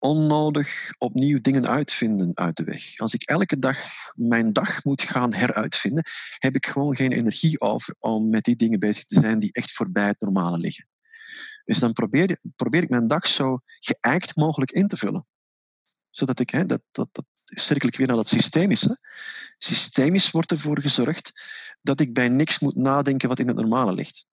onnodig 0.00 0.94
opnieuw 0.98 1.40
dingen 1.40 1.68
uitvinden 1.68 2.36
uit 2.36 2.56
de 2.56 2.64
weg. 2.64 2.98
Als 2.98 3.14
ik 3.14 3.22
elke 3.22 3.58
dag 3.58 3.78
mijn 4.14 4.52
dag 4.52 4.84
moet 4.84 5.02
gaan 5.02 5.34
heruitvinden, 5.34 6.04
heb 6.38 6.54
ik 6.54 6.66
gewoon 6.66 6.96
geen 6.96 7.12
energie 7.12 7.60
over 7.60 7.94
om 7.98 8.30
met 8.30 8.44
die 8.44 8.56
dingen 8.56 8.78
bezig 8.78 9.04
te 9.04 9.20
zijn 9.20 9.38
die 9.38 9.52
echt 9.52 9.72
voorbij 9.72 10.06
het 10.06 10.20
normale 10.20 10.58
liggen. 10.58 10.88
Dus 11.64 11.78
dan 11.78 11.92
probeer, 11.92 12.38
probeer 12.56 12.82
ik 12.82 12.88
mijn 12.88 13.08
dag 13.08 13.26
zo 13.26 13.58
geëikt 13.78 14.36
mogelijk 14.36 14.70
in 14.70 14.86
te 14.86 14.96
vullen. 14.96 15.26
Zodat 16.10 16.40
ik, 16.40 16.50
hè, 16.50 16.66
dat, 16.66 16.82
dat, 16.90 17.08
dat 17.12 17.24
cirkel 17.44 17.88
ik 17.88 17.96
weer 17.96 18.06
naar 18.06 18.16
dat 18.16 18.28
systemische. 18.28 18.98
Systemisch 19.58 20.30
wordt 20.30 20.50
ervoor 20.50 20.80
gezorgd 20.80 21.32
dat 21.82 22.00
ik 22.00 22.14
bij 22.14 22.28
niks 22.28 22.58
moet 22.58 22.76
nadenken 22.76 23.28
wat 23.28 23.38
in 23.38 23.46
het 23.46 23.56
normale 23.56 23.92
ligt. 23.92 24.26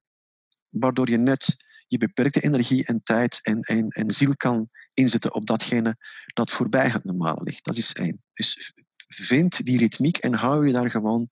Waardoor 0.69 1.10
je 1.10 1.17
net 1.17 1.65
je 1.88 1.97
beperkte 1.97 2.41
energie 2.41 2.86
en 2.86 3.01
tijd 3.01 3.39
en, 3.41 3.60
en, 3.60 3.88
en 3.88 4.12
ziel 4.12 4.36
kan 4.36 4.69
inzetten 4.97 5.33
op 5.33 5.45
datgene 5.45 5.97
dat 6.33 6.51
voorbij 6.51 6.89
het 6.89 7.03
normale 7.03 7.43
ligt. 7.43 7.65
Dat 7.65 7.75
is 7.75 7.93
één. 7.93 8.23
Dus 8.31 8.73
vind 9.07 9.65
die 9.65 9.77
ritmiek 9.77 10.17
en 10.17 10.33
hou 10.33 10.67
je 10.67 10.73
daar 10.73 10.89
gewoon 10.89 11.29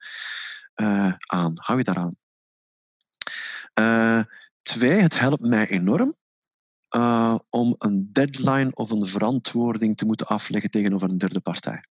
uh, 0.75 1.13
aan. 1.25 1.51
Hou 1.55 1.77
je 1.77 1.83
daaraan. 1.83 2.15
Uh, 3.79 4.23
twee, 4.61 5.01
het 5.01 5.19
helpt 5.19 5.43
mij 5.43 5.67
enorm 5.67 6.15
uh, 6.95 7.35
om 7.49 7.75
een 7.77 8.09
deadline 8.11 8.71
of 8.73 8.91
een 8.91 9.05
verantwoording 9.05 9.97
te 9.97 10.05
moeten 10.05 10.27
afleggen 10.27 10.69
tegenover 10.69 11.09
een 11.09 11.17
derde 11.17 11.39
partij. 11.39 11.83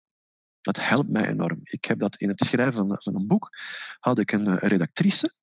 Dat 0.61 0.81
helpt 0.81 1.11
mij 1.11 1.29
enorm. 1.29 1.59
Ik 1.63 1.85
heb 1.85 1.99
dat 1.99 2.17
in 2.17 2.29
het 2.29 2.41
schrijven 2.41 2.99
van, 3.01 3.15
een 3.15 3.27
boek, 3.27 3.57
had 4.01 4.19
ik 4.19 4.33
een 4.33 4.59
redactrice, 4.59 5.37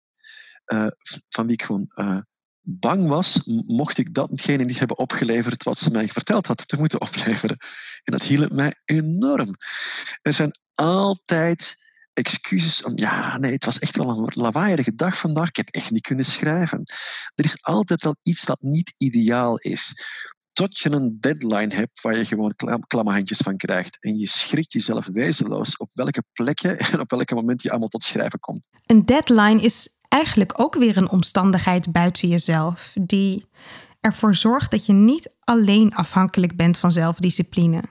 van 1.28 1.46
wie 1.46 1.52
ik 1.52 1.62
gewoon 1.62 1.90
bang 2.70 3.08
was, 3.08 3.40
mocht 3.66 3.98
ik 3.98 4.14
datgene 4.14 4.64
niet 4.64 4.78
hebben 4.78 4.98
opgeleverd 4.98 5.62
wat 5.62 5.78
ze 5.78 5.90
mij 5.90 6.08
verteld 6.08 6.46
had 6.46 6.68
te 6.68 6.76
moeten 6.78 7.00
opleveren. 7.06 7.56
En 8.04 8.12
dat 8.12 8.22
hielp 8.22 8.52
mij 8.52 8.74
enorm. 8.84 9.54
Er 10.22 10.32
zijn 10.32 10.58
altijd 10.74 11.86
excuses 12.12 12.84
om, 12.84 12.92
ja, 12.94 13.38
nee, 13.38 13.52
het 13.52 13.64
was 13.64 13.78
echt 13.78 13.96
wel 13.96 14.08
een 14.08 14.32
lawaaierige 14.34 14.94
dag 14.94 15.18
vandaag, 15.18 15.48
ik 15.48 15.56
heb 15.56 15.68
echt 15.68 15.90
niet 15.90 16.02
kunnen 16.02 16.24
schrijven. 16.24 16.82
Er 17.34 17.44
is 17.44 17.62
altijd 17.62 18.02
wel 18.02 18.16
iets 18.22 18.44
wat 18.44 18.60
niet 18.60 18.94
ideaal 18.96 19.58
is. 19.58 20.06
Tot 20.52 20.78
je 20.78 20.90
een 20.90 21.16
deadline 21.20 21.74
hebt 21.74 22.00
waar 22.00 22.16
je 22.16 22.24
gewoon 22.24 22.54
handjes 22.88 23.38
van 23.38 23.56
krijgt. 23.56 23.96
En 24.00 24.18
je 24.18 24.28
schrikt 24.28 24.72
jezelf 24.72 25.06
wezenloos 25.12 25.76
op 25.76 25.90
welke 25.92 26.22
plekken 26.32 26.78
en 26.92 27.00
op 27.00 27.10
welke 27.10 27.34
moment 27.34 27.62
je 27.62 27.70
allemaal 27.70 27.88
tot 27.88 28.02
schrijven 28.02 28.40
komt. 28.40 28.68
Een 28.86 29.06
deadline 29.06 29.62
is 29.62 29.88
eigenlijk 30.08 30.60
ook 30.60 30.74
weer 30.74 30.96
een 30.96 31.10
omstandigheid 31.10 31.92
buiten 31.92 32.28
jezelf, 32.28 32.94
die 33.00 33.48
ervoor 34.00 34.34
zorgt 34.34 34.70
dat 34.70 34.86
je 34.86 34.92
niet 34.92 35.34
alleen 35.40 35.94
afhankelijk 35.94 36.56
bent 36.56 36.78
van 36.78 36.92
zelfdiscipline. 36.92 37.82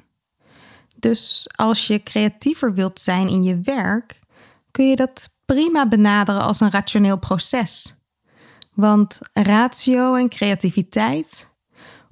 Dus 0.96 1.50
als 1.56 1.88
je 1.88 2.04
creatiever 2.04 2.74
wilt 2.74 3.02
zijn 3.02 3.28
in 3.28 3.44
je 3.44 3.62
werk, 3.62 4.20
kun 4.72 4.90
je 4.90 4.96
dat 4.96 5.30
prima 5.46 5.88
benaderen 5.88 6.42
als 6.42 6.60
een 6.60 6.72
rationeel 6.72 7.18
proces. 7.18 7.96
Want 8.74 9.20
ratio 9.34 10.16
en 10.16 10.30
creativiteit, 10.30 11.50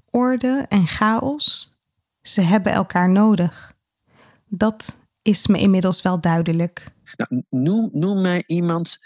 orde 0.10 0.66
en 0.70 0.88
chaos, 0.88 1.78
ze 2.22 2.42
hebben 2.42 2.72
elkaar 2.72 3.10
nodig. 3.10 3.74
Dat 4.46 4.96
is 5.22 5.48
me 5.48 5.60
inmiddels 5.60 6.02
wel 6.02 6.22
duidelijk. 6.22 6.92
Nou, 7.16 7.44
noem, 7.50 7.90
noem 7.92 8.22
mij 8.22 8.44
iemand 8.46 8.98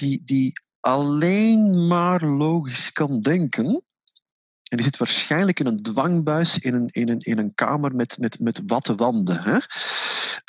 die, 0.00 0.20
die 0.24 0.52
alleen 0.80 1.86
maar 1.86 2.24
logisch 2.24 2.92
kan 2.92 3.20
denken. 3.20 3.84
En 4.62 4.76
die 4.76 4.82
zit 4.82 4.96
waarschijnlijk 4.96 5.60
in 5.60 5.66
een 5.66 5.82
dwangbuis 5.82 6.58
in 6.58 6.74
een, 6.74 6.86
in 6.86 7.08
een, 7.08 7.18
in 7.18 7.38
een 7.38 7.54
kamer 7.54 7.94
met, 7.94 8.18
met, 8.18 8.40
met 8.40 8.62
watte 8.66 8.94
wanden. 8.94 9.42
Hè? 9.42 9.58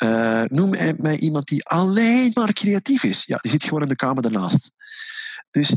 Uh, 0.04 0.48
noem 0.48 0.70
mij 0.96 1.18
iemand 1.18 1.46
die 1.46 1.64
alleen 1.64 2.30
maar 2.34 2.52
creatief 2.52 3.02
is. 3.02 3.24
Ja, 3.24 3.36
die 3.36 3.50
zit 3.50 3.64
gewoon 3.64 3.82
in 3.82 3.88
de 3.88 3.96
kamer 3.96 4.22
daarnaast. 4.22 4.70
Dus 5.50 5.76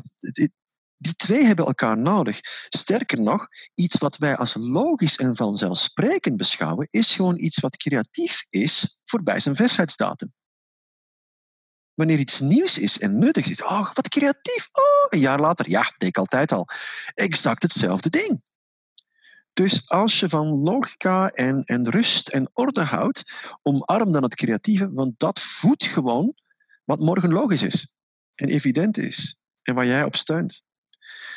die 0.97 1.15
twee 1.15 1.45
hebben 1.45 1.65
elkaar 1.65 1.97
nodig. 1.97 2.39
Sterker 2.69 3.21
nog, 3.21 3.47
iets 3.75 3.97
wat 3.97 4.17
wij 4.17 4.37
als 4.37 4.55
logisch 4.59 5.17
en 5.17 5.35
vanzelfsprekend 5.35 6.37
beschouwen, 6.37 6.87
is 6.89 7.15
gewoon 7.15 7.39
iets 7.39 7.59
wat 7.59 7.77
creatief 7.77 8.45
is 8.49 9.01
voorbij 9.05 9.39
zijn 9.39 9.55
verstheidsdatum. 9.55 10.33
Wanneer 11.95 12.19
iets 12.19 12.39
nieuws 12.39 12.77
is 12.77 12.99
en 12.99 13.19
nuttig 13.19 13.49
is, 13.49 13.63
oh, 13.63 13.93
wat 13.93 14.09
creatief. 14.09 14.69
Oh, 14.71 15.05
een 15.09 15.19
jaar 15.19 15.39
later, 15.39 15.69
ja, 15.69 15.81
deed 15.97 16.09
ik 16.09 16.17
altijd 16.17 16.51
al. 16.51 16.67
Exact 17.13 17.63
hetzelfde 17.63 18.09
ding. 18.09 18.41
Dus 19.53 19.89
als 19.89 20.19
je 20.19 20.29
van 20.29 20.47
logica 20.47 21.29
en, 21.29 21.63
en 21.63 21.89
rust 21.89 22.27
en 22.27 22.49
orde 22.53 22.83
houdt, 22.83 23.31
omarm 23.61 24.11
dan 24.11 24.23
het 24.23 24.35
creatieve, 24.35 24.91
want 24.91 25.13
dat 25.19 25.39
voedt 25.39 25.85
gewoon 25.85 26.33
wat 26.83 26.99
morgen 26.99 27.31
logisch 27.31 27.61
is 27.61 27.95
en 28.35 28.47
evident 28.47 28.97
is 28.97 29.39
en 29.61 29.75
waar 29.75 29.85
jij 29.85 30.03
op 30.03 30.15
steunt. 30.15 30.63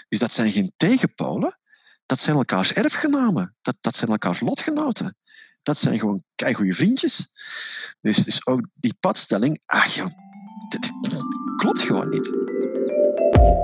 Dus 0.08 0.18
dat 0.18 0.32
zijn 0.32 0.50
geen 0.50 0.72
tegenpolen, 0.76 1.58
dat 2.06 2.20
zijn 2.20 2.36
elkaars 2.36 2.72
erfgenamen, 2.72 3.56
dat, 3.62 3.76
dat 3.80 3.96
zijn 3.96 4.10
elkaars 4.10 4.40
lotgenoten. 4.40 5.16
Dat 5.62 5.78
zijn 5.78 5.98
gewoon 5.98 6.22
goede 6.52 6.72
vriendjes. 6.72 7.32
Dus, 8.00 8.16
dus 8.16 8.46
ook 8.46 8.68
die 8.74 8.94
padstelling, 9.00 9.62
ach 9.64 9.94
joh, 9.94 10.12
dat, 10.68 10.92
klopt 11.56 11.80
gewoon 11.80 12.08
niet. 12.08 12.32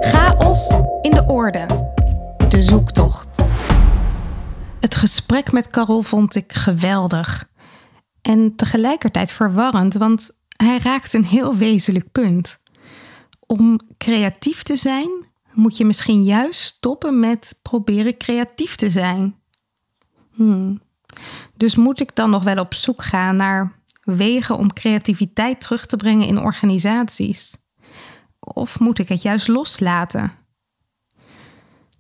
Chaos 0.00 0.70
in 1.02 1.10
de 1.10 1.24
orde. 1.26 1.92
De 2.48 2.62
zoektocht. 2.62 3.42
Het 4.80 4.94
gesprek 4.94 5.52
met 5.52 5.70
Carol 5.70 6.02
vond 6.02 6.34
ik 6.34 6.52
geweldig. 6.52 7.48
En 8.22 8.56
tegelijkertijd 8.56 9.32
verwarrend, 9.32 9.94
want 9.94 10.30
hij 10.48 10.78
raakt 10.78 11.12
een 11.12 11.24
heel 11.24 11.56
wezenlijk 11.56 12.12
punt. 12.12 12.58
Om 13.46 13.80
creatief 13.98 14.62
te 14.62 14.76
zijn, 14.76 15.10
moet 15.52 15.76
je 15.76 15.84
misschien 15.84 16.24
juist 16.24 16.60
stoppen 16.60 17.20
met 17.20 17.58
proberen 17.62 18.16
creatief 18.16 18.76
te 18.76 18.90
zijn. 18.90 19.36
Hmm. 20.32 20.82
Dus 21.56 21.76
moet 21.76 22.00
ik 22.00 22.14
dan 22.14 22.30
nog 22.30 22.42
wel 22.42 22.58
op 22.58 22.74
zoek 22.74 23.02
gaan 23.02 23.36
naar 23.36 23.82
wegen 24.04 24.56
om 24.56 24.72
creativiteit 24.72 25.60
terug 25.60 25.86
te 25.86 25.96
brengen 25.96 26.26
in 26.26 26.38
organisaties? 26.38 27.56
Of 28.38 28.80
moet 28.80 28.98
ik 28.98 29.08
het 29.08 29.22
juist 29.22 29.48
loslaten? 29.48 30.32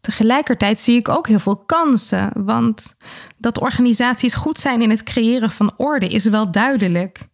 Tegelijkertijd 0.00 0.80
zie 0.80 0.96
ik 0.96 1.08
ook 1.08 1.26
heel 1.26 1.38
veel 1.38 1.56
kansen, 1.56 2.30
want 2.34 2.94
dat 3.38 3.60
organisaties 3.60 4.34
goed 4.34 4.58
zijn 4.58 4.82
in 4.82 4.90
het 4.90 5.02
creëren 5.02 5.50
van 5.50 5.72
orde 5.76 6.08
is 6.08 6.24
wel 6.24 6.50
duidelijk. 6.50 7.28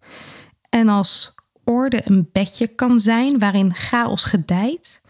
En 0.68 0.89
als 0.89 1.35
orde 1.64 2.01
een 2.05 2.29
bedje 2.33 2.66
kan 2.66 3.01
zijn 3.01 3.39
waarin 3.39 3.75
chaos 3.75 4.25
gedijt, 4.25 5.01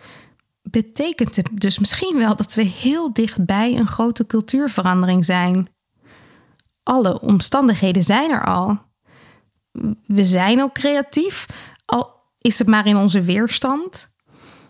betekent 0.63 1.37
het 1.37 1.49
dus 1.53 1.79
misschien 1.79 2.17
wel 2.17 2.37
dat 2.37 2.55
we 2.55 2.63
heel 2.63 3.13
dichtbij 3.13 3.77
een 3.77 3.89
grote 3.89 4.27
cultuurverandering 4.27 5.25
zijn. 5.25 5.69
Alle 6.83 7.21
omstandigheden 7.21 8.03
zijn 8.03 8.31
er 8.31 8.45
al. 8.45 8.90
We 10.07 10.25
zijn 10.25 10.63
ook 10.63 10.73
creatief, 10.73 11.47
al 11.85 12.21
is 12.39 12.59
het 12.59 12.69
maar 12.69 12.87
in 12.87 12.97
onze 12.97 13.23
weerstand. 13.23 14.09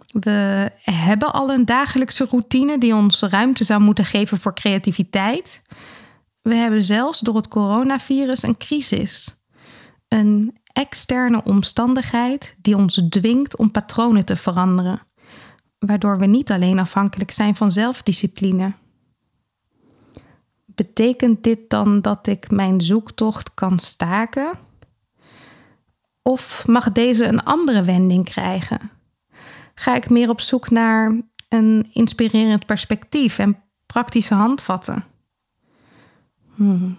We 0.07 0.71
hebben 0.83 1.33
al 1.33 1.51
een 1.51 1.65
dagelijkse 1.65 2.27
routine 2.31 2.79
die 2.79 2.95
ons 2.95 3.21
ruimte 3.21 3.65
zou 3.65 3.81
moeten 3.81 4.05
geven 4.05 4.39
voor 4.39 4.55
creativiteit. 4.55 5.63
We 6.43 6.55
hebben 6.55 6.85
zelfs 6.85 7.21
door 7.21 7.37
het 7.37 7.49
coronavirus 7.49 8.43
een 8.43 8.57
crisis. 8.57 9.45
Een 10.09 10.59
externe 10.73 11.45
omstandigheid 11.45 12.57
die 12.59 12.77
ons 12.77 13.03
dwingt 13.09 13.57
om 13.57 13.71
patronen 13.71 14.25
te 14.25 14.37
veranderen, 14.37 15.07
waardoor 15.79 16.19
we 16.19 16.27
niet 16.27 16.51
alleen 16.51 16.79
afhankelijk 16.79 17.31
zijn 17.31 17.57
van 17.57 17.73
zelfdiscipline. 17.73 18.73
Betekent 20.67 21.43
dit 21.43 21.71
dan 21.71 22.01
dat 22.01 22.27
ik 22.27 22.51
mijn 22.51 22.81
zoektocht 22.81 23.55
kan 23.55 23.79
staken? 23.79 24.51
Of 26.31 26.67
mag 26.67 26.93
deze 26.93 27.27
een 27.27 27.45
andere 27.45 27.83
wending 27.83 28.25
krijgen? 28.25 28.91
Ga 29.75 29.95
ik 29.95 30.11
meer 30.11 30.29
op 30.29 30.41
zoek 30.41 30.71
naar 30.71 31.21
een 31.49 31.89
inspirerend 31.93 32.67
perspectief 32.67 33.39
en 33.39 33.63
praktische 33.87 34.35
handvatten? 34.35 35.05
Hmm. 36.55 36.99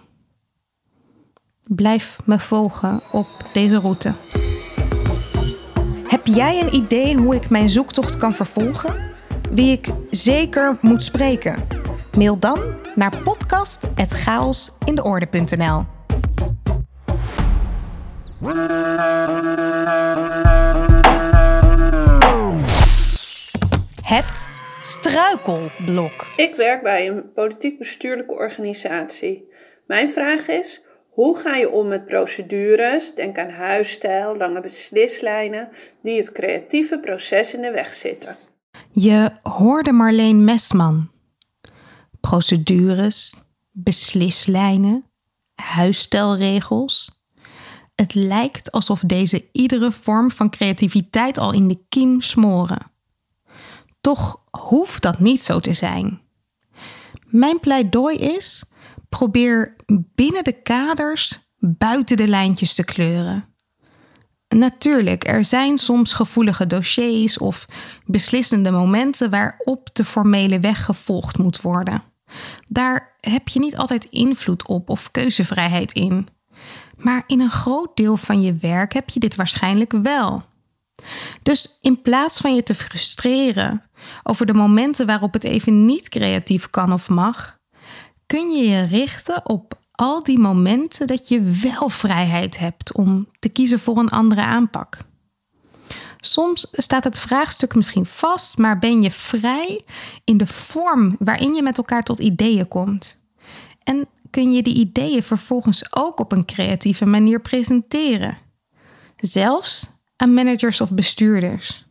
Blijf 1.62 2.18
me 2.24 2.38
volgen 2.38 3.00
op 3.12 3.26
deze 3.52 3.78
route. 3.78 4.14
Heb 6.06 6.26
jij 6.26 6.60
een 6.60 6.74
idee 6.74 7.16
hoe 7.16 7.34
ik 7.34 7.50
mijn 7.50 7.70
zoektocht 7.70 8.16
kan 8.16 8.34
vervolgen? 8.34 9.10
Wie 9.50 9.72
ik 9.72 9.88
zeker 10.10 10.78
moet 10.80 11.04
spreken? 11.04 11.66
Mail 12.16 12.38
dan 12.38 12.58
naar 12.94 13.22
podcast.chaosindeorde.nl 13.22 15.91
Ik 26.36 26.54
werk 26.54 26.82
bij 26.82 27.08
een 27.08 27.32
politiek-bestuurlijke 27.32 28.34
organisatie. 28.34 29.48
Mijn 29.86 30.10
vraag 30.10 30.48
is: 30.48 30.82
hoe 31.08 31.38
ga 31.38 31.54
je 31.54 31.70
om 31.70 31.88
met 31.88 32.04
procedures, 32.04 33.14
denk 33.14 33.38
aan 33.38 33.50
huisstijl, 33.50 34.36
lange 34.36 34.60
beslislijnen, 34.60 35.68
die 36.02 36.16
het 36.16 36.32
creatieve 36.32 36.98
proces 36.98 37.54
in 37.54 37.60
de 37.60 37.70
weg 37.70 37.94
zitten? 37.94 38.36
Je 38.92 39.30
hoorde 39.42 39.92
Marleen 39.92 40.44
Mesman. 40.44 41.10
Procedures, 42.20 43.34
beslislijnen, 43.70 45.04
huisstijlregels. 45.54 47.20
Het 47.94 48.14
lijkt 48.14 48.72
alsof 48.72 49.00
deze 49.00 49.48
iedere 49.52 49.92
vorm 49.92 50.30
van 50.30 50.50
creativiteit 50.50 51.38
al 51.38 51.52
in 51.52 51.68
de 51.68 51.84
kiem 51.88 52.20
smoren. 52.20 52.91
Toch 54.02 54.40
hoeft 54.50 55.02
dat 55.02 55.18
niet 55.18 55.42
zo 55.42 55.60
te 55.60 55.72
zijn. 55.72 56.20
Mijn 57.26 57.60
pleidooi 57.60 58.16
is: 58.16 58.64
probeer 59.08 59.76
binnen 60.14 60.44
de 60.44 60.62
kaders 60.62 61.50
buiten 61.58 62.16
de 62.16 62.28
lijntjes 62.28 62.74
te 62.74 62.84
kleuren. 62.84 63.44
Natuurlijk, 64.48 65.28
er 65.28 65.44
zijn 65.44 65.78
soms 65.78 66.12
gevoelige 66.12 66.66
dossiers 66.66 67.38
of 67.38 67.66
beslissende 68.06 68.70
momenten 68.70 69.30
waarop 69.30 69.88
de 69.92 70.04
formele 70.04 70.60
weg 70.60 70.84
gevolgd 70.84 71.38
moet 71.38 71.60
worden. 71.60 72.02
Daar 72.68 73.16
heb 73.20 73.48
je 73.48 73.58
niet 73.58 73.76
altijd 73.76 74.04
invloed 74.04 74.66
op 74.66 74.90
of 74.90 75.10
keuzevrijheid 75.10 75.92
in. 75.92 76.28
Maar 76.96 77.24
in 77.26 77.40
een 77.40 77.50
groot 77.50 77.96
deel 77.96 78.16
van 78.16 78.42
je 78.42 78.54
werk 78.54 78.92
heb 78.92 79.10
je 79.10 79.20
dit 79.20 79.36
waarschijnlijk 79.36 79.92
wel. 79.92 80.42
Dus 81.42 81.78
in 81.80 82.02
plaats 82.02 82.38
van 82.38 82.54
je 82.54 82.62
te 82.62 82.74
frustreren 82.74 83.82
over 84.22 84.46
de 84.46 84.54
momenten 84.54 85.06
waarop 85.06 85.32
het 85.32 85.44
even 85.44 85.84
niet 85.84 86.08
creatief 86.08 86.70
kan 86.70 86.92
of 86.92 87.08
mag, 87.08 87.58
kun 88.26 88.50
je 88.50 88.68
je 88.68 88.82
richten 88.82 89.48
op 89.48 89.78
al 89.92 90.22
die 90.22 90.38
momenten 90.38 91.06
dat 91.06 91.28
je 91.28 91.42
wel 91.42 91.88
vrijheid 91.88 92.58
hebt 92.58 92.92
om 92.92 93.28
te 93.38 93.48
kiezen 93.48 93.80
voor 93.80 93.98
een 93.98 94.08
andere 94.08 94.42
aanpak. 94.42 94.98
Soms 96.20 96.68
staat 96.72 97.04
het 97.04 97.18
vraagstuk 97.18 97.74
misschien 97.74 98.06
vast, 98.06 98.58
maar 98.58 98.78
ben 98.78 99.02
je 99.02 99.10
vrij 99.10 99.80
in 100.24 100.36
de 100.36 100.46
vorm 100.46 101.16
waarin 101.18 101.54
je 101.54 101.62
met 101.62 101.78
elkaar 101.78 102.02
tot 102.02 102.18
ideeën 102.18 102.68
komt. 102.68 103.20
En 103.84 104.08
kun 104.30 104.52
je 104.52 104.62
die 104.62 104.74
ideeën 104.74 105.22
vervolgens 105.22 105.96
ook 105.96 106.20
op 106.20 106.32
een 106.32 106.44
creatieve 106.44 107.06
manier 107.06 107.40
presenteren. 107.40 108.38
Zelfs 109.16 109.90
aan 110.22 110.34
managers 110.34 110.80
of 110.80 110.94
bestuurders. 110.94 111.86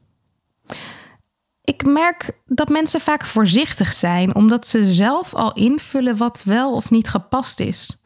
Ik 1.61 1.85
merk 1.85 2.31
dat 2.45 2.69
mensen 2.69 3.01
vaak 3.01 3.25
voorzichtig 3.25 3.93
zijn 3.93 4.35
omdat 4.35 4.67
ze 4.67 4.93
zelf 4.93 5.33
al 5.33 5.53
invullen 5.53 6.17
wat 6.17 6.43
wel 6.45 6.75
of 6.75 6.89
niet 6.89 7.09
gepast 7.09 7.59
is. 7.59 8.03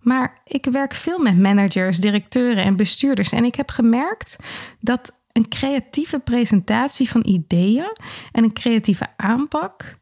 Maar 0.00 0.40
ik 0.44 0.64
werk 0.64 0.94
veel 0.94 1.18
met 1.18 1.38
managers, 1.38 1.98
directeuren 1.98 2.64
en 2.64 2.76
bestuurders. 2.76 3.32
En 3.32 3.44
ik 3.44 3.54
heb 3.54 3.70
gemerkt 3.70 4.36
dat 4.80 5.18
een 5.32 5.48
creatieve 5.48 6.18
presentatie 6.18 7.10
van 7.10 7.26
ideeën 7.26 7.96
en 8.32 8.44
een 8.44 8.52
creatieve 8.52 9.06
aanpak 9.16 9.98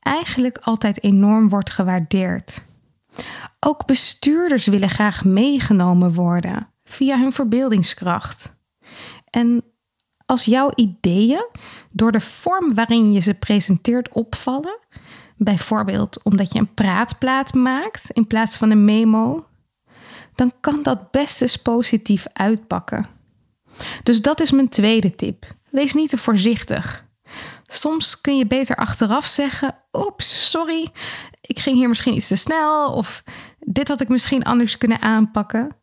eigenlijk 0.00 0.58
altijd 0.58 1.02
enorm 1.02 1.48
wordt 1.48 1.70
gewaardeerd. 1.70 2.64
Ook 3.60 3.86
bestuurders 3.86 4.66
willen 4.66 4.90
graag 4.90 5.24
meegenomen 5.24 6.14
worden 6.14 6.68
via 6.84 7.18
hun 7.18 7.32
verbeeldingskracht. 7.32 8.53
En 9.34 9.62
als 10.26 10.44
jouw 10.44 10.70
ideeën 10.74 11.46
door 11.90 12.12
de 12.12 12.20
vorm 12.20 12.74
waarin 12.74 13.12
je 13.12 13.20
ze 13.20 13.34
presenteert 13.34 14.08
opvallen, 14.12 14.78
bijvoorbeeld 15.36 16.22
omdat 16.22 16.52
je 16.52 16.58
een 16.58 16.74
praatplaat 16.74 17.54
maakt 17.54 18.10
in 18.10 18.26
plaats 18.26 18.56
van 18.56 18.70
een 18.70 18.84
memo, 18.84 19.46
dan 20.34 20.52
kan 20.60 20.82
dat 20.82 21.10
best 21.10 21.42
eens 21.42 21.56
positief 21.56 22.26
uitpakken. 22.32 23.06
Dus 24.02 24.22
dat 24.22 24.40
is 24.40 24.50
mijn 24.50 24.68
tweede 24.68 25.14
tip. 25.14 25.54
Wees 25.70 25.94
niet 25.94 26.10
te 26.10 26.16
voorzichtig. 26.16 27.04
Soms 27.66 28.20
kun 28.20 28.36
je 28.36 28.46
beter 28.46 28.76
achteraf 28.76 29.26
zeggen: 29.26 29.76
Oeps, 29.92 30.50
sorry, 30.50 30.88
ik 31.40 31.58
ging 31.58 31.76
hier 31.76 31.88
misschien 31.88 32.14
iets 32.14 32.28
te 32.28 32.36
snel 32.36 32.92
of 32.92 33.24
dit 33.58 33.88
had 33.88 34.00
ik 34.00 34.08
misschien 34.08 34.44
anders 34.44 34.78
kunnen 34.78 35.00
aanpakken. 35.00 35.82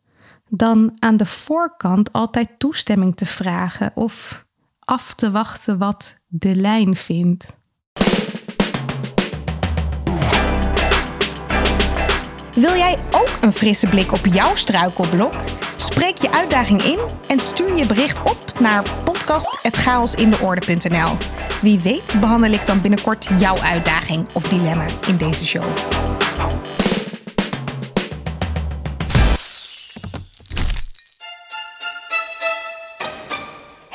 Dan 0.54 0.96
aan 0.98 1.16
de 1.16 1.26
voorkant 1.26 2.12
altijd 2.12 2.48
toestemming 2.58 3.16
te 3.16 3.26
vragen 3.26 3.90
of 3.94 4.46
af 4.78 5.14
te 5.14 5.30
wachten 5.30 5.78
wat 5.78 6.16
de 6.26 6.54
lijn 6.54 6.96
vindt. 6.96 7.56
Wil 12.54 12.74
jij 12.74 12.98
ook 13.10 13.30
een 13.40 13.52
frisse 13.52 13.88
blik 13.88 14.12
op 14.12 14.26
jouw 14.26 14.54
struikelblok? 14.54 15.34
Spreek 15.76 16.16
je 16.16 16.32
uitdaging 16.32 16.82
in 16.82 16.98
en 17.28 17.40
stuur 17.40 17.76
je 17.76 17.86
bericht 17.86 18.20
op 18.20 18.58
naar 18.60 18.82
podcast.chaosindeorde.nl. 19.04 21.16
Wie 21.62 21.80
weet 21.80 22.14
behandel 22.20 22.50
ik 22.50 22.66
dan 22.66 22.80
binnenkort 22.80 23.28
jouw 23.38 23.56
uitdaging 23.56 24.26
of 24.32 24.48
dilemma 24.48 24.86
in 25.06 25.16
deze 25.16 25.46
show. 25.46 25.64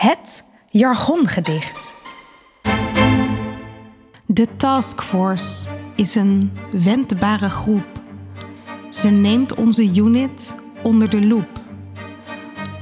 Het 0.07 0.45
jargongedicht. 0.65 1.93
De 4.25 4.47
taskforce 4.57 5.67
is 5.95 6.15
een 6.15 6.51
wendbare 6.71 7.49
groep. 7.49 8.01
Ze 8.89 9.09
neemt 9.09 9.53
onze 9.53 9.95
unit 9.95 10.53
onder 10.83 11.09
de 11.09 11.27
loep. 11.27 11.47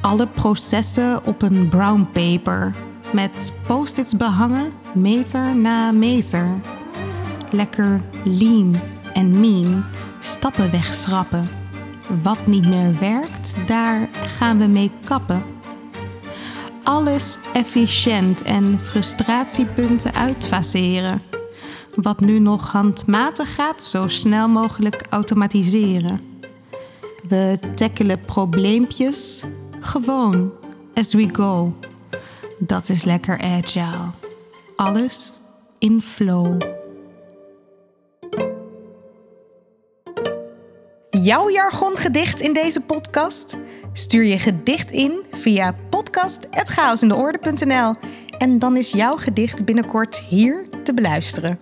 Alle 0.01 0.27
processen 0.27 1.25
op 1.25 1.41
een 1.41 1.69
brown 1.69 2.07
paper 2.13 2.75
met 3.13 3.51
post-its 3.67 4.17
behangen, 4.17 4.71
meter 4.93 5.55
na 5.55 5.91
meter. 5.91 6.47
Lekker 7.51 8.01
lean 8.23 8.75
en 9.13 9.39
mean, 9.39 9.83
stappen 10.19 10.71
wegschrappen. 10.71 11.47
Wat 12.23 12.47
niet 12.47 12.67
meer 12.67 12.99
werkt, 12.99 13.53
daar 13.67 14.09
gaan 14.37 14.57
we 14.57 14.67
mee 14.67 14.91
kappen. 15.05 15.54
Alles 16.85 17.37
efficiënt 17.53 18.41
en 18.41 18.79
frustratiepunten 18.79 20.13
uitfaseren. 20.13 21.21
Wat 21.95 22.19
nu 22.19 22.39
nog 22.39 22.71
handmatig 22.71 23.55
gaat, 23.55 23.83
zo 23.83 24.07
snel 24.07 24.47
mogelijk 24.47 25.05
automatiseren. 25.09 26.39
We 27.27 27.59
tackelen 27.75 28.19
probleempjes 28.19 29.43
gewoon 29.79 30.51
as 30.93 31.13
we 31.13 31.29
go. 31.31 31.73
Dat 32.59 32.89
is 32.89 33.03
lekker 33.03 33.41
agile. 33.41 34.11
Alles 34.75 35.33
in 35.79 36.01
flow. 36.01 36.57
Jouw 41.09 41.49
jargongedicht 41.49 42.39
in 42.39 42.53
deze 42.53 42.81
podcast? 42.81 43.57
Stuur 43.93 44.23
je 44.23 44.39
gedicht 44.39 44.91
in 44.91 45.23
via 45.31 45.75
podcast.chaosindeorde.nl 45.95 47.93
en 48.37 48.59
dan 48.59 48.77
is 48.77 48.91
jouw 48.91 49.17
gedicht 49.17 49.65
binnenkort 49.65 50.19
hier 50.19 50.67
te 50.83 50.93
beluisteren. 50.93 51.59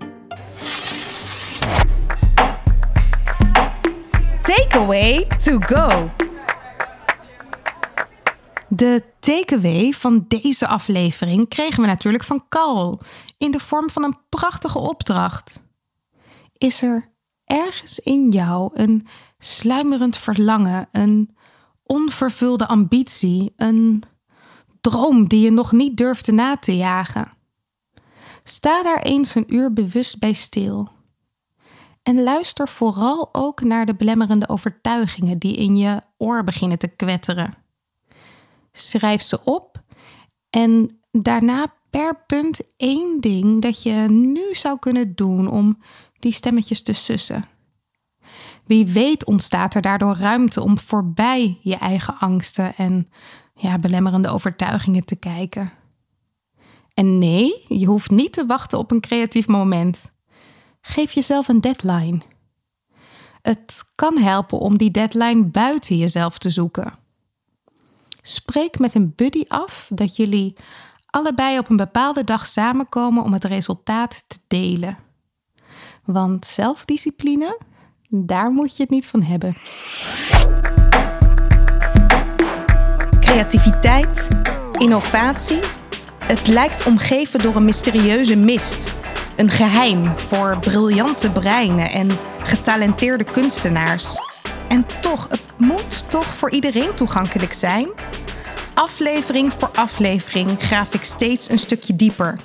Takeaway 4.42 5.28
to 5.44 5.60
go. 5.60 6.10
De 8.68 9.04
takeaway 9.20 9.92
van 9.92 10.26
deze 10.28 10.68
aflevering 10.68 11.50
kregen 11.50 11.82
we 11.82 11.88
natuurlijk 11.88 12.24
van 12.24 12.46
Carl 12.50 13.00
in 13.38 13.52
de 13.52 13.60
vorm 13.60 13.90
van 13.90 14.04
een 14.04 14.18
prachtige 14.30 14.80
opdracht. 14.80 15.62
Is 16.58 16.82
er 16.82 17.12
ergens 17.46 18.00
in 18.00 18.30
jou 18.30 18.70
een 18.74 19.08
sluimerend 19.38 20.18
verlangen, 20.18 20.88
een 20.92 21.36
onvervulde 21.84 22.68
ambitie, 22.68 23.54
een 23.56 24.04
droom 24.84 25.28
die 25.28 25.42
je 25.42 25.52
nog 25.52 25.72
niet 25.72 25.98
durfde 25.98 26.32
na 26.32 26.58
te 26.58 26.76
jagen? 26.78 27.32
Sta 28.44 28.84
daar 28.84 29.02
eens 29.02 29.36
een 29.36 29.56
uur 29.56 29.74
bewust 29.74 30.20
bij 30.20 30.34
stil. 30.34 30.90
En 32.04 32.24
luister 32.24 32.68
vooral 32.68 33.30
ook 33.32 33.62
naar 33.62 33.86
de 33.86 33.96
belemmerende 33.96 34.50
overtuigingen 34.50 35.38
die 35.38 35.56
in 35.56 35.78
je 35.78 36.02
oor 36.18 36.44
beginnen 36.44 36.80
te 36.80 36.88
kwetteren. 36.88 37.54
Schrijf 38.72 39.22
ze 39.22 39.44
op 39.44 39.84
en 40.50 41.00
daarna 41.12 41.66
per 41.90 42.24
punt 42.26 42.60
één 42.78 43.22
ding 43.22 43.62
dat 43.62 43.84
je 43.84 43.94
nu 44.10 44.56
zou 44.56 44.80
kunnen 44.80 45.16
doen 45.16 45.48
om 45.48 45.78
die 46.20 46.34
stemmetjes 46.34 46.84
te 46.84 46.94
sussen. 46.94 47.46
Wie 48.66 48.86
weet 48.86 49.26
ontstaat 49.26 49.76
er 49.76 49.82
daardoor 49.82 50.16
ruimte 50.16 50.62
om 50.62 50.78
voorbij 50.78 51.60
je 51.62 51.76
eigen 51.76 52.18
angsten 52.20 52.76
en 52.76 53.10
ja, 53.54 53.78
belemmerende 53.78 54.30
overtuigingen 54.30 55.06
te 55.06 55.16
kijken. 55.16 55.72
En 56.94 57.18
nee, 57.18 57.66
je 57.68 57.86
hoeft 57.86 58.12
niet 58.12 58.34
te 58.34 58.46
wachten 58.46 58.78
op 58.78 58.92
een 58.92 59.02
creatief 59.02 59.48
moment. 59.48 60.12
Geef 60.82 61.12
jezelf 61.12 61.48
een 61.48 61.62
deadline. 61.62 62.22
Het 63.42 63.84
kan 63.96 64.18
helpen 64.18 64.60
om 64.60 64.78
die 64.78 64.92
deadline 64.92 65.44
buiten 65.44 65.98
jezelf 65.98 66.38
te 66.38 66.50
zoeken. 66.50 66.94
Spreek 68.22 68.80
met 68.80 68.94
een 68.94 69.14
buddy 69.16 69.44
af 69.48 69.90
dat 69.94 70.16
jullie 70.16 70.56
allebei 71.06 71.58
op 71.60 71.70
een 71.70 71.78
bepaalde 71.78 72.24
dag 72.24 72.48
samenkomen 72.48 73.24
om 73.24 73.34
het 73.34 73.46
resultaat 73.46 74.24
te 74.28 74.38
delen. 74.48 74.98
Want 76.06 76.46
zelfdiscipline, 76.46 77.60
daar 78.10 78.52
moet 78.52 78.78
je 78.78 78.84
het 78.84 78.92
niet 78.92 79.08
van 79.08 79.22
hebben. 79.24 79.58
Creativiteit, 83.34 84.28
innovatie. 84.78 85.60
Het 86.26 86.48
lijkt 86.48 86.86
omgeven 86.86 87.40
door 87.40 87.56
een 87.56 87.66
mysterieuze 87.66 88.38
mist. 88.38 88.94
Een 89.36 89.50
geheim 89.50 90.20
voor 90.20 90.58
briljante 90.60 91.32
breinen 91.32 91.92
en 91.92 92.10
getalenteerde 92.44 93.24
kunstenaars. 93.24 94.20
En 94.68 94.86
toch, 95.02 95.28
het 95.30 95.44
moet 95.58 96.10
toch 96.10 96.26
voor 96.26 96.52
iedereen 96.52 96.94
toegankelijk 96.94 97.54
zijn? 97.54 97.88
Aflevering 98.74 99.54
voor 99.54 99.70
aflevering 99.74 100.50
graaf 100.60 100.94
ik 100.94 101.04
steeds 101.04 101.50
een 101.50 101.60
stukje 101.60 101.96
dieper. 101.96 102.40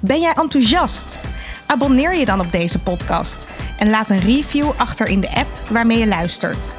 Ben 0.00 0.20
jij 0.20 0.32
enthousiast? 0.32 1.18
Abonneer 1.66 2.14
je 2.14 2.24
dan 2.24 2.40
op 2.40 2.52
deze 2.52 2.78
podcast 2.78 3.46
en 3.78 3.90
laat 3.90 4.10
een 4.10 4.20
review 4.20 4.70
achter 4.76 5.06
in 5.06 5.20
de 5.20 5.34
app 5.34 5.68
waarmee 5.70 5.98
je 5.98 6.06
luistert. 6.06 6.74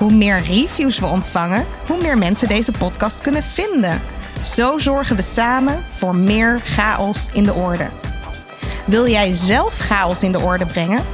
Hoe 0.00 0.12
meer 0.12 0.42
reviews 0.42 0.98
we 0.98 1.06
ontvangen, 1.06 1.66
hoe 1.86 2.02
meer 2.02 2.18
mensen 2.18 2.48
deze 2.48 2.72
podcast 2.72 3.20
kunnen 3.20 3.42
vinden. 3.42 4.02
Zo 4.42 4.78
zorgen 4.78 5.16
we 5.16 5.22
samen 5.22 5.82
voor 5.88 6.16
meer 6.16 6.60
chaos 6.64 7.28
in 7.32 7.44
de 7.44 7.52
orde. 7.52 7.88
Wil 8.86 9.08
jij 9.08 9.34
zelf 9.34 9.78
chaos 9.78 10.22
in 10.22 10.32
de 10.32 10.40
orde 10.40 10.66
brengen? 10.66 11.04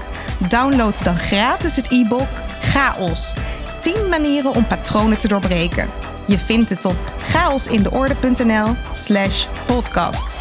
Download 0.49 1.05
dan 1.05 1.19
gratis 1.19 1.77
het 1.77 1.93
e-book 1.93 2.29
Chaos. 2.61 3.35
10 3.81 4.09
manieren 4.09 4.55
om 4.55 4.67
patronen 4.67 5.19
te 5.19 5.29
doorbreken. 5.29 5.89
Je 6.27 6.39
vindt 6.39 6.71
het 6.71 6.85
op 6.85 6.99
chaosindeorde.nl/slash 7.19 9.47
podcast. 9.67 10.39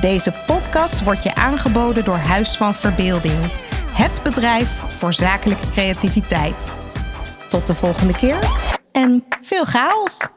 Deze 0.00 0.34
podcast 0.46 1.02
wordt 1.02 1.22
je 1.22 1.34
aangeboden 1.34 2.04
door 2.04 2.16
Huis 2.16 2.56
van 2.56 2.74
Verbeelding, 2.74 3.52
het 3.92 4.20
bedrijf 4.22 4.80
voor 4.88 5.14
zakelijke 5.14 5.70
creativiteit. 5.70 6.82
Tot 7.54 7.66
de 7.66 7.74
volgende 7.74 8.12
keer 8.12 8.38
en 8.92 9.24
veel 9.40 9.64
chaos! 9.64 10.33